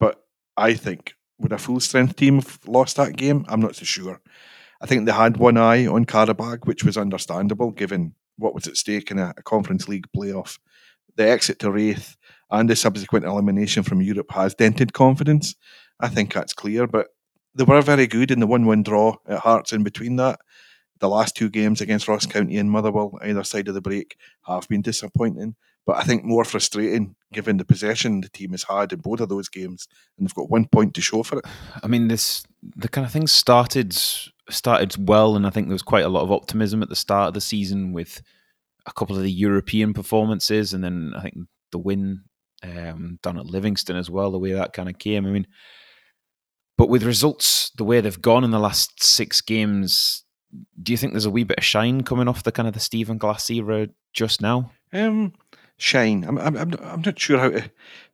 but 0.00 0.24
I 0.56 0.72
think 0.72 1.12
would 1.38 1.52
a 1.52 1.58
full 1.58 1.80
strength 1.80 2.16
team 2.16 2.36
have 2.36 2.58
lost 2.66 2.96
that 2.96 3.14
game? 3.14 3.44
I'm 3.46 3.60
not 3.60 3.76
so 3.76 3.84
sure. 3.84 4.22
I 4.80 4.86
think 4.86 5.04
they 5.04 5.12
had 5.12 5.36
one 5.36 5.58
eye 5.58 5.86
on 5.86 6.06
Qarabag, 6.06 6.66
which 6.66 6.82
was 6.82 6.96
understandable 6.96 7.72
given 7.72 8.14
what 8.38 8.54
was 8.54 8.66
at 8.66 8.78
stake 8.78 9.10
in 9.10 9.18
a, 9.18 9.34
a 9.36 9.42
Conference 9.42 9.86
League 9.86 10.06
playoff. 10.16 10.58
The 11.14 11.28
exit 11.28 11.58
to 11.58 11.70
Raith 11.70 12.16
and 12.50 12.68
the 12.68 12.76
subsequent 12.76 13.24
elimination 13.24 13.82
from 13.82 14.02
Europe 14.02 14.30
has 14.32 14.54
dented 14.54 14.92
confidence. 14.92 15.54
I 16.00 16.08
think 16.08 16.32
that's 16.32 16.52
clear, 16.52 16.86
but 16.86 17.08
they 17.54 17.64
were 17.64 17.82
very 17.82 18.06
good 18.06 18.30
in 18.30 18.40
the 18.40 18.46
1 18.46 18.66
1 18.66 18.82
draw 18.82 19.16
at 19.26 19.40
Hearts 19.40 19.72
in 19.72 19.82
between 19.82 20.16
that. 20.16 20.40
The 21.00 21.08
last 21.08 21.36
two 21.36 21.48
games 21.48 21.80
against 21.80 22.08
Ross 22.08 22.26
County 22.26 22.56
and 22.56 22.70
Motherwell, 22.70 23.18
either 23.22 23.44
side 23.44 23.68
of 23.68 23.74
the 23.74 23.80
break, 23.80 24.16
have 24.46 24.68
been 24.68 24.82
disappointing. 24.82 25.54
But 25.86 25.96
I 25.96 26.02
think 26.02 26.22
more 26.22 26.44
frustrating 26.44 27.14
given 27.32 27.56
the 27.56 27.64
possession 27.64 28.20
the 28.20 28.28
team 28.28 28.50
has 28.50 28.64
had 28.64 28.92
in 28.92 28.98
both 28.98 29.20
of 29.20 29.30
those 29.30 29.48
games, 29.48 29.88
and 30.16 30.26
they've 30.26 30.34
got 30.34 30.50
one 30.50 30.66
point 30.66 30.92
to 30.94 31.00
show 31.00 31.22
for 31.22 31.38
it. 31.38 31.46
I 31.82 31.86
mean, 31.86 32.08
this 32.08 32.44
the 32.76 32.88
kind 32.88 33.06
of 33.06 33.12
thing 33.12 33.26
started 33.26 33.94
started 34.50 35.08
well, 35.08 35.34
and 35.34 35.46
I 35.46 35.50
think 35.50 35.68
there 35.68 35.74
was 35.74 35.82
quite 35.82 36.04
a 36.04 36.10
lot 36.10 36.22
of 36.22 36.32
optimism 36.32 36.82
at 36.82 36.90
the 36.90 36.96
start 36.96 37.28
of 37.28 37.34
the 37.34 37.40
season 37.40 37.92
with 37.92 38.20
a 38.84 38.92
couple 38.92 39.16
of 39.16 39.22
the 39.22 39.32
European 39.32 39.94
performances, 39.94 40.74
and 40.74 40.84
then 40.84 41.12
I 41.16 41.22
think 41.22 41.36
the 41.72 41.78
win 41.78 42.24
um, 42.62 43.18
down 43.22 43.38
at 43.38 43.46
Livingston 43.46 43.96
as 43.96 44.10
well, 44.10 44.30
the 44.30 44.38
way 44.38 44.52
that 44.52 44.72
kind 44.72 44.88
of 44.88 44.98
came. 44.98 45.26
I 45.26 45.30
mean, 45.30 45.46
but 46.76 46.88
with 46.88 47.02
results 47.02 47.70
the 47.76 47.84
way 47.84 48.00
they've 48.00 48.22
gone 48.22 48.44
in 48.44 48.50
the 48.50 48.58
last 48.58 49.02
six 49.02 49.40
games, 49.40 50.24
do 50.82 50.92
you 50.92 50.96
think 50.96 51.12
there's 51.12 51.24
a 51.24 51.30
wee 51.30 51.44
bit 51.44 51.58
of 51.58 51.64
shine 51.64 52.02
coming 52.02 52.28
off 52.28 52.42
the 52.42 52.52
kind 52.52 52.68
of 52.68 52.74
the 52.74 52.80
Stephen 52.80 53.18
Glass 53.18 53.50
era 53.50 53.88
just 54.12 54.40
now? 54.40 54.70
Um, 54.92 55.32
shine. 55.76 56.24
I'm, 56.24 56.38
I'm, 56.38 56.56
I'm 56.56 57.02
not 57.02 57.18
sure 57.18 57.38
how 57.38 57.50
to. 57.50 57.70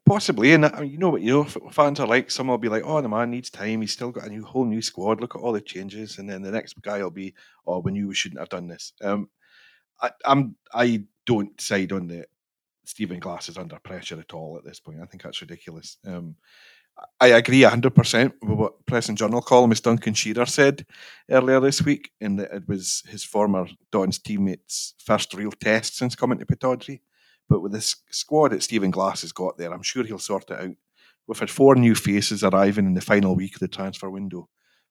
Possibly, 0.06 0.52
and 0.52 0.70
you 0.82 0.98
know 0.98 1.08
what 1.08 1.22
you 1.22 1.32
know 1.32 1.44
fans 1.44 1.98
are 1.98 2.06
like. 2.06 2.30
Some 2.30 2.48
will 2.48 2.58
be 2.58 2.68
like, 2.68 2.82
"Oh, 2.84 3.00
the 3.00 3.08
man 3.08 3.30
needs 3.30 3.48
time. 3.48 3.80
He's 3.80 3.92
still 3.92 4.10
got 4.10 4.26
a 4.26 4.28
new 4.28 4.44
whole 4.44 4.66
new 4.66 4.82
squad. 4.82 5.18
Look 5.18 5.34
at 5.34 5.40
all 5.40 5.52
the 5.52 5.62
changes." 5.62 6.18
And 6.18 6.28
then 6.28 6.42
the 6.42 6.50
next 6.50 6.74
guy 6.82 7.02
will 7.02 7.10
be, 7.10 7.32
"Oh, 7.66 7.78
we 7.78 7.92
knew 7.92 8.08
we 8.08 8.14
shouldn't 8.14 8.38
have 8.38 8.50
done 8.50 8.68
this." 8.68 8.92
Um, 9.00 9.30
I, 10.02 10.10
I'm 10.26 10.56
I 10.74 11.04
don't 11.24 11.58
side 11.58 11.92
on 11.92 12.08
the 12.08 12.26
Stephen 12.84 13.18
Glass 13.18 13.48
is 13.48 13.58
under 13.58 13.78
pressure 13.78 14.18
at 14.20 14.34
all 14.34 14.56
at 14.58 14.64
this 14.64 14.80
point. 14.80 15.00
I 15.02 15.06
think 15.06 15.22
that's 15.22 15.40
ridiculous. 15.40 15.98
Um, 16.06 16.36
I 17.20 17.28
agree 17.28 17.62
100% 17.62 18.32
with 18.42 18.58
what 18.58 18.86
Press 18.86 19.08
and 19.08 19.18
Journal 19.18 19.42
columnist 19.42 19.84
Duncan 19.84 20.14
Shearer 20.14 20.46
said 20.46 20.86
earlier 21.30 21.60
this 21.60 21.82
week, 21.82 22.10
in 22.20 22.36
that 22.36 22.52
it 22.52 22.68
was 22.68 23.02
his 23.08 23.24
former 23.24 23.66
Don's 23.90 24.18
teammates' 24.18 24.94
first 25.04 25.34
real 25.34 25.50
test 25.50 25.96
since 25.96 26.14
coming 26.14 26.38
to 26.38 26.46
Pittodrie. 26.46 27.00
But 27.48 27.60
with 27.60 27.72
this 27.72 27.96
squad 28.10 28.52
that 28.52 28.62
Stephen 28.62 28.90
Glass 28.90 29.22
has 29.22 29.32
got 29.32 29.58
there, 29.58 29.72
I'm 29.72 29.82
sure 29.82 30.04
he'll 30.04 30.18
sort 30.18 30.50
it 30.50 30.60
out. 30.60 30.76
We've 31.26 31.38
had 31.38 31.50
four 31.50 31.74
new 31.74 31.94
faces 31.94 32.44
arriving 32.44 32.86
in 32.86 32.94
the 32.94 33.00
final 33.00 33.34
week 33.34 33.54
of 33.54 33.60
the 33.60 33.68
transfer 33.68 34.10
window, 34.10 34.48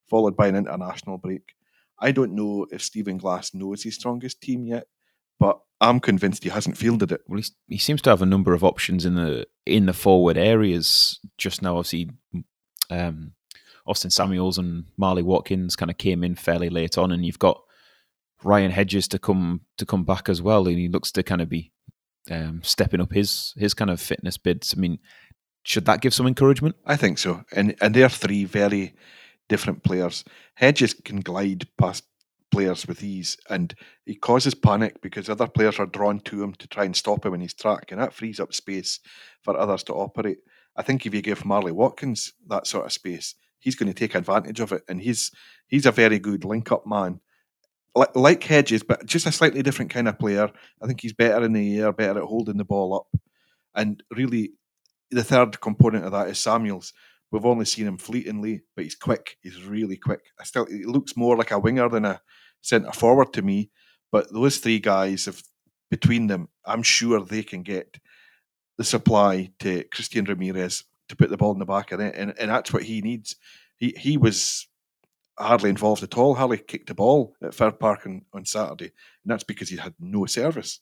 followed 0.09 0.35
by 0.35 0.47
an 0.47 0.55
international 0.55 1.17
break. 1.17 1.53
I 1.99 2.11
don't 2.11 2.35
know 2.35 2.67
if 2.71 2.81
Stephen 2.81 3.17
Glass 3.17 3.53
knows 3.53 3.83
his 3.83 3.95
strongest 3.95 4.41
team 4.41 4.65
yet, 4.65 4.87
but 5.39 5.59
I'm 5.83 5.99
convinced 5.99 6.43
he 6.43 6.49
hasn't 6.49 6.77
fielded 6.77 7.11
it. 7.11 7.21
Well, 7.27 7.41
he 7.67 7.77
seems 7.77 8.01
to 8.03 8.09
have 8.09 8.21
a 8.21 8.25
number 8.25 8.53
of 8.53 8.63
options 8.63 9.05
in 9.05 9.15
the 9.15 9.45
in 9.65 9.85
the 9.85 9.93
forward 9.93 10.37
areas 10.37 11.19
just 11.37 11.61
now. 11.61 11.77
Obviously, 11.77 12.09
um, 12.89 13.33
Austin 13.85 14.09
Samuels 14.09 14.57
and 14.57 14.85
Marley 14.97 15.23
Watkins 15.23 15.75
kind 15.75 15.91
of 15.91 15.97
came 15.97 16.23
in 16.23 16.35
fairly 16.35 16.69
late 16.69 16.97
on, 16.97 17.11
and 17.11 17.25
you've 17.25 17.39
got 17.39 17.61
Ryan 18.43 18.71
Hedges 18.71 19.09
to 19.09 19.19
come 19.19 19.61
to 19.77 19.85
come 19.85 20.05
back 20.05 20.29
as 20.29 20.41
well, 20.41 20.67
and 20.67 20.77
he 20.77 20.87
looks 20.87 21.11
to 21.11 21.23
kind 21.23 21.41
of 21.41 21.49
be 21.49 21.73
um, 22.31 22.61
stepping 22.63 23.01
up 23.01 23.11
his 23.11 23.53
his 23.57 23.73
kind 23.73 23.91
of 23.91 23.99
fitness 23.99 24.37
bids. 24.37 24.73
I 24.75 24.79
mean, 24.79 24.99
should 25.63 25.85
that 25.85 26.01
give 26.01 26.13
some 26.13 26.27
encouragement? 26.27 26.77
I 26.85 26.95
think 26.95 27.17
so, 27.17 27.43
and 27.51 27.75
and 27.81 27.93
they're 27.93 28.07
three 28.07 28.45
very 28.45 28.95
different 29.49 29.83
players. 29.83 30.23
Hedges 30.55 30.93
can 30.93 31.19
glide 31.19 31.67
past 31.77 32.05
players 32.53 32.87
with 32.87 33.03
ease, 33.03 33.37
and 33.49 33.73
he 34.05 34.15
causes 34.15 34.55
panic 34.55 35.01
because 35.01 35.27
other 35.27 35.47
players 35.47 35.79
are 35.79 35.95
drawn 35.97 36.19
to 36.19 36.43
him 36.43 36.53
to 36.53 36.67
try 36.67 36.85
and 36.85 36.95
stop 36.95 37.25
him 37.25 37.33
in 37.33 37.41
his 37.41 37.53
track, 37.53 37.91
and 37.91 37.99
that 37.99 38.13
frees 38.13 38.39
up 38.39 38.53
space 38.53 38.99
for 39.41 39.57
others 39.57 39.83
to 39.83 39.93
operate. 39.93 40.37
I 40.77 40.83
think 40.83 41.05
if 41.05 41.13
you 41.13 41.21
give 41.21 41.45
Marley 41.45 41.71
Watkins 41.71 42.33
that 42.47 42.67
sort 42.67 42.85
of 42.85 42.93
space, 42.93 43.35
he's 43.59 43.75
going 43.75 43.91
to 43.91 43.99
take 43.99 44.15
advantage 44.15 44.59
of 44.59 44.71
it, 44.71 44.83
and 44.87 45.01
he's 45.01 45.31
he's 45.67 45.85
a 45.85 45.91
very 45.91 46.19
good 46.19 46.45
link-up 46.45 46.85
man, 46.85 47.19
like, 47.95 48.15
like 48.15 48.43
Hedges, 48.43 48.83
but 48.83 49.05
just 49.05 49.25
a 49.25 49.31
slightly 49.31 49.63
different 49.63 49.91
kind 49.91 50.07
of 50.07 50.19
player. 50.19 50.49
I 50.81 50.87
think 50.87 51.01
he's 51.01 51.13
better 51.13 51.43
in 51.43 51.53
the 51.53 51.79
air, 51.79 51.91
better 51.91 52.19
at 52.19 52.25
holding 52.25 52.57
the 52.57 52.65
ball 52.65 52.95
up, 52.95 53.21
and 53.75 54.03
really, 54.15 54.53
the 55.11 55.23
third 55.23 55.59
component 55.59 56.05
of 56.05 56.11
that 56.11 56.29
is 56.29 56.39
Samuels. 56.39 56.93
We've 57.31 57.45
only 57.45 57.65
seen 57.65 57.87
him 57.87 57.97
fleetingly, 57.97 58.61
but 58.75 58.83
he's 58.83 58.95
quick. 58.95 59.37
He's 59.41 59.63
really 59.63 59.97
quick. 59.97 60.21
I 60.39 60.43
still, 60.43 60.67
he 60.67 60.85
looks 60.85 61.17
more 61.17 61.35
like 61.35 61.49
a 61.49 61.57
winger 61.57 61.89
than 61.89 62.05
a 62.05 62.21
centre 62.63 62.91
forward 62.91 63.31
to 63.33 63.43
me. 63.43 63.69
But 64.11 64.33
those 64.33 64.57
three 64.57 64.79
guys, 64.79 65.27
if 65.27 65.43
between 65.91 66.27
them, 66.27 66.49
I'm 66.65 66.81
sure 66.81 67.21
they 67.21 67.43
can 67.43 67.61
get 67.61 67.99
the 68.77 68.83
supply 68.83 69.51
to 69.59 69.83
Christian 69.85 70.25
Ramirez 70.25 70.83
to 71.09 71.15
put 71.15 71.29
the 71.29 71.37
ball 71.37 71.51
in 71.51 71.59
the 71.59 71.65
back 71.65 71.91
of 71.91 71.99
it, 71.99 72.15
and, 72.15 72.33
and 72.39 72.49
that's 72.49 72.73
what 72.73 72.83
he 72.83 73.01
needs. 73.01 73.35
He 73.77 73.93
he 73.97 74.17
was 74.17 74.67
hardly 75.37 75.69
involved 75.69 76.03
at 76.03 76.17
all. 76.17 76.35
Hardly 76.35 76.57
kicked 76.57 76.87
the 76.87 76.95
ball 76.95 77.35
at 77.41 77.53
Fir 77.53 77.71
Park 77.71 78.05
on, 78.05 78.25
on 78.33 78.45
Saturday, 78.45 78.85
and 78.85 79.31
that's 79.31 79.43
because 79.43 79.69
he 79.69 79.77
had 79.77 79.93
no 79.99 80.25
service. 80.25 80.79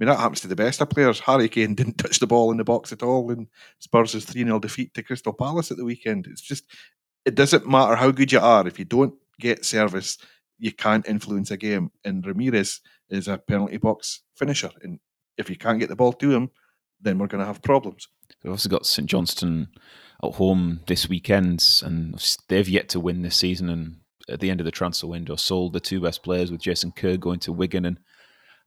I 0.00 0.04
mean, 0.04 0.08
that 0.08 0.20
happens 0.20 0.40
to 0.40 0.48
the 0.48 0.56
best 0.56 0.80
of 0.80 0.88
players. 0.88 1.20
Harry 1.20 1.48
Kane 1.48 1.74
didn't 1.76 1.98
touch 1.98 2.18
the 2.18 2.26
ball 2.26 2.50
in 2.50 2.56
the 2.56 2.64
box 2.64 2.92
at 2.92 3.02
all 3.02 3.30
in 3.30 3.48
Spurs' 3.78 4.24
3 4.24 4.44
0 4.44 4.58
defeat 4.58 4.94
to 4.94 5.02
Crystal 5.02 5.32
Palace 5.32 5.70
at 5.70 5.76
the 5.76 5.84
weekend. 5.84 6.26
It's 6.26 6.40
just, 6.40 6.64
it 7.26 7.34
doesn't 7.34 7.68
matter 7.68 7.96
how 7.96 8.10
good 8.10 8.32
you 8.32 8.40
are. 8.40 8.66
If 8.66 8.78
you 8.78 8.86
don't 8.86 9.14
get 9.38 9.64
service, 9.64 10.16
you 10.60 10.72
can't 10.72 11.08
influence 11.08 11.50
a 11.50 11.56
game. 11.56 11.90
And 12.04 12.24
Ramirez 12.24 12.80
is 13.08 13.26
a 13.26 13.38
penalty 13.38 13.78
box 13.78 14.22
finisher. 14.36 14.70
And 14.82 15.00
if 15.38 15.50
you 15.50 15.56
can't 15.56 15.80
get 15.80 15.88
the 15.88 15.96
ball 15.96 16.12
to 16.12 16.30
him, 16.30 16.50
then 17.00 17.18
we're 17.18 17.26
going 17.26 17.40
to 17.40 17.46
have 17.46 17.62
problems. 17.62 18.06
We've 18.44 18.52
also 18.52 18.68
got 18.68 18.86
St 18.86 19.08
Johnstone 19.08 19.68
at 20.22 20.34
home 20.34 20.80
this 20.86 21.08
weekend, 21.08 21.82
and 21.82 22.36
they've 22.48 22.68
yet 22.68 22.90
to 22.90 23.00
win 23.00 23.22
this 23.22 23.36
season. 23.36 23.70
And 23.70 23.96
at 24.28 24.40
the 24.40 24.50
end 24.50 24.60
of 24.60 24.66
the 24.66 24.70
transfer 24.70 25.06
window, 25.06 25.36
sold 25.36 25.72
the 25.72 25.80
two 25.80 26.00
best 26.00 26.22
players 26.22 26.50
with 26.52 26.60
Jason 26.60 26.92
Kerr 26.92 27.16
going 27.16 27.40
to 27.40 27.52
Wigan 27.52 27.86
and 27.86 27.98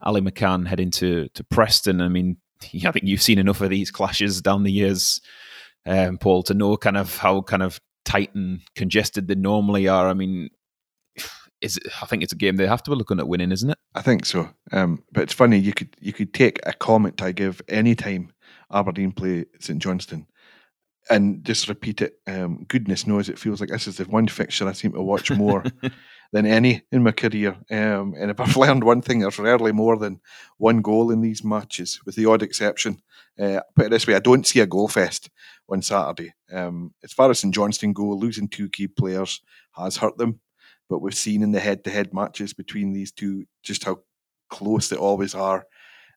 Ali 0.02 0.22
McCann 0.22 0.68
heading 0.68 0.92
to 0.92 1.30
to 1.30 1.44
Preston. 1.44 2.02
I 2.02 2.10
mean, 2.10 2.38
I 2.86 2.92
think 2.92 3.06
you've 3.06 3.22
seen 3.22 3.40
enough 3.40 3.62
of 3.62 3.70
these 3.70 3.92
clashes 3.92 4.42
down 4.42 4.64
the 4.64 4.72
years, 4.72 5.22
um, 5.86 6.18
Paul, 6.18 6.42
to 6.44 6.56
know 6.56 6.76
kind 6.76 6.98
of 6.98 7.18
how 7.18 7.42
kind 7.42 7.62
of 7.62 7.80
tight 8.04 8.34
and 8.34 8.62
congested 8.76 9.28
they 9.28 9.36
normally 9.36 9.88
are. 9.88 10.10
I 10.10 10.14
mean, 10.14 10.50
is 11.64 11.78
it, 11.78 11.84
I 12.02 12.06
think 12.06 12.24
it's 12.24 12.34
a 12.34 12.38
game 12.38 12.58
they 12.58 12.68
have 12.68 12.84
to 12.84 12.92
be 12.92 12.98
looking 12.98 13.20
at 13.20 13.28
winning, 13.28 13.52
isn't 13.52 13.70
it? 13.70 13.78
I 13.96 14.02
think 14.02 14.26
so. 14.26 14.50
Um, 14.72 15.04
but 15.12 15.24
it's 15.24 15.34
funny 15.34 15.58
you 15.58 15.74
could 15.74 15.96
you 16.00 16.14
could 16.14 16.34
take 16.34 16.60
a 16.66 16.74
comment 16.74 17.22
I 17.22 17.32
give 17.32 17.62
any 17.68 17.96
time 17.96 18.32
Aberdeen 18.72 19.12
play 19.12 19.46
St 19.60 19.82
Johnstone 19.82 20.28
and 21.10 21.44
just 21.44 21.70
repeat 21.70 22.02
it. 22.02 22.20
Um, 22.28 22.66
goodness 22.68 23.08
knows 23.08 23.30
it 23.30 23.40
feels 23.40 23.60
like 23.60 23.70
this 23.70 23.88
is 23.88 23.98
the 23.98 24.06
one 24.06 24.28
fixture 24.28 24.68
I 24.68 24.74
seem 24.74 24.94
to 24.94 25.02
watch 25.02 25.32
more 25.32 25.64
than 26.32 26.46
any 26.46 26.84
in 26.92 27.04
my 27.04 27.12
career. 27.12 27.58
Um, 27.70 28.14
and 28.18 28.32
if 28.32 28.40
I've 28.40 28.58
learned 28.58 28.84
one 28.84 29.02
thing, 29.02 29.20
there's 29.20 29.40
rarely 29.40 29.72
more 29.72 29.98
than 29.98 30.20
one 30.58 30.82
goal 30.82 31.12
in 31.12 31.22
these 31.22 31.44
matches, 31.44 32.00
with 32.06 32.16
the 32.16 32.26
odd 32.26 32.42
exception. 32.42 33.02
Uh, 33.40 33.62
put 33.76 33.88
it 33.88 33.90
this 33.90 34.08
way, 34.08 34.16
I 34.16 34.20
don't 34.20 34.48
see 34.48 34.60
a 34.60 34.68
goal 34.68 34.88
fest 34.88 35.30
on 35.70 35.82
Saturday. 35.82 36.34
Um, 36.52 36.94
as 37.04 37.14
far 37.14 37.30
as 37.32 37.40
St 37.40 37.54
Johnstone 37.54 37.94
go, 37.94 38.10
losing 38.10 38.48
two 38.48 38.70
key 38.70 38.88
players 38.88 39.42
has 39.76 39.98
hurt 39.98 40.18
them, 40.18 40.40
but 40.94 41.02
we've 41.02 41.16
seen 41.16 41.42
in 41.42 41.52
the 41.52 41.60
head-to-head 41.60 42.14
matches 42.14 42.54
between 42.54 42.94
these 42.94 43.12
two 43.12 43.48
just 43.64 43.84
how 43.84 44.00
close 44.52 44.90
they 44.90 44.96
always 44.96 45.34
are. 45.34 45.66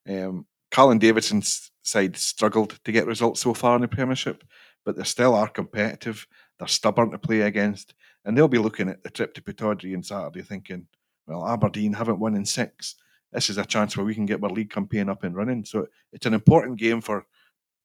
Um, 0.07 0.45
Callum 0.69 0.99
Davidson's 0.99 1.71
side 1.81 2.15
struggled 2.15 2.77
to 2.83 2.91
get 2.91 3.07
results 3.07 3.41
so 3.41 3.55
far 3.55 3.75
in 3.75 3.81
the 3.81 3.87
Premiership, 3.87 4.43
but 4.85 4.95
they 4.95 5.03
still 5.03 5.33
are 5.33 5.47
competitive. 5.47 6.27
They're 6.59 6.67
stubborn 6.67 7.09
to 7.09 7.17
play 7.17 7.41
against, 7.41 7.95
and 8.23 8.37
they'll 8.37 8.47
be 8.47 8.59
looking 8.59 8.87
at 8.87 9.01
the 9.01 9.09
trip 9.09 9.33
to 9.33 9.41
Pittodrie 9.41 9.95
on 9.95 10.03
Saturday 10.03 10.43
thinking, 10.43 10.85
well, 11.25 11.47
Aberdeen 11.47 11.93
haven't 11.93 12.19
won 12.19 12.35
in 12.35 12.45
six. 12.45 12.97
This 13.31 13.49
is 13.49 13.57
a 13.57 13.65
chance 13.65 13.97
where 13.97 14.05
we 14.05 14.13
can 14.13 14.27
get 14.27 14.43
our 14.43 14.49
league 14.51 14.69
campaign 14.69 15.09
up 15.09 15.23
and 15.23 15.35
running. 15.35 15.65
So 15.65 15.87
it's 16.13 16.27
an 16.27 16.35
important 16.35 16.77
game 16.77 17.01
for 17.01 17.25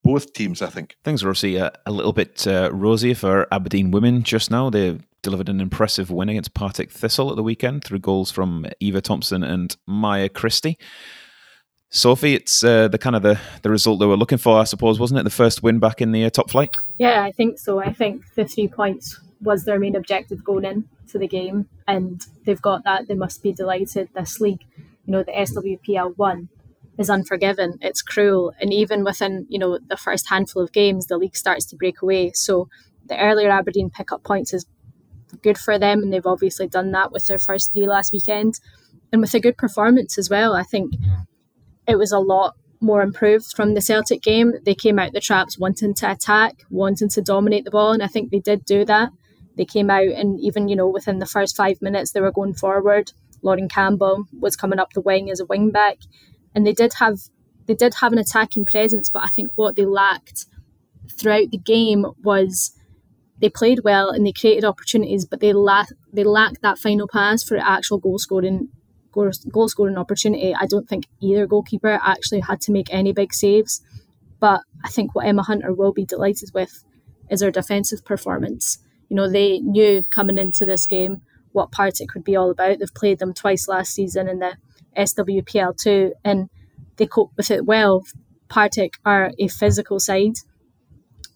both 0.03 0.33
teams, 0.33 0.62
I 0.62 0.69
think. 0.69 0.97
Things 1.05 1.23
are 1.23 1.29
obviously 1.29 1.57
a, 1.57 1.73
a 1.87 1.93
little 1.93 2.12
bit 2.12 2.47
uh, 2.47 2.71
rosy 2.73 3.15
for 3.15 3.47
Aberdeen 3.53 3.91
women 3.91 4.23
just 4.23 4.51
now. 4.51 4.71
They 4.71 4.99
delivered 5.23 5.49
an 5.49 5.61
impressive 5.61 6.11
win 6.11 6.29
against 6.29 6.55
Partick 6.55 6.91
Thistle 6.91 7.31
at 7.31 7.37
the 7.37 7.43
weekend 7.43 7.85
through 7.85 8.01
goals 8.01 8.31
from 8.31 8.67
Eva 8.81 9.01
Thompson 9.01 9.45
and 9.45 9.77
Maya 9.87 10.29
Christie. 10.29 10.79
Sophie, 11.91 12.35
it's 12.35 12.65
uh, 12.65 12.88
the 12.88 12.99
kind 12.99 13.15
of 13.15 13.23
the, 13.23 13.38
the 13.61 13.71
result 13.71 14.01
they 14.01 14.07
were 14.07 14.17
looking 14.17 14.38
for, 14.38 14.59
I 14.59 14.65
suppose, 14.65 14.99
wasn't 14.99 15.21
it? 15.21 15.25
The 15.25 15.31
first 15.31 15.62
win 15.62 15.79
back 15.79 16.01
in 16.01 16.12
the 16.12 16.25
uh, 16.25 16.31
top 16.31 16.51
flight. 16.51 16.75
Yeah, 16.97 17.23
I 17.23 17.33
think 17.33 17.59
so. 17.59 17.81
I 17.81 17.93
think 17.93 18.25
the 18.35 18.47
three 18.47 18.67
points 18.67 19.21
was 19.43 19.65
their 19.65 19.79
main 19.79 19.95
objective 19.95 20.43
going 20.43 20.65
into 20.65 21.19
the 21.19 21.29
game, 21.29 21.69
and 21.87 22.25
they've 22.45 22.62
got 22.62 22.85
that. 22.85 23.09
They 23.09 23.15
must 23.15 23.43
be 23.43 23.53
delighted. 23.53 24.09
This 24.15 24.41
league, 24.41 24.65
you 24.79 25.12
know, 25.12 25.23
the 25.23 25.33
SWPL 25.33 26.17
one 26.17 26.49
is 26.98 27.09
unforgiving. 27.09 27.78
It's 27.81 28.02
cruel, 28.02 28.52
and 28.61 28.72
even 28.72 29.05
within 29.05 29.46
you 29.48 29.59
know 29.59 29.78
the 29.87 29.96
first 29.96 30.28
handful 30.28 30.62
of 30.62 30.72
games, 30.72 31.07
the 31.07 31.18
league 31.18 31.37
starts 31.37 31.64
to 31.66 31.76
break 31.76 32.02
away. 32.02 32.33
So 32.33 32.68
the 33.07 33.18
earlier 33.18 33.50
Aberdeen 33.50 33.90
pick 33.90 34.12
up 34.12 34.22
points 34.22 34.52
is 34.52 34.66
good 35.42 35.59
for 35.59 35.78
them, 35.78 36.02
and 36.02 36.12
they've 36.12 36.26
obviously 36.26 36.68
done 36.68 36.92
that 36.92 37.12
with 37.12 37.26
their 37.26 37.38
first 37.38 37.72
three 37.72 37.87
last 37.87 38.12
weekend, 38.12 38.61
and 39.12 39.20
with 39.20 39.35
a 39.35 39.40
good 39.40 39.57
performance 39.57 40.18
as 40.18 40.28
well. 40.28 40.55
I 40.55 40.62
think 40.62 40.94
it 41.87 41.96
was 41.96 42.12
a 42.12 42.18
lot 42.18 42.57
more 42.81 43.02
improved 43.02 43.55
from 43.55 43.74
the 43.74 43.81
Celtic 43.81 44.22
game. 44.22 44.52
They 44.64 44.74
came 44.74 44.98
out 44.98 45.12
the 45.12 45.20
traps 45.20 45.59
wanting 45.59 45.94
to 45.94 46.11
attack, 46.11 46.64
wanting 46.70 47.09
to 47.11 47.22
dominate 47.22 47.64
the 47.64 47.70
ball, 47.70 47.92
and 47.92 48.02
I 48.02 48.09
think 48.09 48.31
they 48.31 48.40
did 48.40 48.64
do 48.64 48.85
that. 48.85 49.11
They 49.57 49.64
came 49.64 49.90
out 49.90 50.07
and 50.07 50.40
even, 50.40 50.68
you 50.68 50.76
know, 50.76 50.88
within 50.88 51.18
the 51.18 51.26
first 51.26 51.57
five 51.57 51.81
minutes 51.83 52.12
they 52.12 52.20
were 52.20 52.33
going 52.33 52.55
forward. 52.55 53.12
Lauren 53.42 53.68
Campbell 53.68 54.24
was 54.38 54.57
coming 54.57 54.78
up 54.78 54.92
the 54.92 55.00
wing 55.00 55.31
as 55.31 55.40
a 55.40 55.44
wing 55.44 55.70
back. 55.70 55.98
And 56.55 56.67
they 56.67 56.73
did 56.73 56.95
have 56.99 57.19
they 57.67 57.75
did 57.75 57.95
have 58.01 58.12
an 58.12 58.19
attacking 58.19 58.65
presence, 58.65 59.09
but 59.09 59.25
I 59.25 59.29
think 59.29 59.49
what 59.55 59.77
they 59.77 59.85
lacked 59.85 60.47
throughout 61.11 61.51
the 61.51 61.59
game 61.59 62.07
was 62.23 62.73
they 63.41 63.49
played 63.49 63.81
well 63.85 64.11
and 64.11 64.27
they 64.27 64.33
created 64.33 64.65
opportunities, 64.65 65.25
but 65.25 65.41
they 65.41 65.53
lacked 65.53 65.93
they 66.12 66.25
lacked 66.25 66.62
that 66.62 66.79
final 66.79 67.09
pass 67.09 67.43
for 67.43 67.57
actual 67.57 67.99
goal 67.99 68.19
scoring 68.19 68.69
goal 69.12 69.69
scoring 69.69 69.99
opportunity. 69.99 70.55
I 70.55 70.67
don't 70.67 70.88
think 70.88 71.07
either 71.21 71.47
goalkeeper 71.47 72.01
actually 72.03 72.41
had 72.41 72.61
to 72.62 72.73
make 72.73 72.93
any 72.93 73.12
big 73.12 73.33
saves. 73.35 73.83
But 74.41 74.62
I 74.83 74.88
think 74.88 75.15
what 75.15 75.27
Emma 75.27 75.43
Hunter 75.43 75.73
will 75.73 75.93
be 75.93 76.05
delighted 76.05 76.51
with 76.53 76.83
is 77.31 77.43
her 77.43 77.51
defensive 77.51 78.05
performance. 78.05 78.79
You 79.09 79.17
know, 79.17 79.31
they 79.31 79.61
knew 79.61 80.03
coming 80.11 80.38
into 80.38 80.67
this 80.67 80.87
game 80.87 81.23
what 81.53 81.71
Partick 81.71 82.15
would 82.15 82.25
be 82.25 82.35
all 82.35 82.51
about. 82.51 82.79
They've 82.79 82.95
played 82.95 83.19
them 83.19 83.35
twice 83.35 83.69
last 83.69 83.93
season 83.93 84.29
in 84.29 84.38
the 84.38 84.57
SWPL 84.96 85.76
too, 85.76 86.12
and 86.24 86.48
they 86.96 87.07
cope 87.07 87.33
with 87.37 87.50
it 87.50 87.64
well. 87.64 88.05
Partick 88.48 88.94
are 89.05 89.33
a 89.38 89.48
physical 89.48 89.98
side. 89.98 90.35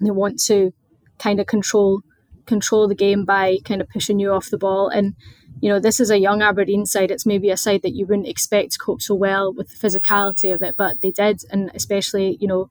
They 0.01 0.11
want 0.11 0.41
to 0.45 0.73
kind 1.19 1.41
of 1.41 1.47
control 1.47 2.03
control 2.45 2.87
the 2.87 2.95
game 2.95 3.25
by 3.25 3.59
kind 3.65 3.81
of 3.81 3.89
pushing 3.89 4.21
you 4.21 4.31
off 4.31 4.51
the 4.51 4.59
ball 4.59 4.89
and 4.89 5.17
you 5.61 5.71
know, 5.71 5.81
this 5.81 6.01
is 6.01 6.11
a 6.11 6.19
young 6.19 6.43
Aberdeen 6.43 6.85
side. 6.85 7.11
It's 7.11 7.27
maybe 7.27 7.51
a 7.51 7.57
side 7.57 7.83
that 7.83 7.95
you 7.95 8.07
wouldn't 8.07 8.29
expect 8.29 8.73
to 8.73 8.79
cope 8.79 9.01
so 9.01 9.15
well 9.15 9.53
with 9.53 9.71
the 9.71 9.89
physicality 9.89 10.53
of 10.53 10.63
it, 10.63 10.75
but 10.77 11.01
they 11.01 11.11
did. 11.11 11.43
And 11.51 11.71
especially, 11.75 12.37
you 12.41 12.47
know, 12.47 12.69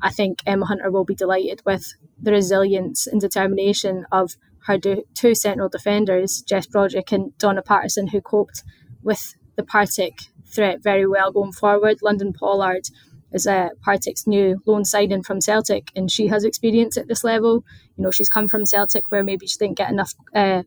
I 0.00 0.10
think 0.10 0.42
Emma 0.46 0.66
Hunter 0.66 0.90
will 0.90 1.04
be 1.04 1.14
delighted 1.14 1.62
with 1.66 1.94
the 2.20 2.30
resilience 2.30 3.06
and 3.06 3.20
determination 3.20 4.06
of 4.12 4.36
her 4.66 4.78
two 5.14 5.34
central 5.34 5.68
defenders, 5.68 6.42
Jess 6.42 6.66
Broderick 6.66 7.10
and 7.10 7.36
Donna 7.38 7.62
Patterson, 7.62 8.08
who 8.08 8.20
coped 8.20 8.62
with 9.02 9.34
the 9.58 9.64
Partick 9.64 10.20
threat 10.46 10.82
very 10.82 11.06
well 11.06 11.30
going 11.30 11.52
forward. 11.52 11.98
London 12.00 12.32
Pollard 12.32 12.88
is 13.32 13.46
a 13.46 13.72
Partick's 13.82 14.26
new 14.26 14.62
loan 14.64 14.86
signing 14.86 15.22
from 15.22 15.42
Celtic, 15.42 15.90
and 15.94 16.10
she 16.10 16.28
has 16.28 16.44
experience 16.44 16.96
at 16.96 17.08
this 17.08 17.24
level. 17.24 17.64
You 17.96 18.04
know, 18.04 18.10
she's 18.10 18.30
come 18.30 18.48
from 18.48 18.64
Celtic 18.64 19.10
where 19.10 19.22
maybe 19.22 19.46
she 19.46 19.58
didn't 19.58 19.76
get 19.76 19.90
enough 19.90 20.14
uh, 20.34 20.62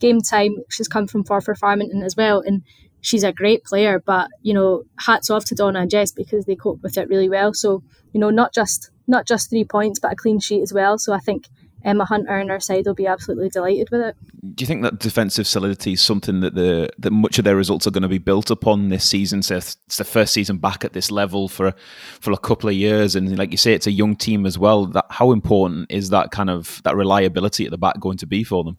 game 0.00 0.20
time. 0.20 0.56
She's 0.68 0.88
come 0.88 1.06
from 1.06 1.24
Forfar 1.24 1.56
Farmington 1.56 2.02
as 2.02 2.16
well, 2.16 2.42
and 2.44 2.62
she's 3.00 3.24
a 3.24 3.32
great 3.32 3.64
player. 3.64 4.02
But 4.04 4.28
you 4.42 4.52
know, 4.52 4.82
hats 4.98 5.30
off 5.30 5.46
to 5.46 5.54
Donna 5.54 5.80
and 5.80 5.90
Jess 5.90 6.12
because 6.12 6.44
they 6.44 6.56
cope 6.56 6.82
with 6.82 6.98
it 6.98 7.08
really 7.08 7.30
well. 7.30 7.54
So 7.54 7.82
you 8.12 8.20
know, 8.20 8.30
not 8.30 8.52
just 8.52 8.90
not 9.06 9.26
just 9.26 9.48
three 9.48 9.64
points, 9.64 9.98
but 10.00 10.12
a 10.12 10.16
clean 10.16 10.40
sheet 10.40 10.62
as 10.62 10.72
well. 10.72 10.98
So 10.98 11.12
I 11.12 11.20
think 11.20 11.48
Emma 11.84 12.04
Hunter 12.04 12.36
and 12.38 12.50
her 12.50 12.60
side 12.60 12.86
will 12.86 12.94
be 12.94 13.06
absolutely 13.06 13.48
delighted 13.48 13.88
with 13.90 14.00
it. 14.00 14.16
Do 14.54 14.62
you 14.62 14.66
think 14.66 14.82
that 14.82 14.98
defensive 14.98 15.46
solidity 15.46 15.92
is 15.92 16.02
something 16.02 16.40
that 16.40 16.54
the 16.54 16.90
that 16.98 17.10
much 17.10 17.38
of 17.38 17.44
their 17.44 17.56
results 17.56 17.86
are 17.86 17.90
going 17.90 18.02
to 18.02 18.08
be 18.08 18.18
built 18.18 18.50
upon 18.50 18.88
this 18.88 19.04
season? 19.04 19.42
So 19.42 19.56
it's 19.56 19.76
the 19.96 20.04
first 20.04 20.32
season 20.32 20.58
back 20.58 20.84
at 20.84 20.92
this 20.92 21.10
level 21.10 21.48
for 21.48 21.74
for 22.20 22.32
a 22.32 22.38
couple 22.38 22.68
of 22.68 22.74
years, 22.74 23.16
and 23.16 23.36
like 23.36 23.50
you 23.50 23.56
say, 23.56 23.72
it's 23.72 23.86
a 23.86 23.92
young 23.92 24.16
team 24.16 24.46
as 24.46 24.58
well. 24.58 24.86
That 24.86 25.06
how 25.10 25.32
important 25.32 25.90
is 25.90 26.10
that 26.10 26.30
kind 26.30 26.50
of 26.50 26.80
that 26.84 26.96
reliability 26.96 27.64
at 27.64 27.70
the 27.70 27.78
back 27.78 28.00
going 28.00 28.18
to 28.18 28.26
be 28.26 28.44
for 28.44 28.64
them? 28.64 28.78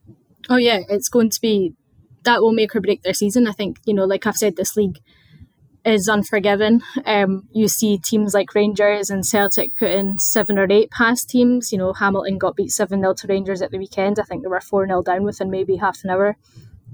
Oh 0.50 0.58
yeah, 0.58 0.80
it's 0.89 1.10
going 1.10 1.30
to 1.30 1.42
be 1.42 1.74
that 2.24 2.42
will 2.42 2.54
make 2.54 2.76
or 2.76 2.82
break 2.82 3.04
their 3.04 3.13
season. 3.13 3.48
I 3.48 3.52
think 3.52 3.80
you 3.86 3.94
know, 3.94 4.06
like 4.06 4.26
I've 4.26 4.38
said, 4.38 4.56
this 4.56 4.76
league 4.76 5.00
is 5.86 6.08
unforgiving. 6.08 6.82
Um, 7.06 7.48
you 7.52 7.67
see 7.67 7.98
teams 7.98 8.34
like 8.34 8.56
Rangers 8.56 9.10
and 9.10 9.26
Celtic 9.26 9.76
putting 9.76 10.17
seven 10.17 10.58
or 10.58 10.67
eight 10.72 10.91
past 10.91 11.30
teams. 11.30 11.72
You 11.72 11.78
know, 11.78 11.93
Hamilton 11.93 12.38
got 12.38 12.56
beat 12.56 12.72
seven 12.72 13.02
0 13.02 13.13
to 13.15 13.28
Rangers 13.28 13.62
at 13.62 13.72
the 13.72 13.78
weekend. 13.78 14.19
I 14.19 14.24
think 14.24 14.43
they 14.43 14.48
were 14.48 14.62
four 14.62 14.88
0 14.88 15.02
down 15.02 15.24
within 15.24 15.50
maybe 15.50 15.78
half 15.78 16.04
an 16.04 16.10
hour. 16.10 16.38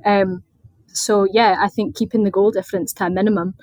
Um, 0.05 0.43
so 0.87 1.27
yeah, 1.31 1.57
I 1.59 1.67
think 1.67 1.95
keeping 1.95 2.23
the 2.23 2.31
goal 2.31 2.51
difference 2.51 2.93
to 2.93 3.05
a 3.05 3.09
minimum 3.09 3.55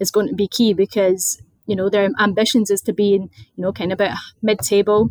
is 0.00 0.10
going 0.10 0.28
to 0.28 0.34
be 0.34 0.48
key 0.48 0.74
because 0.74 1.40
you 1.66 1.76
know 1.76 1.88
their 1.88 2.10
ambitions 2.18 2.70
is 2.70 2.82
to 2.82 2.92
be 2.92 3.14
in 3.14 3.22
you 3.56 3.62
know 3.62 3.72
kind 3.72 3.92
of 3.92 3.96
about 3.96 4.18
mid 4.42 4.58
table, 4.58 5.10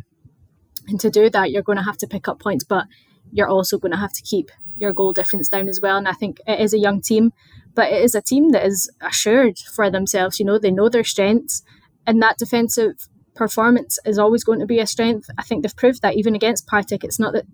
and 0.87 0.99
to 0.99 1.09
do 1.09 1.29
that 1.29 1.51
you're 1.51 1.63
going 1.63 1.77
to 1.77 1.83
have 1.83 1.97
to 1.97 2.07
pick 2.07 2.27
up 2.27 2.39
points, 2.39 2.63
but 2.63 2.85
you're 3.31 3.49
also 3.49 3.79
going 3.79 3.91
to 3.91 3.97
have 3.97 4.13
to 4.13 4.21
keep 4.21 4.51
your 4.77 4.93
goal 4.93 5.13
difference 5.13 5.49
down 5.49 5.69
as 5.69 5.79
well. 5.81 5.97
And 5.97 6.07
I 6.07 6.13
think 6.13 6.39
it 6.47 6.59
is 6.59 6.73
a 6.73 6.79
young 6.79 7.01
team, 7.01 7.33
but 7.75 7.91
it 7.91 8.03
is 8.03 8.15
a 8.15 8.21
team 8.21 8.51
that 8.51 8.65
is 8.65 8.89
assured 9.01 9.57
for 9.59 9.89
themselves. 9.89 10.39
You 10.39 10.45
know, 10.45 10.57
they 10.57 10.71
know 10.71 10.89
their 10.89 11.03
strengths, 11.03 11.63
and 12.05 12.21
that 12.21 12.37
defensive 12.37 13.07
performance 13.35 13.99
is 14.05 14.19
always 14.19 14.43
going 14.43 14.59
to 14.59 14.65
be 14.65 14.79
a 14.79 14.87
strength. 14.87 15.29
I 15.37 15.43
think 15.43 15.63
they've 15.63 15.75
proved 15.75 16.01
that 16.01 16.15
even 16.15 16.35
against 16.35 16.67
Partick. 16.67 17.03
It's 17.03 17.19
not 17.19 17.33
that 17.33 17.45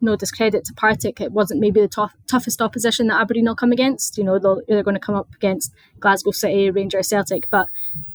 no 0.00 0.16
discredit 0.16 0.64
to 0.64 0.72
Partick, 0.74 1.20
it 1.20 1.32
wasn't 1.32 1.60
maybe 1.60 1.80
the 1.80 1.88
tough, 1.88 2.14
toughest 2.26 2.62
opposition 2.62 3.08
that 3.08 3.20
Aberdeen 3.20 3.44
will 3.44 3.54
come 3.54 3.72
against. 3.72 4.16
You 4.16 4.24
know, 4.24 4.38
they're 4.38 4.82
going 4.82 4.94
to 4.94 5.00
come 5.00 5.14
up 5.14 5.28
against 5.34 5.72
Glasgow 5.98 6.30
City, 6.30 6.70
Rangers, 6.70 7.08
Celtic, 7.08 7.50
but 7.50 7.68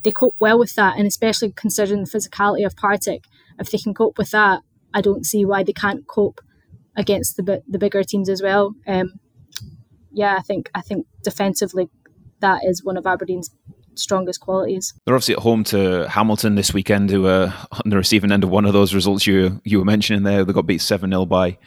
they 0.03 0.11
cope 0.11 0.35
well 0.39 0.57
with 0.57 0.75
that, 0.75 0.97
and 0.97 1.05
especially 1.07 1.51
considering 1.51 2.03
the 2.03 2.09
physicality 2.09 2.65
of 2.65 2.75
Partick, 2.75 3.25
if 3.59 3.69
they 3.69 3.77
can 3.77 3.93
cope 3.93 4.17
with 4.17 4.31
that, 4.31 4.61
I 4.93 5.01
don't 5.01 5.25
see 5.25 5.45
why 5.45 5.63
they 5.63 5.73
can't 5.73 6.07
cope 6.07 6.41
against 6.95 7.37
the 7.37 7.63
the 7.67 7.79
bigger 7.79 8.03
teams 8.03 8.29
as 8.29 8.41
well. 8.41 8.73
Um, 8.87 9.19
yeah, 10.11 10.35
I 10.37 10.41
think 10.41 10.69
I 10.73 10.81
think 10.81 11.05
defensively, 11.23 11.89
that 12.39 12.61
is 12.65 12.83
one 12.83 12.97
of 12.97 13.05
Aberdeen's 13.05 13.51
strongest 13.95 14.41
qualities. 14.41 14.93
They're 15.05 15.15
obviously 15.15 15.35
at 15.35 15.41
home 15.41 15.63
to 15.65 16.07
Hamilton 16.09 16.55
this 16.55 16.73
weekend, 16.73 17.09
who 17.09 17.27
are 17.27 17.53
on 17.71 17.89
the 17.89 17.97
receiving 17.97 18.31
end 18.31 18.43
of 18.43 18.49
one 18.49 18.65
of 18.65 18.73
those 18.73 18.93
results 18.93 19.27
you 19.27 19.61
you 19.63 19.79
were 19.79 19.85
mentioning 19.85 20.23
there. 20.23 20.43
They 20.43 20.53
got 20.53 20.65
beat 20.65 20.81
seven 20.81 21.11
0 21.11 21.25
by 21.25 21.57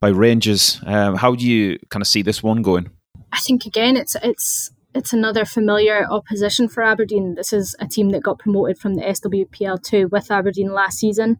by 0.00 0.08
Rangers. 0.08 0.80
Um, 0.84 1.16
how 1.16 1.34
do 1.34 1.48
you 1.48 1.78
kind 1.90 2.02
of 2.02 2.08
see 2.08 2.22
this 2.22 2.42
one 2.42 2.62
going? 2.62 2.90
I 3.32 3.38
think 3.38 3.66
again, 3.66 3.96
it's 3.96 4.16
it's 4.22 4.70
it's 4.94 5.12
another 5.12 5.44
familiar 5.44 6.06
opposition 6.10 6.68
for 6.68 6.82
Aberdeen. 6.82 7.34
This 7.34 7.52
is 7.52 7.74
a 7.78 7.86
team 7.86 8.10
that 8.10 8.22
got 8.22 8.38
promoted 8.38 8.78
from 8.78 8.94
the 8.94 9.02
SWPL 9.02 9.82
two 9.82 10.08
with 10.08 10.30
Aberdeen 10.30 10.72
last 10.72 10.98
season, 10.98 11.38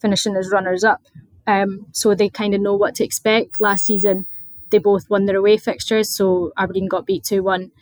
finishing 0.00 0.36
as 0.36 0.50
runners 0.50 0.84
up. 0.84 1.00
Um, 1.48 1.86
so 1.92 2.14
they 2.14 2.28
kind 2.28 2.54
of 2.54 2.60
know 2.60 2.74
what 2.74 2.94
to 2.96 3.04
expect. 3.04 3.58
Last 3.58 3.86
season, 3.86 4.26
they 4.70 4.76
both 4.76 5.08
won 5.08 5.24
their 5.24 5.36
away 5.36 5.56
fixtures, 5.56 6.10
so 6.10 6.52
Aberdeen 6.58 6.88
got 6.88 7.06
beat 7.06 7.24
two 7.24 7.42
one 7.42 7.72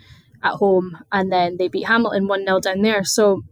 at 0.43 0.55
home, 0.55 0.97
and 1.11 1.33
then 1.33 1.57
they 1.57 1.67
beat 1.67 1.87
Hamilton 1.87 2.29
1 2.29 2.45
0 2.45 2.61
down 2.61 2.83
there. 2.83 3.03
So, 3.03 3.43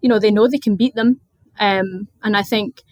you 0.00 0.08
know, 0.08 0.20
they 0.20 0.30
know 0.30 0.46
they 0.46 0.58
can 0.58 0.76
beat 0.76 0.94
them. 0.94 1.20
Um, 1.58 2.08
and 2.22 2.36
I 2.36 2.42
think 2.42 2.82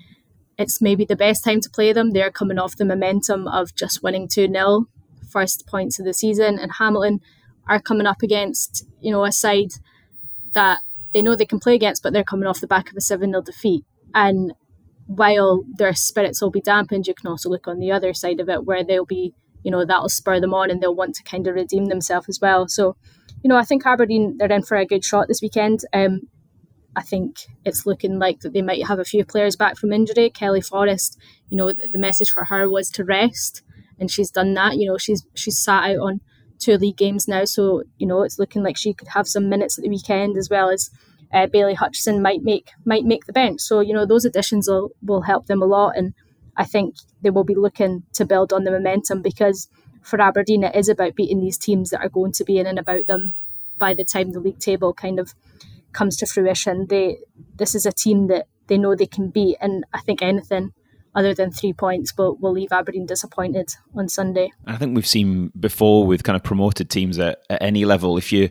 it's 0.58 0.82
maybe 0.82 1.04
the 1.04 1.16
best 1.16 1.44
time 1.44 1.60
to 1.60 1.70
play 1.70 1.92
them. 1.92 2.10
They're 2.10 2.32
coming 2.32 2.58
off 2.58 2.76
the 2.76 2.84
momentum 2.84 3.46
of 3.46 3.74
just 3.76 4.02
winning 4.02 4.26
2 4.26 4.48
0, 4.48 4.86
first 5.30 5.66
points 5.68 6.00
of 6.00 6.04
the 6.04 6.14
season, 6.14 6.58
and 6.58 6.72
Hamilton 6.72 7.20
are 7.68 7.80
coming 7.80 8.06
up 8.06 8.22
against, 8.22 8.84
you 9.00 9.12
know, 9.12 9.24
a 9.24 9.30
side 9.30 9.74
that 10.54 10.80
they 11.12 11.22
know 11.22 11.36
they 11.36 11.46
can 11.46 11.60
play 11.60 11.76
against, 11.76 12.02
but 12.02 12.12
they're 12.12 12.24
coming 12.24 12.48
off 12.48 12.60
the 12.60 12.66
back 12.66 12.90
of 12.90 12.96
a 12.96 13.00
7 13.00 13.30
0 13.30 13.42
defeat. 13.42 13.84
And 14.12 14.54
while 15.06 15.64
their 15.76 15.94
spirits 15.94 16.40
will 16.40 16.50
be 16.50 16.60
dampened, 16.60 17.06
you 17.06 17.14
can 17.14 17.28
also 17.28 17.48
look 17.48 17.68
on 17.68 17.78
the 17.78 17.92
other 17.92 18.14
side 18.14 18.40
of 18.40 18.48
it 18.48 18.64
where 18.64 18.84
they'll 18.84 19.04
be, 19.04 19.34
you 19.62 19.70
know, 19.70 19.84
that'll 19.84 20.08
spur 20.08 20.40
them 20.40 20.54
on 20.54 20.70
and 20.70 20.80
they'll 20.80 20.94
want 20.94 21.14
to 21.16 21.22
kind 21.22 21.46
of 21.46 21.54
redeem 21.54 21.86
themselves 21.86 22.28
as 22.28 22.40
well. 22.40 22.68
So 22.68 22.96
you 23.44 23.48
know, 23.48 23.56
I 23.56 23.62
think 23.62 23.86
Aberdeen 23.86 24.38
they're 24.38 24.50
in 24.50 24.62
for 24.62 24.78
a 24.78 24.86
good 24.86 25.04
shot 25.04 25.28
this 25.28 25.42
weekend. 25.42 25.80
Um, 25.92 26.22
I 26.96 27.02
think 27.02 27.40
it's 27.64 27.84
looking 27.84 28.18
like 28.18 28.40
that 28.40 28.54
they 28.54 28.62
might 28.62 28.86
have 28.86 28.98
a 28.98 29.04
few 29.04 29.24
players 29.24 29.54
back 29.54 29.76
from 29.76 29.92
injury. 29.92 30.30
Kelly 30.30 30.62
Forrest, 30.62 31.18
you 31.50 31.56
know, 31.58 31.72
the, 31.72 31.98
message 31.98 32.30
for 32.30 32.44
her 32.46 32.70
was 32.70 32.88
to 32.90 33.04
rest, 33.04 33.62
and 33.98 34.10
she's 34.10 34.30
done 34.30 34.54
that. 34.54 34.78
You 34.78 34.88
know, 34.88 34.96
she's 34.96 35.26
she's 35.34 35.58
sat 35.58 35.90
out 35.90 35.98
on 35.98 36.20
two 36.58 36.78
league 36.78 36.96
games 36.96 37.28
now, 37.28 37.44
so 37.44 37.82
you 37.98 38.06
know 38.06 38.22
it's 38.22 38.38
looking 38.38 38.62
like 38.62 38.78
she 38.78 38.94
could 38.94 39.08
have 39.08 39.28
some 39.28 39.50
minutes 39.50 39.78
at 39.78 39.82
the 39.82 39.90
weekend 39.90 40.38
as 40.38 40.48
well 40.48 40.70
as 40.70 40.88
uh, 41.34 41.46
Bayley 41.48 41.74
Hutchison 41.74 42.22
might 42.22 42.42
make 42.42 42.70
might 42.84 43.04
make 43.04 43.26
the 43.26 43.32
bench. 43.32 43.60
So 43.60 43.80
you 43.80 43.92
know 43.92 44.06
those 44.06 44.24
additions 44.24 44.68
will 44.68 44.92
will 45.02 45.22
help 45.22 45.46
them 45.46 45.60
a 45.60 45.66
lot, 45.66 45.96
and 45.96 46.14
I 46.56 46.64
think 46.64 46.94
they 47.22 47.30
will 47.30 47.44
be 47.44 47.56
looking 47.56 48.04
to 48.14 48.24
build 48.24 48.52
on 48.52 48.64
the 48.64 48.70
momentum 48.70 49.20
because 49.20 49.68
for 50.02 50.20
Aberdeen, 50.20 50.64
it 50.64 50.76
is 50.76 50.88
about 50.88 51.16
beating 51.16 51.40
these 51.40 51.58
teams 51.58 51.90
that 51.90 52.00
are 52.00 52.08
going 52.08 52.32
to 52.32 52.44
be 52.44 52.58
in 52.58 52.66
and 52.66 52.78
about 52.78 53.06
them 53.08 53.34
by 53.78 53.94
the 53.94 54.04
time 54.04 54.30
the 54.30 54.40
league 54.40 54.60
table 54.60 54.92
kind 54.92 55.18
of 55.18 55.34
comes 55.92 56.16
to 56.18 56.26
fruition. 56.26 56.86
They 56.86 57.18
this 57.56 57.74
is 57.74 57.84
a 57.84 57.92
team 57.92 58.28
that 58.28 58.46
they 58.68 58.78
know 58.78 58.94
they 58.94 59.06
can 59.06 59.28
beat, 59.28 59.56
and 59.60 59.84
I 59.92 60.00
think 60.00 60.22
anything 60.22 60.72
other 61.16 61.34
than 61.34 61.50
three 61.50 61.72
points 61.72 62.16
will 62.16 62.36
will 62.36 62.52
leave 62.52 62.70
Aberdeen 62.70 63.06
disappointed 63.06 63.74
on 63.96 64.08
Sunday. 64.08 64.52
I 64.66 64.76
think 64.76 64.94
we've 64.94 65.06
seen 65.06 65.50
before 65.58 66.06
with 66.06 66.22
kind 66.22 66.36
of 66.36 66.44
promoted 66.44 66.90
teams 66.90 67.18
at, 67.18 67.40
at 67.50 67.60
any 67.60 67.84
level 67.84 68.18
if 68.18 68.32
you 68.32 68.50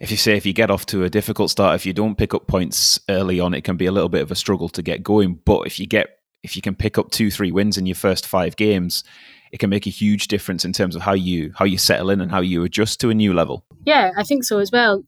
if 0.00 0.10
you 0.10 0.16
say 0.16 0.36
if 0.36 0.46
you 0.46 0.52
get 0.52 0.70
off 0.70 0.86
to 0.86 1.04
a 1.04 1.10
difficult 1.10 1.50
start, 1.50 1.74
if 1.74 1.84
you 1.84 1.92
don't 1.92 2.16
pick 2.16 2.34
up 2.34 2.46
points 2.46 3.00
early 3.08 3.40
on, 3.40 3.54
it 3.54 3.64
can 3.64 3.76
be 3.76 3.86
a 3.86 3.92
little 3.92 4.08
bit 4.08 4.22
of 4.22 4.30
a 4.30 4.36
struggle 4.36 4.68
to 4.70 4.82
get 4.82 5.02
going. 5.02 5.40
But 5.44 5.66
if 5.66 5.80
you 5.80 5.86
get 5.86 6.18
if 6.42 6.54
you 6.54 6.62
can 6.62 6.74
pick 6.74 6.98
up 6.98 7.10
two, 7.10 7.30
three 7.30 7.50
wins 7.50 7.76
in 7.76 7.86
your 7.86 7.96
first 7.96 8.26
five 8.26 8.54
games, 8.56 9.02
it 9.50 9.58
can 9.58 9.70
make 9.70 9.86
a 9.86 9.90
huge 9.90 10.28
difference 10.28 10.64
in 10.64 10.72
terms 10.72 10.94
of 10.94 11.02
how 11.02 11.14
you 11.14 11.52
how 11.56 11.64
you 11.64 11.78
settle 11.78 12.10
in 12.10 12.20
and 12.20 12.30
how 12.30 12.40
you 12.40 12.62
adjust 12.64 13.00
to 13.00 13.10
a 13.10 13.14
new 13.14 13.34
level. 13.34 13.64
Yeah, 13.84 14.12
I 14.16 14.22
think 14.22 14.44
so 14.44 14.58
as 14.58 14.70
well. 14.70 15.04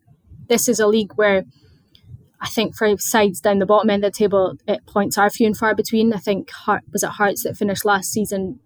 This 0.49 0.69
is 0.69 0.81
a 0.81 0.89
league 0.89 1.13
where 1.15 1.45
I 2.41 2.49
think 2.49 2.75
for 2.75 2.97
sides 2.99 3.41
down 3.41 3.59
the 3.59 3.67
bottom 3.67 3.91
end 3.91 4.05
of 4.05 4.13
the 4.13 4.19
table, 4.19 4.55
it 4.67 4.87
points 4.87 5.19
are 5.19 5.31
few 5.31 5.47
and 5.47 5.57
far 5.57 5.75
between. 5.75 6.13
I 6.13 6.19
think 6.19 6.51
was 6.93 7.05
it 7.05 7.11
Hearts 7.11 7.45
that 7.45 7.57
finished 7.57 7.85
last 7.85 8.11
season 8.11 8.59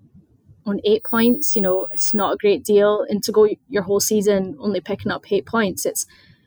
on 0.66 0.80
eight 0.84 1.04
points. 1.04 1.54
You 1.54 1.62
know, 1.62 1.88
it's 1.92 2.14
not 2.14 2.34
a 2.34 2.36
great 2.36 2.64
deal, 2.64 3.04
and 3.08 3.22
to 3.24 3.32
go 3.32 3.48
your 3.68 3.82
whole 3.82 4.00
season 4.00 4.56
only 4.58 4.80
picking 4.80 5.12
up 5.12 5.30
eight 5.30 5.46
points, 5.46 5.86
it's 5.86 6.06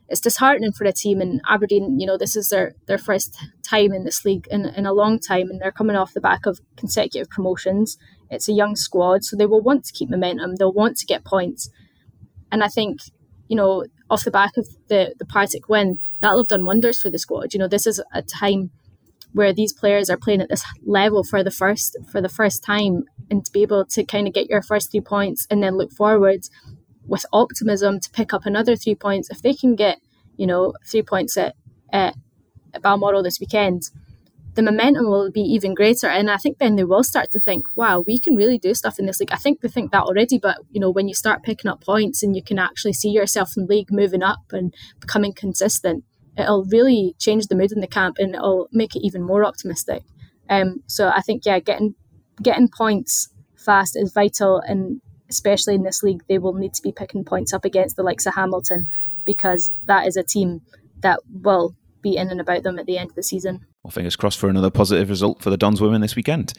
it's 0.09 0.21
disheartening 0.21 0.71
for 0.71 0.85
a 0.85 0.93
team. 0.93 1.19
And 1.19 1.41
Aberdeen, 1.47 1.99
you 1.99 2.07
know, 2.07 2.17
this 2.17 2.35
is 2.35 2.49
their 2.49 2.73
their 2.85 2.97
first 2.97 3.37
time 3.63 3.91
in 3.93 4.03
this 4.03 4.25
league 4.25 4.47
in 4.49 4.65
in 4.65 4.85
a 4.85 4.93
long 4.93 5.19
time, 5.19 5.49
and 5.49 5.59
they're 5.59 5.71
coming 5.71 5.95
off 5.95 6.13
the 6.13 6.21
back 6.21 6.45
of 6.45 6.59
consecutive 6.75 7.29
promotions. 7.29 7.97
It's 8.29 8.49
a 8.49 8.53
young 8.53 8.75
squad, 8.75 9.23
so 9.23 9.35
they 9.35 9.45
will 9.45 9.61
want 9.61 9.85
to 9.85 9.93
keep 9.93 10.09
momentum. 10.09 10.55
They'll 10.55 10.73
want 10.73 10.97
to 10.97 11.05
get 11.05 11.23
points. 11.23 11.69
And 12.51 12.63
I 12.63 12.67
think, 12.67 12.99
you 13.47 13.55
know, 13.55 13.85
off 14.09 14.23
the 14.23 14.31
back 14.31 14.57
of 14.57 14.67
the, 14.87 15.13
the 15.17 15.25
Partick 15.25 15.69
win, 15.69 15.99
that'll 16.19 16.39
have 16.39 16.47
done 16.47 16.65
wonders 16.65 16.99
for 17.01 17.09
the 17.09 17.19
squad. 17.19 17.53
You 17.53 17.59
know, 17.59 17.67
this 17.67 17.87
is 17.87 18.01
a 18.13 18.21
time 18.21 18.71
where 19.33 19.53
these 19.53 19.73
players 19.73 20.09
are 20.09 20.17
playing 20.17 20.41
at 20.41 20.49
this 20.49 20.63
level 20.85 21.23
for 21.23 21.43
the 21.43 21.51
first 21.51 21.97
for 22.11 22.21
the 22.21 22.29
first 22.29 22.63
time 22.63 23.03
and 23.29 23.45
to 23.45 23.51
be 23.51 23.61
able 23.61 23.85
to 23.85 24.03
kind 24.03 24.27
of 24.27 24.33
get 24.33 24.49
your 24.49 24.61
first 24.61 24.91
three 24.91 25.01
points 25.01 25.47
and 25.49 25.61
then 25.61 25.77
look 25.77 25.91
forward 25.91 26.41
with 27.05 27.25
optimism 27.31 27.99
to 27.99 28.09
pick 28.11 28.33
up 28.33 28.45
another 28.45 28.75
three 28.75 28.95
points 28.95 29.29
if 29.29 29.41
they 29.41 29.53
can 29.53 29.75
get 29.75 29.99
you 30.37 30.47
know 30.47 30.73
three 30.85 31.01
points 31.03 31.37
at, 31.37 31.55
at, 31.91 32.15
at 32.73 32.81
Balmoral 32.81 33.23
this 33.23 33.39
weekend 33.39 33.89
the 34.57 34.63
momentum 34.63 35.05
will 35.05 35.29
be 35.29 35.41
even 35.41 35.75
greater. 35.75 36.07
And 36.07 36.31
I 36.31 36.37
think 36.37 36.57
then 36.57 36.77
they 36.77 36.83
will 36.83 37.03
start 37.03 37.29
to 37.31 37.39
think, 37.39 37.67
wow, 37.75 38.03
we 38.05 38.19
can 38.19 38.35
really 38.35 38.57
do 38.57 38.73
stuff 38.73 38.97
in 38.97 39.05
this 39.05 39.19
league. 39.19 39.31
I 39.31 39.37
think 39.37 39.61
they 39.61 39.69
think 39.69 39.91
that 39.91 40.01
already, 40.01 40.39
but 40.39 40.57
you 40.71 40.81
know, 40.81 40.89
when 40.89 41.07
you 41.07 41.13
start 41.13 41.43
picking 41.43 41.69
up 41.69 41.83
points 41.83 42.23
and 42.23 42.35
you 42.35 42.41
can 42.41 42.57
actually 42.57 42.93
see 42.93 43.09
yourself 43.09 43.51
in 43.55 43.67
the 43.67 43.69
league 43.69 43.91
moving 43.91 44.23
up 44.23 44.51
and 44.51 44.73
becoming 44.99 45.31
consistent, 45.31 46.03
it'll 46.37 46.65
really 46.65 47.15
change 47.19 47.47
the 47.47 47.55
mood 47.55 47.71
in 47.71 47.81
the 47.81 47.87
camp 47.87 48.17
and 48.19 48.35
it'll 48.35 48.67
make 48.71 48.95
it 48.95 49.05
even 49.05 49.21
more 49.21 49.45
optimistic. 49.45 50.03
Um, 50.49 50.83
so 50.87 51.09
I 51.09 51.21
think 51.21 51.45
yeah, 51.45 51.59
getting 51.59 51.95
getting 52.41 52.69
points 52.69 53.29
fast 53.55 53.97
is 53.97 54.13
vital 54.13 54.59
and 54.59 55.01
especially 55.29 55.75
in 55.75 55.83
this 55.83 56.03
league, 56.03 56.23
they 56.27 56.37
will 56.37 56.53
need 56.53 56.73
to 56.73 56.81
be 56.81 56.91
picking 56.91 57.23
points 57.23 57.53
up 57.53 57.65
against 57.65 57.95
the 57.95 58.03
likes 58.03 58.25
of 58.25 58.35
Hamilton 58.35 58.87
because 59.25 59.73
that 59.83 60.07
is 60.07 60.15
a 60.15 60.23
team 60.23 60.61
that 61.01 61.19
will 61.29 61.75
be 62.01 62.15
in 62.15 62.29
and 62.29 62.39
about 62.39 62.63
them 62.63 62.79
at 62.79 62.85
the 62.85 62.97
end 62.97 63.09
of 63.09 63.15
the 63.15 63.23
season. 63.23 63.65
Well, 63.83 63.91
fingers 63.91 64.15
crossed 64.15 64.39
for 64.39 64.49
another 64.49 64.69
positive 64.69 65.09
result 65.09 65.41
for 65.41 65.49
the 65.49 65.57
Dons 65.57 65.81
women 65.81 66.01
this 66.01 66.15
weekend. 66.15 66.53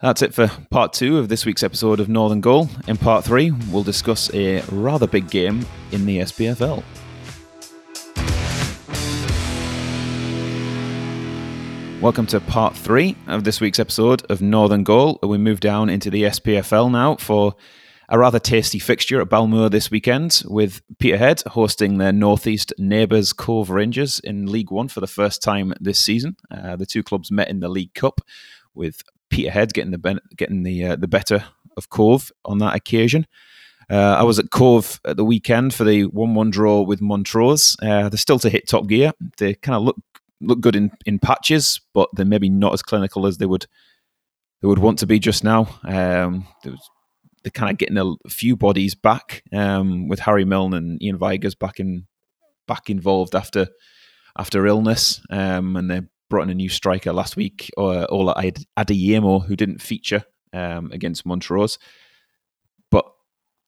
That's 0.00 0.22
it 0.22 0.32
for 0.32 0.50
part 0.70 0.94
two 0.94 1.18
of 1.18 1.28
this 1.28 1.44
week's 1.44 1.62
episode 1.62 2.00
of 2.00 2.08
Northern 2.08 2.40
Goal. 2.40 2.70
In 2.88 2.96
part 2.96 3.24
three, 3.24 3.50
we'll 3.50 3.82
discuss 3.82 4.32
a 4.32 4.62
rather 4.70 5.06
big 5.06 5.28
game 5.28 5.66
in 5.92 6.06
the 6.06 6.20
SPFL. 6.20 6.82
Welcome 12.00 12.26
to 12.28 12.40
part 12.40 12.74
three 12.74 13.14
of 13.26 13.44
this 13.44 13.60
week's 13.60 13.78
episode 13.78 14.24
of 14.30 14.40
Northern 14.40 14.84
Goal. 14.84 15.18
We 15.22 15.36
move 15.36 15.60
down 15.60 15.90
into 15.90 16.08
the 16.08 16.22
SPFL 16.22 16.90
now 16.90 17.16
for 17.16 17.54
a 18.08 18.18
rather 18.18 18.38
tasty 18.38 18.78
fixture 18.78 19.20
at 19.20 19.28
Balmoor 19.28 19.68
this 19.68 19.90
weekend, 19.90 20.42
with 20.46 20.80
Peterhead 20.98 21.42
hosting 21.48 21.98
their 21.98 22.10
northeast 22.10 22.72
neighbours 22.78 23.34
Cove 23.34 23.68
Rangers 23.68 24.18
in 24.20 24.46
League 24.46 24.70
One 24.70 24.88
for 24.88 25.00
the 25.00 25.06
first 25.06 25.42
time 25.42 25.74
this 25.78 26.00
season. 26.00 26.38
Uh, 26.50 26.74
the 26.74 26.86
two 26.86 27.02
clubs 27.02 27.30
met 27.30 27.50
in 27.50 27.60
the 27.60 27.68
League 27.68 27.92
Cup, 27.92 28.22
with 28.74 29.02
Peterhead 29.28 29.74
getting 29.74 29.90
the 29.90 29.98
ben- 29.98 30.20
getting 30.38 30.62
the 30.62 30.82
uh, 30.82 30.96
the 30.96 31.06
better 31.06 31.44
of 31.76 31.90
Cove 31.90 32.32
on 32.46 32.56
that 32.58 32.74
occasion. 32.74 33.26
Uh, 33.90 34.16
I 34.18 34.22
was 34.22 34.38
at 34.38 34.50
Cove 34.50 35.00
at 35.04 35.18
the 35.18 35.24
weekend 35.24 35.74
for 35.74 35.84
the 35.84 36.04
one-one 36.04 36.48
draw 36.48 36.80
with 36.80 37.02
Montrose. 37.02 37.76
Uh, 37.82 38.08
they're 38.08 38.16
still 38.16 38.38
to 38.38 38.48
hit 38.48 38.66
top 38.66 38.86
gear. 38.86 39.12
They 39.36 39.52
kind 39.52 39.76
of 39.76 39.82
look 39.82 39.98
look 40.40 40.60
good 40.60 40.76
in, 40.76 40.90
in 41.06 41.18
patches, 41.18 41.80
but 41.94 42.08
they're 42.14 42.26
maybe 42.26 42.48
not 42.48 42.72
as 42.72 42.82
clinical 42.82 43.26
as 43.26 43.38
they 43.38 43.46
would 43.46 43.66
they 44.62 44.68
would 44.68 44.78
want 44.78 44.98
to 44.98 45.06
be 45.06 45.18
just 45.18 45.42
now. 45.42 45.68
Um, 45.84 46.46
they're 46.62 47.50
kind 47.52 47.70
of 47.70 47.78
getting 47.78 47.96
a 47.96 48.28
few 48.28 48.56
bodies 48.56 48.94
back 48.94 49.42
um, 49.52 50.08
with 50.08 50.20
Harry 50.20 50.44
Milne 50.44 50.74
and 50.74 51.02
Ian 51.02 51.18
Vigurs 51.18 51.54
back 51.54 51.80
in 51.80 52.06
back 52.66 52.90
involved 52.90 53.34
after 53.34 53.68
after 54.38 54.66
illness, 54.66 55.20
um, 55.30 55.76
and 55.76 55.90
they 55.90 56.02
brought 56.28 56.42
in 56.42 56.50
a 56.50 56.54
new 56.54 56.68
striker 56.68 57.12
last 57.12 57.36
week, 57.36 57.70
uh, 57.76 58.06
Ola 58.08 58.34
Adeyemo, 58.78 59.44
who 59.44 59.56
didn't 59.56 59.82
feature 59.82 60.24
um, 60.52 60.90
against 60.92 61.26
Montrose. 61.26 61.78
But 62.90 63.04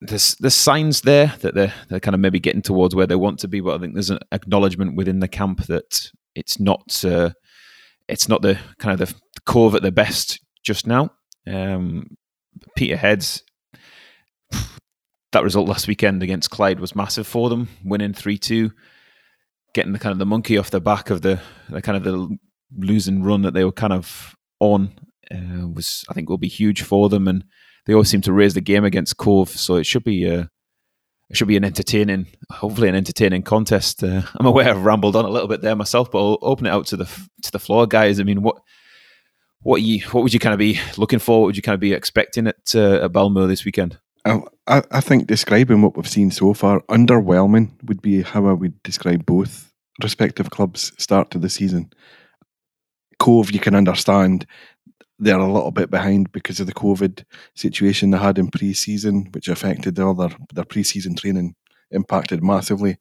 there's 0.01 0.37
there's 0.37 0.55
signs 0.55 1.01
there 1.01 1.35
that 1.41 1.55
they're 1.55 1.75
they're 1.89 2.01
kind 2.01 2.15
of 2.15 2.21
maybe 2.21 2.41
getting 2.41 2.63
towards 2.63 2.95
where 2.95 3.07
they 3.07 3.17
want 3.17 3.39
to 3.41 3.49
be, 3.49 3.61
but 3.61 3.75
I 3.75 3.79
think 3.79 3.95
there's 3.95 4.11
an 4.11 4.21
acknowledgement 4.31 4.95
within 4.97 5.21
the 5.21 5.29
camp 5.29 5.67
that 5.67 6.11
it's 6.35 6.59
not 6.59 7.05
uh, 7.05 7.31
it's 8.09 8.29
not 8.29 8.43
the 8.43 8.59
kind 8.79 9.01
of 9.01 9.09
the 9.09 9.15
cove 9.47 9.75
at 9.75 9.83
the 9.83 9.93
best 9.93 10.41
just 10.63 10.87
now. 10.87 11.11
Um, 11.47 12.17
Peterhead's 12.77 13.43
that 15.33 15.43
result 15.43 15.69
last 15.69 15.89
weekend 15.89 16.23
against 16.23 16.51
Clyde 16.51 16.81
was 16.81 16.95
massive 16.95 17.27
for 17.27 17.49
them, 17.49 17.69
winning 17.85 18.13
three 18.13 18.39
two, 18.39 18.73
getting 19.75 19.93
the 19.93 19.99
kind 19.99 20.13
of 20.13 20.19
the 20.19 20.27
monkey 20.27 20.59
off 20.59 20.71
the 20.71 20.81
back 20.81 21.11
of 21.11 21.23
the, 21.23 21.41
the 21.69 21.83
kind 21.83 21.97
of 21.97 22.05
the 22.05 22.39
losing 22.77 23.23
run 23.23 23.43
that 23.43 23.55
they 23.55 23.65
were 23.65 23.73
kind 23.73 23.93
of 23.93 24.35
on 24.61 24.93
uh, 25.31 25.67
was 25.69 26.05
I 26.09 26.15
think 26.15 26.29
will 26.29 26.39
be 26.39 26.49
huge 26.49 26.83
for 26.83 27.09
them, 27.09 27.27
and 27.27 27.45
they 27.87 27.95
always 27.95 28.11
seem 28.11 28.21
to 28.23 28.33
raise 28.33 28.55
the 28.55 28.61
game 28.61 28.85
against 28.85 29.17
Cove, 29.17 29.49
so 29.49 29.77
it 29.77 29.87
should 29.87 30.05
be. 30.05 30.29
Uh, 30.29 30.45
it 31.31 31.37
should 31.37 31.49
be 31.49 31.57
an 31.57 31.65
entertaining, 31.65 32.27
hopefully 32.51 32.89
an 32.89 32.95
entertaining 32.95 33.43
contest. 33.43 34.03
Uh, 34.05 34.23
I'm 34.35 34.47
aware 34.47 34.69
I've 34.69 34.85
rambled 34.85 35.17
on 35.17 35.25
a 35.25 35.31
little 35.31 35.49
bit 35.49 35.63
there 35.63 35.77
myself, 35.77 36.11
but 36.11 36.19
I'll 36.19 36.39
open 36.43 36.67
it 36.67 36.71
out 36.71 36.87
to 36.89 36.97
the 36.97 37.05
to 37.43 37.51
the 37.51 37.59
floor, 37.59 37.87
guys. 37.87 38.21
I 38.21 38.25
mean, 38.25 38.43
what 38.43 38.57
what 39.61 39.83
you 39.83 40.01
what 40.11 40.23
would 40.23 40.35
you 40.35 40.41
kind 40.41 40.53
of 40.53 40.59
be 40.59 40.79
looking 40.97 41.19
for? 41.19 41.41
What 41.41 41.47
would 41.47 41.57
you 41.57 41.63
kind 41.63 41.75
of 41.75 41.81
be 41.81 41.93
expecting 41.93 42.47
at 42.49 42.75
uh, 42.75 43.05
at 43.05 43.13
Balmoor 43.13 43.47
this 43.47 43.65
weekend? 43.65 43.99
I, 44.25 44.41
I 44.69 45.01
think 45.01 45.27
describing 45.27 45.83
what 45.83 45.97
we've 45.97 46.09
seen 46.09 46.31
so 46.31 46.55
far, 46.55 46.81
underwhelming 46.83 47.73
would 47.85 48.01
be 48.01 48.23
how 48.23 48.47
I 48.47 48.53
would 48.53 48.81
describe 48.83 49.27
both 49.27 49.73
respective 50.01 50.51
clubs' 50.51 50.93
start 50.97 51.31
to 51.33 51.39
the 51.39 51.49
season. 51.49 51.93
Cove, 53.19 53.51
you 53.51 53.59
can 53.59 53.75
understand 53.75 54.47
they're 55.23 55.39
a 55.39 55.53
little 55.53 55.71
bit 55.71 55.91
behind 55.91 56.33
because 56.33 56.59
of 56.59 56.67
the 56.67 56.75
COVID 56.75 57.25
situation 57.55 58.11
they 58.11 58.19
had 58.19 58.39
in 58.39 58.49
pre-season, 58.49 59.29
which 59.33 59.49
affected 59.49 59.99
all 60.01 60.15
their, 60.15 60.31
their 60.53 60.65
pre-season 60.65 61.15
training, 61.15 61.55
impacted 61.93 62.43
massively. 62.43 62.99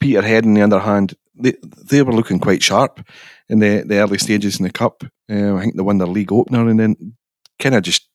Peterhead, 0.00 0.44
on 0.44 0.54
the 0.54 0.62
other 0.62 0.80
hand, 0.80 1.14
they 1.34 1.54
they 1.90 2.02
were 2.02 2.12
looking 2.12 2.40
quite 2.40 2.62
sharp 2.62 3.06
in 3.48 3.60
the, 3.60 3.84
the 3.86 3.98
early 3.98 4.18
stages 4.18 4.58
in 4.58 4.64
the 4.64 4.72
cup. 4.72 5.04
Uh, 5.30 5.54
I 5.54 5.60
think 5.60 5.76
they 5.76 5.82
won 5.82 5.98
their 5.98 6.08
league 6.08 6.32
opener 6.32 6.68
and 6.68 6.80
then 6.80 7.14
kind 7.58 7.76
of 7.76 7.82
just 7.82 8.08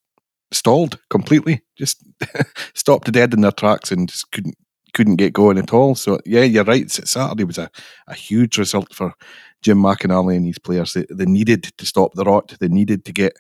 stalled 0.51 0.99
completely, 1.09 1.61
just 1.77 2.03
stopped 2.73 3.11
dead 3.11 3.33
in 3.33 3.41
their 3.41 3.51
tracks 3.51 3.91
and 3.91 4.09
just 4.09 4.31
couldn't 4.31 4.55
couldn't 4.93 5.15
get 5.15 5.33
going 5.33 5.57
at 5.57 5.73
all. 5.73 5.95
So 5.95 6.19
yeah, 6.25 6.43
you're 6.43 6.63
right. 6.63 6.89
Saturday 6.91 7.45
was 7.45 7.57
a, 7.57 7.69
a 8.07 8.13
huge 8.13 8.57
result 8.57 8.93
for 8.93 9.13
Jim 9.61 9.79
McInally 9.79 10.35
and 10.35 10.45
his 10.45 10.59
players. 10.59 10.93
They, 10.93 11.05
they 11.09 11.25
needed 11.25 11.63
to 11.63 11.85
stop 11.85 12.13
the 12.13 12.23
rot. 12.23 12.55
They 12.59 12.67
needed 12.67 13.05
to 13.05 13.11
get 13.11 13.33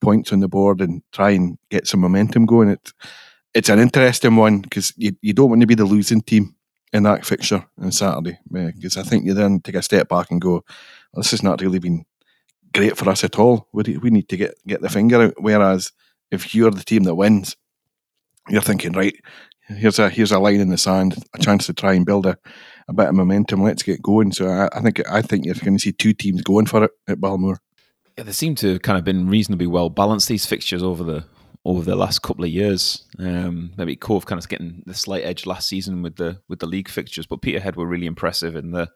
points 0.00 0.32
on 0.32 0.40
the 0.40 0.48
board 0.48 0.80
and 0.80 1.02
try 1.12 1.30
and 1.30 1.58
get 1.70 1.86
some 1.86 2.00
momentum 2.00 2.46
going. 2.46 2.70
It, 2.70 2.92
it's 3.54 3.68
an 3.68 3.78
interesting 3.78 4.36
one 4.36 4.60
because 4.60 4.92
you, 4.96 5.12
you 5.20 5.32
don't 5.32 5.50
want 5.50 5.60
to 5.60 5.66
be 5.66 5.74
the 5.74 5.84
losing 5.84 6.20
team 6.20 6.54
in 6.92 7.04
that 7.04 7.24
fixture 7.24 7.64
on 7.78 7.90
Saturday 7.92 8.38
eh, 8.54 8.70
because 8.74 8.96
I 8.96 9.02
think 9.02 9.24
you 9.24 9.34
then 9.34 9.60
take 9.60 9.74
a 9.74 9.82
step 9.82 10.08
back 10.08 10.30
and 10.30 10.40
go, 10.40 10.64
this 11.14 11.30
has 11.30 11.42
not 11.42 11.60
really 11.60 11.78
been 11.78 12.04
great 12.72 12.96
for 12.96 13.08
us 13.08 13.24
at 13.24 13.38
all. 13.38 13.68
We, 13.72 13.96
we 13.98 14.10
need 14.10 14.28
to 14.28 14.36
get, 14.36 14.54
get 14.66 14.82
the 14.82 14.88
finger 14.88 15.22
out. 15.22 15.34
Whereas 15.38 15.92
if 16.30 16.54
you're 16.54 16.70
the 16.70 16.84
team 16.84 17.04
that 17.04 17.14
wins, 17.14 17.56
you're 18.48 18.62
thinking, 18.62 18.92
right, 18.92 19.14
here's 19.76 19.98
a 19.98 20.08
here's 20.08 20.32
a 20.32 20.38
line 20.38 20.60
in 20.60 20.68
the 20.68 20.78
sand, 20.78 21.16
a 21.34 21.38
chance 21.38 21.66
to 21.66 21.74
try 21.74 21.94
and 21.94 22.06
build 22.06 22.26
a, 22.26 22.36
a 22.88 22.92
bit 22.92 23.08
of 23.08 23.14
momentum. 23.14 23.62
Let's 23.62 23.82
get 23.82 24.02
going. 24.02 24.32
So 24.32 24.48
I, 24.48 24.68
I 24.72 24.80
think 24.80 25.02
I 25.08 25.22
think 25.22 25.44
you're 25.44 25.54
going 25.54 25.76
to 25.76 25.82
see 25.82 25.92
two 25.92 26.12
teams 26.12 26.42
going 26.42 26.66
for 26.66 26.84
it 26.84 26.90
at 27.08 27.20
Balmoor. 27.20 27.58
Yeah, 28.16 28.24
they 28.24 28.32
seem 28.32 28.54
to 28.56 28.72
have 28.74 28.82
kind 28.82 28.98
of 28.98 29.04
been 29.04 29.28
reasonably 29.28 29.66
well 29.66 29.88
balanced 29.88 30.28
these 30.28 30.46
fixtures 30.46 30.82
over 30.82 31.02
the 31.02 31.24
over 31.64 31.82
the 31.82 31.96
last 31.96 32.22
couple 32.22 32.44
of 32.44 32.50
years. 32.50 33.04
Um, 33.18 33.72
maybe 33.76 33.96
Cove 33.96 34.26
kind 34.26 34.38
of 34.38 34.48
getting 34.48 34.82
the 34.86 34.94
slight 34.94 35.24
edge 35.24 35.46
last 35.46 35.68
season 35.68 36.02
with 36.02 36.16
the 36.16 36.40
with 36.48 36.58
the 36.58 36.66
league 36.66 36.88
fixtures, 36.88 37.26
but 37.26 37.42
Peterhead 37.42 37.76
were 37.76 37.86
really 37.86 38.06
impressive 38.06 38.56
in 38.56 38.72
the 38.72 38.88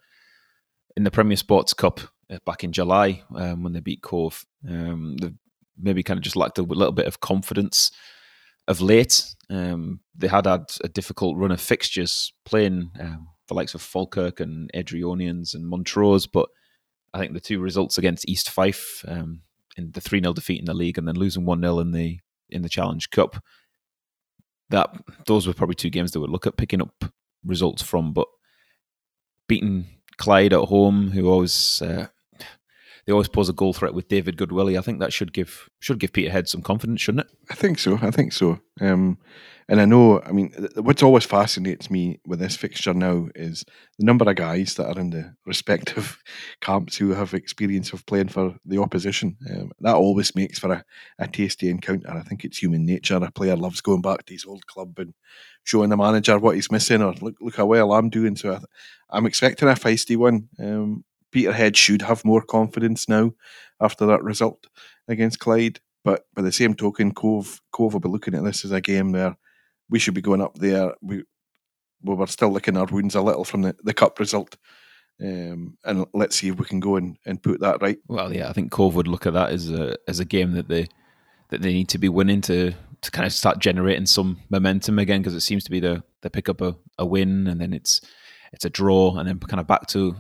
in 0.97 1.05
the 1.05 1.11
Premier 1.11 1.37
Sports 1.37 1.73
Cup 1.75 2.01
uh, 2.31 2.39
back 2.45 2.65
in 2.65 2.73
July 2.73 3.23
um, 3.35 3.63
when 3.63 3.73
they 3.73 3.81
beat 3.81 4.03
Cove. 4.03 4.45
Um, 4.69 5.17
they 5.21 5.31
maybe 5.79 6.03
kind 6.03 6.19
of 6.19 6.25
just 6.25 6.37
lacked 6.37 6.59
a 6.59 6.63
little 6.63 6.93
bit 6.93 7.07
of 7.07 7.21
confidence 7.21 7.91
of 8.69 8.81
late. 8.81 9.35
Um, 9.49 10.01
they 10.17 10.29
had 10.29 10.47
had 10.47 10.71
a 10.83 10.89
difficult 10.89 11.37
run 11.37 11.53
of 11.53 11.61
fixtures 11.61 12.33
playing 12.45 12.91
um, 13.01 13.29
the 13.49 13.55
likes 13.55 13.75
of 13.75 13.83
Falkirk 13.83 14.41
and 14.41 14.71
Airdrieonians 14.75 15.55
and 15.55 15.69
Montrose, 15.69 16.27
but 16.27 16.49
I 17.15 17.19
think 17.19 17.33
the 17.33 17.41
two 17.41 17.61
results 17.61 17.99
against 17.99 18.29
East 18.29 18.51
Fife 18.51 19.05
um, 19.07 19.43
in 19.77 19.93
the 19.93 20.01
3 20.01 20.21
0 20.21 20.33
defeat 20.33 20.59
in 20.59 20.65
the 20.65 20.75
league 20.75 20.99
and 20.99 21.07
then 21.07 21.17
losing 21.17 21.45
1 21.45 21.61
0 21.61 21.79
in 21.79 21.93
the 21.93 22.19
in 22.49 22.63
the 22.63 22.69
Challenge 22.69 23.11
Cup, 23.11 23.43
that 24.71 24.91
those 25.27 25.47
were 25.47 25.55
probably 25.55 25.75
two 25.75 25.91
games 25.91 26.13
they 26.13 26.21
would 26.21 26.31
look 26.31 26.47
at 26.47 26.57
picking 26.57 26.83
up 26.83 27.05
results 27.45 27.83
from. 27.83 28.13
But 28.13 28.29
beating 29.49 29.87
Clyde 30.17 30.53
at 30.53 30.69
home, 30.69 31.11
who 31.11 31.29
always 31.29 31.83
uh, 31.83 32.09
they 33.07 33.13
always 33.13 33.29
pose 33.29 33.49
a 33.49 33.53
goal 33.53 33.73
threat 33.73 33.95
with 33.95 34.09
David 34.09 34.37
Goodwillie. 34.37 34.79
I 34.79 34.83
think 34.83 34.99
that 34.99 35.13
should 35.13 35.33
give 35.33 35.69
should 35.79 36.01
give 36.01 36.13
Peterhead 36.13 36.49
some 36.49 36.63
confidence, 36.63 37.01
shouldn't 37.01 37.27
it? 37.27 37.33
I 37.51 37.55
think 37.55 37.79
so. 37.79 37.99
I 38.03 38.11
think 38.11 38.33
so. 38.33 38.59
Um, 38.81 39.19
and 39.69 39.81
I 39.81 39.85
know. 39.85 40.21
I 40.23 40.33
mean, 40.33 40.53
what's 40.77 41.05
always 41.05 41.25
fascinates 41.25 41.89
me 41.89 42.21
with 42.27 42.41
this 42.41 42.57
fixture 42.57 42.95
now 42.95 43.29
is 43.37 43.65
the 43.99 44.05
number 44.05 44.29
of 44.29 44.35
guys 44.37 44.75
that 44.75 44.89
are 44.89 45.01
in 45.01 45.11
the 45.11 45.35
respective 45.45 46.21
camps 46.61 46.97
who 46.97 47.11
have 47.11 47.33
experience 47.33 47.93
of 47.93 48.07
playing 48.07 48.29
for 48.29 48.57
the 48.65 48.81
opposition. 48.81 49.37
Um, 49.51 49.71
that 49.81 49.95
always 49.95 50.35
makes 50.35 50.59
for 50.59 50.73
a, 50.73 50.85
a 51.21 51.29
tasty 51.29 51.69
encounter. 51.69 52.11
I 52.11 52.23
think 52.23 52.45
it's 52.45 52.59
human 52.59 52.85
nature. 52.85 53.17
A 53.17 53.31
player 53.31 53.57
loves 53.57 53.81
going 53.81 54.03
back 54.03 54.27
to 54.27 54.33
his 54.33 54.45
old 54.45 54.67
club 54.67 54.99
and 54.99 55.15
showing 55.63 55.91
the 55.91 55.97
manager 55.97 56.39
what 56.41 56.57
he's 56.57 56.73
missing, 56.73 57.03
or 57.03 57.15
look 57.21 57.37
look 57.41 57.55
how 57.55 57.67
well 57.67 57.93
I'm 57.93 58.11
doing. 58.11 58.35
So 58.35 58.59
I, 59.11 59.19
am 59.19 59.27
expecting 59.27 59.69
a 59.69 59.73
feisty 59.73 60.17
one. 60.17 60.49
Um, 60.59 61.05
Peterhead 61.37 61.77
should 61.77 62.01
have 62.01 62.25
more 62.25 62.41
confidence 62.41 63.11
now 63.11 63.31
after 63.79 64.07
that 64.07 64.23
result 64.23 64.69
against 65.07 65.39
Clyde. 65.39 65.81
But 66.03 66.25
by 66.35 66.41
the 66.41 66.51
same 66.51 66.73
token, 66.73 67.13
Cove 67.13 67.61
Cove 67.73 67.93
will 67.93 68.01
be 68.01 68.09
looking 68.09 68.35
at 68.35 68.43
this 68.43 68.65
as 68.65 68.73
a 68.73 68.81
game 68.81 69.13
where 69.13 69.37
we 69.91 69.99
should 69.99 70.15
be 70.15 70.23
going 70.23 70.41
up 70.41 70.55
there. 70.57 70.95
We 71.03 71.25
we 72.03 72.15
were 72.15 72.27
still 72.27 72.49
licking 72.49 72.79
our 72.79 72.87
wounds 72.87 73.15
a 73.15 73.21
little 73.21 73.45
from 73.45 73.61
the, 73.61 73.77
the 73.85 73.93
cup 73.93 74.19
result. 74.19 74.57
Um, 75.23 75.77
and 75.85 76.07
let's 76.15 76.37
see 76.37 76.49
if 76.49 76.59
we 76.59 76.65
can 76.65 76.81
go 76.81 76.97
and, 76.97 77.19
and 77.27 77.43
put 77.43 77.61
that 77.61 77.83
right. 77.83 77.99
Well, 78.09 78.33
yeah, 78.33 78.49
I 78.49 78.55
think 78.55 78.73
Cove 78.73 78.95
would 78.95 79.07
look 79.07 79.27
at 79.27 79.35
that 79.35 79.51
as 79.51 79.71
a 79.71 79.95
as 80.09 80.21
a 80.21 80.25
game 80.25 80.53
that 80.53 80.69
they 80.69 80.89
that 81.51 81.61
they 81.61 81.75
need 81.75 81.91
to 81.91 81.99
be 81.99 82.09
winning 82.09 82.41
to 82.43 82.73
to 83.03 83.11
kind 83.11 83.27
of 83.27 83.33
start 83.35 83.59
generating 83.59 84.07
some 84.07 84.41
momentum 84.49 84.99
again 84.99 85.21
because 85.21 85.35
it 85.35 85.41
seems 85.41 85.65
to 85.65 85.71
be 85.71 85.81
the 85.81 86.03
they 86.23 86.31
pick 86.31 86.49
up 86.49 86.63
a, 86.63 86.77
a 86.97 87.05
win 87.05 87.47
and 87.47 87.61
then 87.61 87.75
it's 87.75 88.01
it's 88.55 88.65
a 88.65 88.71
draw 88.71 89.19
and 89.19 89.29
then 89.29 89.39
kind 89.39 89.61
of 89.61 89.67
back 89.67 89.87
to 89.89 90.17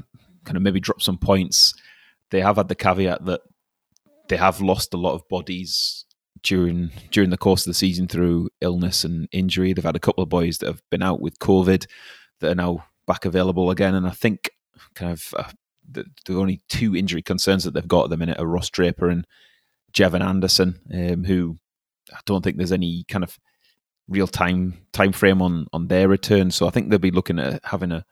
kind 0.47 0.57
of 0.57 0.63
maybe 0.63 0.81
drop 0.81 1.03
some 1.03 1.19
points. 1.19 1.75
They 2.31 2.41
have 2.41 2.57
had 2.57 2.69
the 2.69 2.75
caveat 2.75 3.27
that 3.27 3.43
they 4.29 4.37
have 4.37 4.61
lost 4.61 4.95
a 4.95 4.97
lot 4.97 5.15
of 5.15 5.29
bodies 5.29 6.05
during 6.43 6.91
during 7.11 7.31
the 7.31 7.37
course 7.37 7.67
of 7.67 7.71
the 7.71 7.75
season 7.75 8.09
through 8.09 8.49
illness 8.61 9.05
and 9.05 9.29
injury. 9.33 9.73
They've 9.73 9.85
had 9.85 9.97
a 9.97 10.01
couple 10.01 10.23
of 10.23 10.29
boys 10.29 10.59
that 10.59 10.67
have 10.67 10.83
been 10.91 11.03
out 11.03 11.21
with 11.21 11.39
COVID 11.39 11.87
that 12.41 12.53
are 12.53 12.55
now 12.55 12.85
back 13.07 13.25
available 13.25 13.71
again, 13.71 13.95
and 13.95 14.07
I 14.07 14.11
think 14.11 14.51
kind 14.95 15.13
of 15.13 15.35
uh, 15.37 15.51
the, 15.89 16.05
the, 16.27 16.37
only 16.37 16.63
two 16.69 16.97
injury 16.97 17.23
concerns 17.23 17.65
that 17.65 17.75
they've 17.75 17.87
got 17.87 18.05
at 18.05 18.11
the 18.11 18.17
minute 18.17 18.39
are 18.39 18.47
Ross 18.47 18.71
Draper 18.71 19.09
and 19.09 19.27
Jevon 19.93 20.25
Anderson, 20.25 20.81
um, 20.93 21.25
who 21.25 21.59
I 22.13 22.19
don't 22.27 22.43
think 22.43 22.57
there's 22.57 22.73
any 22.73 23.05
kind 23.09 23.25
of 23.25 23.39
real 24.09 24.27
time 24.27 24.75
time 24.93 25.13
frame 25.13 25.43
on 25.43 25.67
on 25.73 25.89
their 25.89 26.09
return. 26.09 26.51
So 26.51 26.67
I 26.67 26.71
think 26.71 26.91
they'll 26.91 26.99
be 26.99 27.11
looking 27.11 27.39
at 27.39 27.65
having 27.65 27.93
a, 27.93 28.05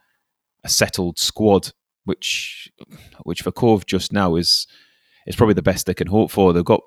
a 0.62 0.68
settled 0.68 1.18
squad 1.18 1.72
which 2.04 2.70
which 3.24 3.42
for 3.42 3.52
Cove 3.52 3.86
just 3.86 4.12
now 4.12 4.36
is 4.36 4.66
is 5.26 5.36
probably 5.36 5.54
the 5.54 5.62
best 5.62 5.86
they 5.86 5.94
can 5.94 6.06
hope 6.06 6.30
for. 6.30 6.52
They've 6.52 6.64
got 6.64 6.82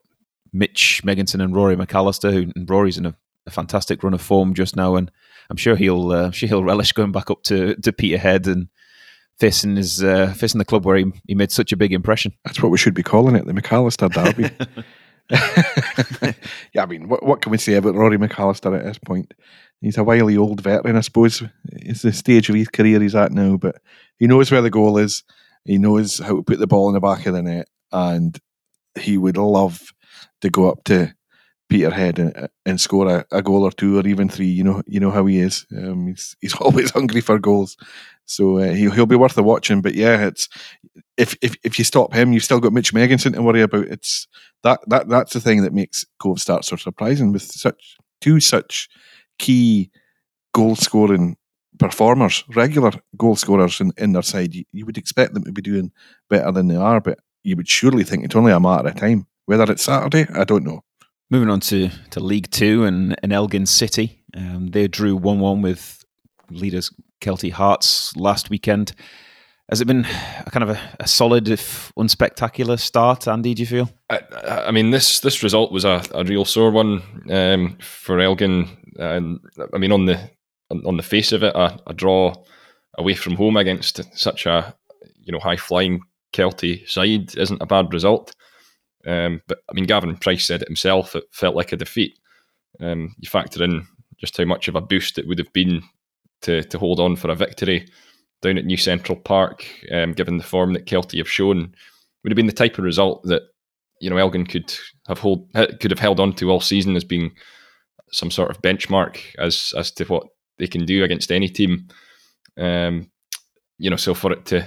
Mitch 0.54 1.02
Megginson 1.04 1.44
and 1.44 1.56
Rory 1.56 1.76
McAllister, 1.76 2.32
who, 2.32 2.52
and 2.56 2.70
Rory's 2.70 2.98
in 2.98 3.06
a, 3.06 3.16
a, 3.46 3.52
fantastic 3.52 4.04
run 4.04 4.14
of 4.14 4.22
form 4.22 4.54
just 4.54 4.76
now, 4.76 4.96
and 4.96 5.12
I'm 5.50 5.58
sure 5.58 5.76
he'll 5.76 6.12
uh, 6.12 6.32
sure 6.32 6.48
he'll 6.48 6.64
relish 6.64 6.92
going 6.92 7.12
back 7.12 7.30
up 7.30 7.44
to 7.44 7.76
to 7.76 7.92
Peterhead 7.92 8.48
and 8.48 8.68
facing 9.40 9.76
his 9.76 10.04
uh, 10.04 10.34
facing 10.36 10.60
the 10.60 10.66
club 10.66 10.86
where 10.86 10.98
he, 10.98 11.06
he 11.28 11.36
made 11.36 11.52
such 11.52 11.72
a 11.72 11.78
big 11.78 11.94
impression. 11.94 12.34
That's 12.46 12.62
what 12.62 12.72
we 12.72 12.78
should 12.78 12.94
be 12.94 13.04
calling 13.04 13.36
it, 13.36 13.46
the 13.46 13.54
McAllister 13.54 14.12
Derby. 14.12 14.52
yeah, 16.74 16.84
I 16.84 16.86
mean, 16.86 17.10
what, 17.10 17.24
what 17.24 17.42
can 17.42 17.52
we 17.52 17.58
say 17.58 17.74
about 17.74 17.96
Rory 17.96 18.18
McAllister 18.18 18.78
at 18.78 18.86
this 18.86 19.00
point? 19.00 19.34
He's 19.82 19.98
a 19.98 20.04
wily 20.04 20.38
old 20.38 20.62
veteran, 20.62 20.96
I 20.96 21.02
suppose. 21.02 21.44
It's 21.66 22.02
the 22.02 22.14
stage 22.14 22.50
of 22.50 22.56
his 22.56 22.70
career 22.70 23.00
he's 23.00 23.16
at 23.16 23.32
now, 23.32 23.58
but 23.58 23.78
he 24.18 24.28
knows 24.28 24.52
where 24.52 24.62
the 24.62 24.70
goal 24.70 24.98
is. 24.98 25.24
He 25.66 25.78
knows 25.78 26.20
how 26.20 26.38
to 26.38 26.44
put 26.44 26.60
the 26.60 26.68
ball 26.68 26.88
in 26.88 26.94
the 26.94 27.00
back 27.00 27.26
of 27.26 27.34
the 27.34 27.42
net, 27.42 27.68
and 27.92 28.40
he 29.00 29.18
would 29.18 29.38
love 29.38 29.94
to 30.42 30.50
go 30.50 30.70
up 30.70 30.84
to 30.86 31.14
Peterhead 31.70 32.18
and, 32.18 32.50
and 32.66 32.80
score 32.80 33.10
a, 33.10 33.26
a, 33.32 33.42
goal 33.42 33.64
or 33.64 33.72
two 33.72 34.00
or 34.00 34.08
even 34.08 34.30
three. 34.30 34.48
You 34.48 34.64
know, 34.64 34.82
you 34.88 35.02
know 35.02 35.12
how 35.12 35.26
he 35.26 35.40
is. 35.40 35.66
Um, 35.76 36.08
he's 36.08 36.38
he's 36.40 36.56
always 36.62 36.92
hungry 36.92 37.22
for 37.22 37.38
goals, 37.38 37.76
so 38.28 38.60
uh, 38.60 38.74
he'll 38.74 38.92
he'll 38.92 39.06
be 39.06 39.16
worth 39.16 39.38
a 39.38 39.44
watching. 39.44 39.82
But 39.82 39.96
yeah, 39.96 40.28
it's 40.28 40.48
if 41.18 41.36
if 41.42 41.56
if 41.64 41.80
you 41.80 41.86
stop 41.86 42.14
him, 42.14 42.34
you've 42.34 42.44
still 42.44 42.60
got 42.60 42.74
Mitch 42.74 42.94
Megginson 42.94 43.34
to 43.34 43.42
worry 43.42 43.62
about. 43.62 43.86
It's 43.86 44.28
that 44.64 44.80
that 44.88 45.10
that's 45.10 45.34
the 45.34 45.40
thing 45.40 45.64
that 45.64 45.74
makes 45.74 46.06
Cove 46.20 46.40
start 46.40 46.66
so 46.66 46.76
surprising 46.76 47.32
with 47.32 47.44
such 47.44 47.98
two 48.22 48.40
such 48.40 48.90
key 49.40 49.90
goal 50.54 50.76
scoring 50.76 51.38
performers, 51.78 52.44
regular 52.56 52.92
goal 53.16 53.36
scorers 53.36 53.80
in, 53.80 53.92
in 53.98 54.14
their 54.14 54.22
side, 54.22 54.54
you, 54.54 54.66
you, 54.72 54.86
would 54.86 54.98
expect 54.98 55.34
them 55.34 55.44
to 55.44 55.52
be 55.52 55.62
doing 55.62 55.92
better 56.30 56.52
than 56.52 56.68
they 56.68 56.76
are, 56.76 57.00
but 57.00 57.20
you 57.44 57.56
would 57.56 57.68
surely 57.68 58.04
think 58.04 58.24
it's 58.24 58.36
only 58.36 58.52
a 58.52 58.60
matter 58.60 58.90
of 58.90 58.96
time. 58.96 59.28
Whether 59.46 59.72
it's 59.72 59.84
Saturday, 59.84 60.28
I 60.34 60.44
don't 60.44 60.66
know. 60.66 60.84
Moving 61.30 61.50
on 61.50 61.60
to, 61.62 61.90
to 62.12 62.20
League 62.20 62.50
Two 62.52 62.84
and, 62.86 63.16
and 63.22 63.32
Elgin 63.32 63.66
City. 63.66 64.24
Um, 64.36 64.68
they 64.72 64.88
drew 64.88 65.16
1 65.16 65.40
1 65.40 65.62
with 65.62 66.04
leaders 66.50 66.92
Kelty 67.22 67.52
Hearts 67.52 68.16
last 68.16 68.50
weekend. 68.50 68.94
Has 69.70 69.82
it 69.82 69.86
been 69.86 70.06
a 70.46 70.50
kind 70.50 70.64
of 70.64 70.70
a, 70.70 70.80
a, 71.02 71.08
solid, 71.08 71.50
if 71.50 71.92
unspectacular 71.98 72.80
start, 72.80 73.28
Andy? 73.28 73.54
Do 73.54 73.62
you 73.62 73.68
feel? 73.68 73.90
I, 74.10 74.22
I 74.68 74.72
mean, 74.72 74.92
this 74.92 75.20
this 75.20 75.44
result 75.44 75.74
was 75.74 75.84
a, 75.84 76.02
a 76.14 76.24
real 76.24 76.46
sore 76.46 76.72
one 76.72 77.04
um, 77.30 77.78
for 77.82 78.20
Elgin. 78.20 78.70
And 78.98 79.40
I 79.74 79.78
mean, 79.78 79.92
on 79.92 80.06
the 80.06 80.32
on 80.70 80.96
the 80.96 81.04
face 81.04 81.34
of 81.34 81.44
it, 81.44 81.54
a, 81.54 81.78
a, 81.88 81.94
draw 81.94 82.34
away 82.98 83.14
from 83.14 83.36
home 83.36 83.58
against 83.58 84.02
such 84.18 84.46
a 84.46 84.74
you 85.22 85.34
know 85.34 85.40
high 85.40 85.58
flying 85.58 86.02
Kelty 86.34 86.88
side 86.88 87.36
isn't 87.38 87.62
a 87.62 87.66
bad 87.66 87.94
result. 87.94 88.34
Um, 89.06 89.42
but 89.48 89.60
I 89.70 89.74
mean, 89.74 89.86
Gavin 89.86 90.16
Price 90.16 90.46
said 90.46 90.62
it 90.62 90.68
himself. 90.70 91.14
It 91.14 91.26
felt 91.34 91.56
like 91.56 91.74
a 91.74 91.78
defeat. 91.78 92.18
Um, 92.80 93.16
you 93.20 93.30
factor 93.30 93.64
in 93.64 93.86
just 94.18 94.38
how 94.38 94.46
much 94.46 94.68
of 94.68 94.76
a 94.76 94.82
boost 94.82 95.18
it 95.18 95.28
would 95.28 95.40
have 95.40 95.52
been 95.52 95.82
to 96.42 96.64
to 96.64 96.80
hold 96.80 97.00
on 97.00 97.16
for 97.16 97.30
a 97.30 97.36
victory 97.36 97.88
down 98.42 98.58
at 98.58 98.66
New 98.66 98.78
Central 98.78 99.18
Park, 99.18 99.68
um, 99.92 100.14
given 100.14 100.38
the 100.38 100.44
form 100.44 100.74
that 100.74 100.86
Kelty 100.86 101.18
have 101.18 101.30
shown, 101.30 101.74
would 102.24 102.32
have 102.32 102.36
been 102.36 102.46
the 102.48 102.54
type 102.54 102.78
of 102.78 102.84
result 102.84 103.24
that 103.24 103.44
you 104.00 104.10
know 104.10 104.18
Elgin 104.18 104.46
could 104.46 104.74
have 105.08 105.20
hold 105.20 105.48
could 105.54 105.92
have 105.92 106.00
held 106.00 106.20
on 106.20 106.34
to 106.34 106.50
all 106.52 106.60
season 106.60 106.96
as 106.96 107.04
being 107.04 107.32
some 108.12 108.32
sort 108.32 108.52
of 108.52 108.62
benchmark 108.62 109.20
as 109.40 109.74
as 109.78 109.92
to 109.92 110.06
what 110.06 110.28
they 110.60 110.68
can 110.68 110.86
do 110.86 111.04
against 111.04 111.32
any 111.32 111.48
team. 111.48 111.88
Um, 112.58 113.10
you 113.78 113.90
know, 113.90 113.96
so 113.96 114.14
for 114.14 114.32
it 114.32 114.46
to 114.48 114.66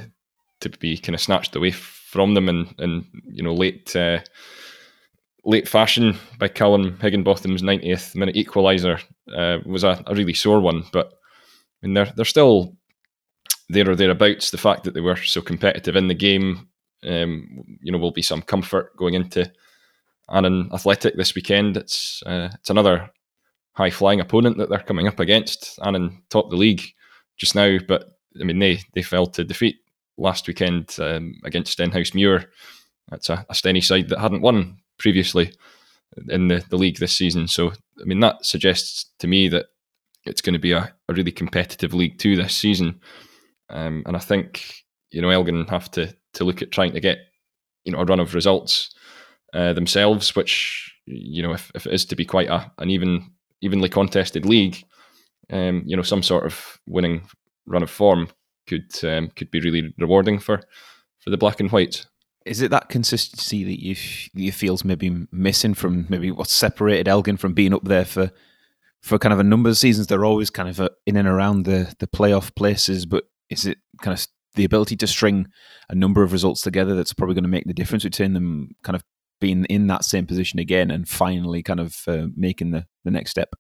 to 0.61 0.69
be 0.69 0.97
kind 0.99 1.15
of 1.15 1.21
snatched 1.21 1.57
away 1.57 1.71
from 1.71 2.35
them 2.35 2.49
and 2.49 2.75
and 2.79 3.05
you 3.25 3.43
know 3.43 3.55
late 3.55 3.95
uh, 3.97 4.21
late 5.45 5.69
fashion 5.69 6.17
by 6.39 6.49
Kallum 6.49 7.01
Higginbotham's 7.01 7.63
90th 7.63 8.15
minute 8.15 8.37
equaliser 8.37 9.01
uh, 9.35 9.59
was 9.65 9.85
a, 9.85 10.03
a 10.07 10.15
really 10.15 10.35
sore 10.35 10.61
one, 10.61 10.85
but 10.93 11.13
I 11.83 11.87
mean, 11.87 11.95
they're 11.95 12.13
they're 12.17 12.25
still 12.25 12.77
there 13.69 13.89
or 13.89 13.97
thereabouts. 13.97 14.51
The 14.51 14.59
fact 14.59 14.85
that 14.85 14.95
they 14.95 15.01
were 15.01 15.17
so 15.17 15.41
competitive 15.41 15.97
in 15.97 16.09
the 16.09 16.15
game, 16.15 16.69
um, 17.05 17.65
you 17.83 17.93
know, 17.93 17.99
will 17.99 18.11
be 18.11 18.23
some 18.23 18.43
comfort 18.43 18.97
going 18.97 19.15
into 19.15 19.51
Annan 20.31 20.71
Athletic 20.73 21.17
this 21.17 21.35
weekend. 21.35 21.77
It's 21.77 22.23
uh, 22.27 22.51
it's 22.55 22.71
another 22.71 23.11
high 23.73 23.91
flying 23.91 24.21
opponent 24.21 24.59
that 24.59 24.69
they're 24.69 24.79
coming 24.81 25.07
up 25.09 25.21
against. 25.21 25.79
Annan 25.83 26.23
top 26.31 26.51
the 26.51 26.57
league 26.57 26.83
just 27.37 27.55
now, 27.55 27.79
but 27.87 28.11
I 28.41 28.45
mean 28.45 28.59
they 28.59 28.81
they 28.95 29.03
fell 29.03 29.27
to 29.27 29.45
defeat 29.45 29.77
last 30.17 30.47
weekend 30.47 30.97
um, 31.01 31.35
against 31.45 31.79
Stenhousemuir. 31.79 32.47
That's 33.09 33.31
a, 33.31 33.45
a 33.49 33.55
Stenny 33.55 33.83
side 33.83 34.09
that 34.11 34.21
hadn't 34.21 34.43
won 34.43 34.79
previously 34.99 35.53
in 36.29 36.49
the, 36.49 36.65
the 36.69 36.77
league 36.77 36.99
this 36.99 37.15
season. 37.17 37.49
So 37.49 37.73
I 38.01 38.05
mean 38.05 38.21
that 38.21 38.45
suggests 38.45 39.07
to 39.19 39.27
me 39.27 39.49
that 39.49 39.67
it's 40.25 40.41
going 40.41 40.55
to 40.55 40.61
be 40.61 40.73
a, 40.73 40.93
a 41.09 41.15
really 41.15 41.33
competitive 41.33 41.95
League 41.95 42.19
Two 42.19 42.37
this 42.37 42.57
season. 42.57 43.01
Um, 43.69 44.03
and 44.07 44.17
I 44.17 44.21
think 44.21 44.75
you 45.11 45.23
know 45.23 45.31
Elgin 45.31 45.67
have 45.67 45.91
to 45.93 46.15
to 46.35 46.45
look 46.45 46.63
at 46.63 46.73
trying 46.73 46.93
to 46.93 47.01
get 47.01 47.19
you 47.85 47.93
know 47.93 48.01
a 48.01 48.05
run 48.05 48.21
of 48.21 48.35
results 48.35 48.95
uh, 49.55 49.73
themselves, 49.73 50.35
which 50.37 50.93
you 51.07 51.43
know 51.43 51.53
if, 51.53 51.71
if 51.75 51.87
it 51.87 51.93
is 51.93 52.05
to 52.07 52.17
be 52.17 52.25
quite 52.25 52.49
a, 52.49 52.71
an 52.79 52.91
even 52.91 53.31
evenly 53.61 53.89
contested 53.89 54.47
league, 54.47 54.85
um, 55.51 55.83
you 55.87 55.97
know 55.97 56.03
some 56.03 56.23
sort 56.23 56.45
of 56.45 56.79
winning 56.87 57.23
run 57.67 57.83
of 57.83 57.91
form 57.91 58.29
could 58.67 58.93
um, 59.05 59.31
could 59.37 59.51
be 59.51 59.61
really 59.61 59.93
rewarding 59.99 60.39
for 60.39 60.63
for 61.19 61.31
the 61.31 61.39
black 61.39 61.61
and 61.61 61.71
white. 61.71 62.07
Is 62.47 62.63
it 62.63 62.71
that 62.71 62.89
consistency 62.89 63.65
that 63.65 63.83
you 63.83 63.97
you 64.35 64.53
feels 64.53 64.85
maybe 64.85 65.27
missing 65.31 65.75
from 65.75 66.07
maybe 66.09 66.31
what 66.31 66.49
separated 66.49 67.09
Elgin 67.09 67.37
from 67.37 67.53
being 67.53 67.75
up 67.75 67.85
there 67.85 68.05
for 68.05 68.31
for 69.03 69.19
kind 69.19 69.33
of 69.33 69.41
a 69.41 69.45
number 69.45 69.71
of 69.71 69.79
seasons, 69.79 70.07
they're 70.07 70.25
always 70.25 70.51
kind 70.51 70.69
of 70.69 70.81
uh, 70.81 70.89
in 71.07 71.17
and 71.17 71.29
around 71.29 71.65
the 71.65 71.95
the 71.99 72.07
playoff 72.07 72.55
places. 72.55 73.07
But 73.07 73.25
is 73.49 73.67
it 73.67 73.79
kind 74.03 74.17
of 74.19 74.27
the 74.55 74.65
ability 74.65 74.97
to 74.97 75.07
string 75.07 75.47
a 75.89 75.95
number 75.95 76.23
of 76.23 76.33
results 76.33 76.63
together 76.63 76.95
that's 76.95 77.13
probably 77.13 77.35
going 77.35 77.45
to 77.45 77.49
make 77.49 77.67
the 77.67 77.75
difference 77.75 78.05
between 78.05 78.35
them 78.35 78.71
kind 78.83 78.97
of 78.97 79.05
being 79.41 79.65
in 79.67 79.87
that 79.87 80.05
same 80.05 80.27
position 80.27 80.59
again 80.59 80.91
and 80.91 81.09
finally 81.09 81.63
kind 81.63 81.81
of 81.81 81.97
uh, 82.07 82.27
making 82.37 82.73
the, 82.73 82.85
the 83.05 83.11
next 83.11 83.31
step? 83.31 83.55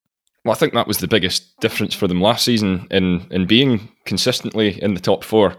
Well, 0.44 0.52
I 0.52 0.56
think 0.56 0.74
that 0.74 0.86
was 0.86 0.98
the 0.98 1.08
biggest 1.08 1.58
difference 1.60 1.94
for 1.94 2.08
them 2.08 2.20
last 2.20 2.44
season 2.44 2.86
in 2.90 3.26
in 3.30 3.46
being 3.46 3.90
consistently 4.06 4.82
in 4.82 4.94
the 4.94 5.00
top 5.00 5.24
four 5.24 5.56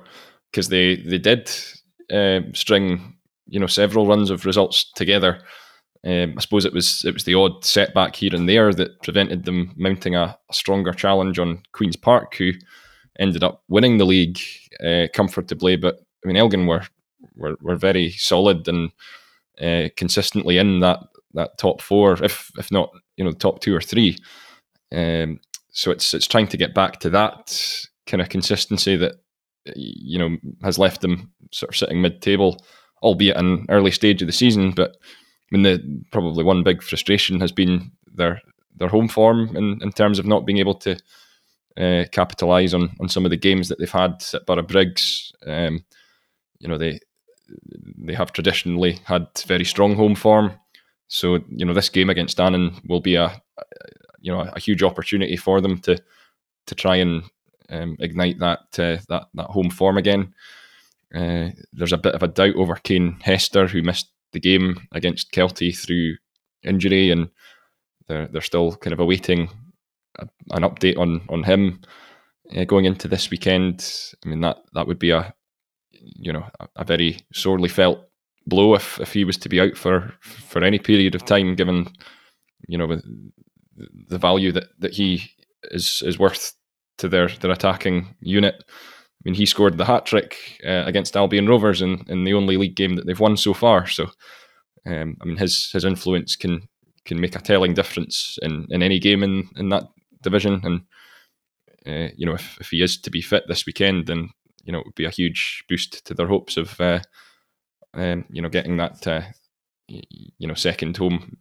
because 0.51 0.69
they 0.69 0.97
they 0.97 1.19
did 1.19 1.51
uh, 2.11 2.41
string 2.53 3.15
you 3.47 3.59
know 3.59 3.67
several 3.67 4.07
runs 4.07 4.29
of 4.29 4.45
results 4.45 4.89
together 4.95 5.41
um, 6.05 6.33
I 6.35 6.41
suppose 6.41 6.65
it 6.65 6.73
was 6.73 7.05
it 7.05 7.13
was 7.13 7.25
the 7.25 7.35
odd 7.35 7.63
setback 7.63 8.15
here 8.15 8.33
and 8.33 8.49
there 8.49 8.73
that 8.73 9.01
prevented 9.03 9.45
them 9.45 9.71
mounting 9.75 10.15
a, 10.15 10.37
a 10.49 10.53
stronger 10.53 10.93
challenge 10.93 11.37
on 11.37 11.61
Queens 11.73 11.95
Park, 11.95 12.35
who 12.35 12.53
ended 13.19 13.43
up 13.43 13.63
winning 13.67 13.97
the 13.97 14.05
league 14.05 14.39
uh, 14.83 15.07
comfortably. 15.13 15.75
But 15.75 15.99
I 16.23 16.27
mean, 16.27 16.37
Elgin 16.37 16.65
were 16.65 16.83
were, 17.35 17.55
were 17.61 17.75
very 17.75 18.11
solid 18.11 18.67
and 18.67 18.91
uh, 19.61 19.89
consistently 19.95 20.57
in 20.57 20.79
that 20.79 20.99
that 21.35 21.59
top 21.59 21.81
four, 21.81 22.13
if 22.23 22.51
if 22.57 22.71
not 22.71 22.89
you 23.15 23.23
know 23.23 23.31
top 23.31 23.61
two 23.61 23.75
or 23.75 23.81
three. 23.81 24.17
Um, 24.91 25.39
so 25.71 25.91
it's 25.91 26.15
it's 26.15 26.27
trying 26.27 26.47
to 26.47 26.57
get 26.57 26.73
back 26.73 26.99
to 27.01 27.11
that 27.11 27.85
kind 28.07 28.21
of 28.21 28.29
consistency 28.29 28.95
that 28.95 29.13
you 29.75 30.17
know 30.17 30.35
has 30.63 30.79
left 30.79 31.01
them 31.01 31.31
sort 31.51 31.69
of 31.69 31.77
sitting 31.77 32.01
mid 32.01 32.23
table, 32.23 32.65
albeit 33.03 33.37
an 33.37 33.67
early 33.69 33.91
stage 33.91 34.23
of 34.23 34.27
the 34.27 34.33
season, 34.33 34.71
but 34.71 34.97
I 35.51 35.57
mean, 35.57 35.63
the 35.63 36.03
probably 36.11 36.43
one 36.43 36.63
big 36.63 36.81
frustration 36.81 37.39
has 37.41 37.51
been 37.51 37.91
their 38.13 38.41
their 38.77 38.87
home 38.87 39.07
form 39.07 39.55
in, 39.55 39.79
in 39.81 39.91
terms 39.91 40.17
of 40.17 40.25
not 40.25 40.45
being 40.45 40.57
able 40.59 40.75
to 40.75 40.97
uh, 41.77 42.05
capitalise 42.11 42.73
on 42.73 42.95
on 42.99 43.09
some 43.09 43.25
of 43.25 43.31
the 43.31 43.37
games 43.37 43.67
that 43.67 43.79
they've 43.79 43.91
had 43.91 44.23
at 44.33 44.45
Borough 44.45 44.61
Briggs. 44.61 45.33
Um, 45.45 45.83
you 46.59 46.67
know, 46.67 46.77
they 46.77 46.99
they 47.97 48.13
have 48.13 48.31
traditionally 48.31 48.99
had 49.05 49.27
very 49.45 49.65
strong 49.65 49.95
home 49.95 50.15
form. 50.15 50.53
So 51.07 51.39
you 51.49 51.65
know, 51.65 51.73
this 51.73 51.89
game 51.89 52.09
against 52.09 52.39
Annan 52.39 52.79
will 52.87 53.01
be 53.01 53.15
a, 53.15 53.25
a 53.25 53.63
you 54.21 54.31
know 54.31 54.41
a 54.41 54.59
huge 54.59 54.83
opportunity 54.83 55.35
for 55.35 55.59
them 55.59 55.79
to 55.79 55.97
to 56.67 56.75
try 56.75 56.95
and 56.97 57.23
um, 57.69 57.97
ignite 57.99 58.39
that 58.39 58.59
uh, 58.79 58.97
that 59.09 59.27
that 59.33 59.49
home 59.49 59.69
form 59.69 59.97
again. 59.97 60.33
Uh, 61.13 61.49
there's 61.73 61.91
a 61.91 61.97
bit 61.97 62.15
of 62.15 62.23
a 62.23 62.27
doubt 62.27 62.55
over 62.55 62.75
Kane 62.75 63.17
Hester, 63.21 63.67
who 63.67 63.81
missed 63.81 64.11
the 64.33 64.39
game 64.39 64.87
against 64.91 65.31
Kelty 65.31 65.77
through 65.77 66.15
injury, 66.63 67.11
and 67.11 67.29
they're 68.07 68.27
they're 68.27 68.41
still 68.41 68.75
kind 68.75 68.93
of 68.93 68.99
awaiting 68.99 69.49
a, 70.19 70.27
an 70.51 70.63
update 70.63 70.97
on 70.97 71.21
on 71.29 71.43
him 71.43 71.81
uh, 72.55 72.63
going 72.65 72.85
into 72.85 73.07
this 73.07 73.29
weekend. 73.29 74.09
I 74.25 74.29
mean 74.29 74.41
that 74.41 74.57
that 74.73 74.87
would 74.87 74.99
be 74.99 75.11
a 75.11 75.33
you 75.91 76.33
know 76.33 76.45
a, 76.59 76.67
a, 76.77 76.83
very 76.83 77.19
sorely 77.33 77.69
felt 77.69 77.99
blow 78.47 78.73
if 78.75 78.99
if 78.99 79.13
he 79.13 79.23
was 79.23 79.37
to 79.37 79.49
be 79.49 79.59
out 79.61 79.77
for 79.77 80.13
for 80.21 80.63
any 80.63 80.79
period 80.79 81.15
of 81.15 81.25
time, 81.25 81.55
given 81.55 81.87
you 82.67 82.77
know 82.77 82.99
the 84.07 84.17
value 84.17 84.51
that 84.51 84.67
that 84.79 84.93
he 84.93 85.23
is 85.65 86.01
is 86.05 86.19
worth 86.19 86.53
to 86.97 87.07
their 87.07 87.27
their 87.27 87.51
attacking 87.51 88.15
unit. 88.19 88.63
I 89.21 89.29
mean, 89.29 89.35
he 89.35 89.45
scored 89.45 89.77
the 89.77 89.85
hat 89.85 90.07
trick 90.07 90.59
uh, 90.65 90.83
against 90.85 91.15
Albion 91.15 91.47
Rovers 91.47 91.81
in, 91.81 92.03
in 92.07 92.23
the 92.23 92.33
only 92.33 92.57
league 92.57 92.75
game 92.75 92.95
that 92.95 93.05
they've 93.05 93.19
won 93.19 93.37
so 93.37 93.53
far. 93.53 93.85
So, 93.85 94.07
um, 94.87 95.15
I 95.21 95.25
mean, 95.25 95.37
his 95.37 95.69
his 95.71 95.85
influence 95.85 96.35
can 96.35 96.67
can 97.05 97.21
make 97.21 97.35
a 97.35 97.39
telling 97.39 97.75
difference 97.75 98.39
in, 98.41 98.65
in 98.69 98.81
any 98.81 98.99
game 98.99 99.23
in, 99.23 99.47
in 99.55 99.69
that 99.69 99.83
division. 100.23 100.61
And 100.63 100.81
uh, 101.85 102.11
you 102.15 102.25
know, 102.25 102.33
if, 102.33 102.57
if 102.59 102.69
he 102.69 102.81
is 102.81 102.99
to 103.01 103.11
be 103.11 103.21
fit 103.21 103.43
this 103.47 103.65
weekend, 103.65 104.07
then 104.07 104.29
you 104.63 104.71
know 104.71 104.79
it 104.79 104.85
would 104.85 104.95
be 104.95 105.05
a 105.05 105.11
huge 105.11 105.63
boost 105.69 106.03
to 106.05 106.15
their 106.15 106.27
hopes 106.27 106.57
of 106.57 106.79
uh, 106.81 106.99
um, 107.93 108.25
you 108.31 108.41
know 108.41 108.49
getting 108.49 108.77
that 108.77 109.05
uh, 109.05 109.21
you 109.87 110.47
know 110.47 110.55
second 110.55 110.97
home 110.97 111.37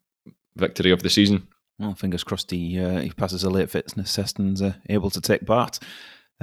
victory 0.56 0.90
of 0.90 1.02
the 1.02 1.10
season. 1.10 1.48
Well, 1.78 1.94
fingers 1.94 2.24
crossed 2.24 2.50
he 2.50 2.78
uh, 2.78 3.00
he 3.00 3.10
passes 3.10 3.42
a 3.42 3.50
late 3.50 3.70
fitness 3.70 4.14
test 4.14 4.38
and 4.38 4.60
uh, 4.60 4.72
able 4.90 5.10
to 5.10 5.20
take 5.20 5.46
part. 5.46 5.78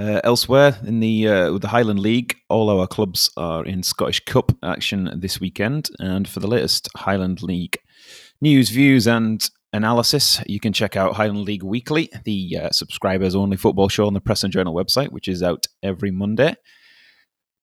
Uh, 0.00 0.20
elsewhere 0.22 0.78
in 0.86 1.00
the 1.00 1.26
uh, 1.26 1.52
with 1.52 1.62
the 1.62 1.68
Highland 1.68 1.98
League, 1.98 2.36
all 2.48 2.70
our 2.70 2.86
clubs 2.86 3.30
are 3.36 3.64
in 3.64 3.82
Scottish 3.82 4.24
Cup 4.24 4.52
action 4.62 5.10
this 5.16 5.40
weekend. 5.40 5.90
And 5.98 6.28
for 6.28 6.38
the 6.38 6.46
latest 6.46 6.88
Highland 6.96 7.42
League 7.42 7.78
news, 8.40 8.70
views, 8.70 9.08
and 9.08 9.48
analysis, 9.72 10.40
you 10.46 10.60
can 10.60 10.72
check 10.72 10.96
out 10.96 11.14
Highland 11.14 11.44
League 11.44 11.64
Weekly, 11.64 12.10
the 12.24 12.58
uh, 12.62 12.70
subscribers 12.70 13.34
only 13.34 13.56
football 13.56 13.88
show 13.88 14.06
on 14.06 14.14
the 14.14 14.20
Press 14.20 14.44
and 14.44 14.52
Journal 14.52 14.74
website, 14.74 15.10
which 15.10 15.26
is 15.26 15.42
out 15.42 15.66
every 15.82 16.12
Monday. 16.12 16.54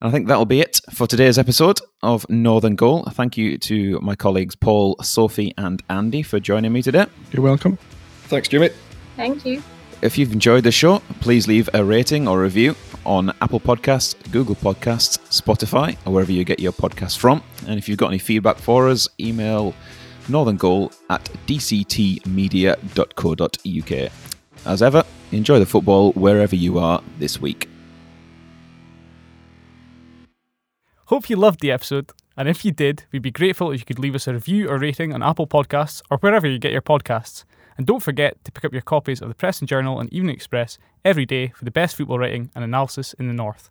And 0.00 0.08
I 0.08 0.10
think 0.10 0.28
that'll 0.28 0.44
be 0.44 0.60
it 0.60 0.80
for 0.92 1.06
today's 1.06 1.38
episode 1.38 1.80
of 2.02 2.28
Northern 2.28 2.76
Goal. 2.76 3.04
Thank 3.04 3.38
you 3.38 3.56
to 3.58 3.98
my 4.00 4.14
colleagues 4.14 4.54
Paul, 4.54 4.96
Sophie, 5.02 5.54
and 5.56 5.82
Andy 5.88 6.22
for 6.22 6.38
joining 6.38 6.72
me 6.72 6.82
today. 6.82 7.06
You're 7.32 7.42
welcome. 7.42 7.78
Thanks, 8.24 8.48
Jimmy. 8.48 8.70
Thank 9.16 9.46
you. 9.46 9.62
If 10.02 10.18
you've 10.18 10.32
enjoyed 10.32 10.64
the 10.64 10.72
show, 10.72 10.98
please 11.20 11.48
leave 11.48 11.70
a 11.72 11.82
rating 11.82 12.28
or 12.28 12.42
review 12.42 12.76
on 13.06 13.30
Apple 13.40 13.60
Podcasts, 13.60 14.14
Google 14.30 14.54
Podcasts, 14.54 15.18
Spotify, 15.30 15.96
or 16.04 16.12
wherever 16.12 16.30
you 16.30 16.44
get 16.44 16.60
your 16.60 16.72
podcasts 16.72 17.16
from. 17.16 17.42
And 17.66 17.78
if 17.78 17.88
you've 17.88 17.96
got 17.96 18.08
any 18.08 18.18
feedback 18.18 18.58
for 18.58 18.88
us, 18.88 19.08
email 19.18 19.74
Northern 20.28 20.56
Goal 20.56 20.92
at 21.08 21.24
dctmedia.co.uk. 21.46 24.12
As 24.66 24.82
ever, 24.82 25.02
enjoy 25.32 25.60
the 25.60 25.66
football 25.66 26.12
wherever 26.12 26.56
you 26.56 26.78
are 26.78 27.02
this 27.18 27.40
week. 27.40 27.70
Hope 31.06 31.30
you 31.30 31.36
loved 31.36 31.60
the 31.60 31.70
episode, 31.70 32.12
and 32.36 32.48
if 32.48 32.64
you 32.64 32.72
did, 32.72 33.04
we'd 33.12 33.22
be 33.22 33.30
grateful 33.30 33.70
if 33.70 33.80
you 33.80 33.86
could 33.86 34.00
leave 34.00 34.14
us 34.14 34.28
a 34.28 34.34
review 34.34 34.68
or 34.68 34.76
rating 34.76 35.14
on 35.14 35.22
Apple 35.22 35.46
Podcasts 35.46 36.02
or 36.10 36.18
wherever 36.18 36.46
you 36.46 36.58
get 36.58 36.72
your 36.72 36.82
podcasts. 36.82 37.44
And 37.76 37.86
don't 37.86 38.02
forget 38.02 38.42
to 38.44 38.52
pick 38.52 38.64
up 38.64 38.72
your 38.72 38.82
copies 38.82 39.20
of 39.20 39.28
the 39.28 39.34
Press 39.34 39.60
and 39.60 39.68
Journal 39.68 40.00
and 40.00 40.12
Evening 40.12 40.34
Express 40.34 40.78
every 41.04 41.26
day 41.26 41.48
for 41.48 41.64
the 41.64 41.70
best 41.70 41.96
football 41.96 42.18
writing 42.18 42.50
and 42.54 42.64
analysis 42.64 43.12
in 43.14 43.28
the 43.28 43.34
North. 43.34 43.70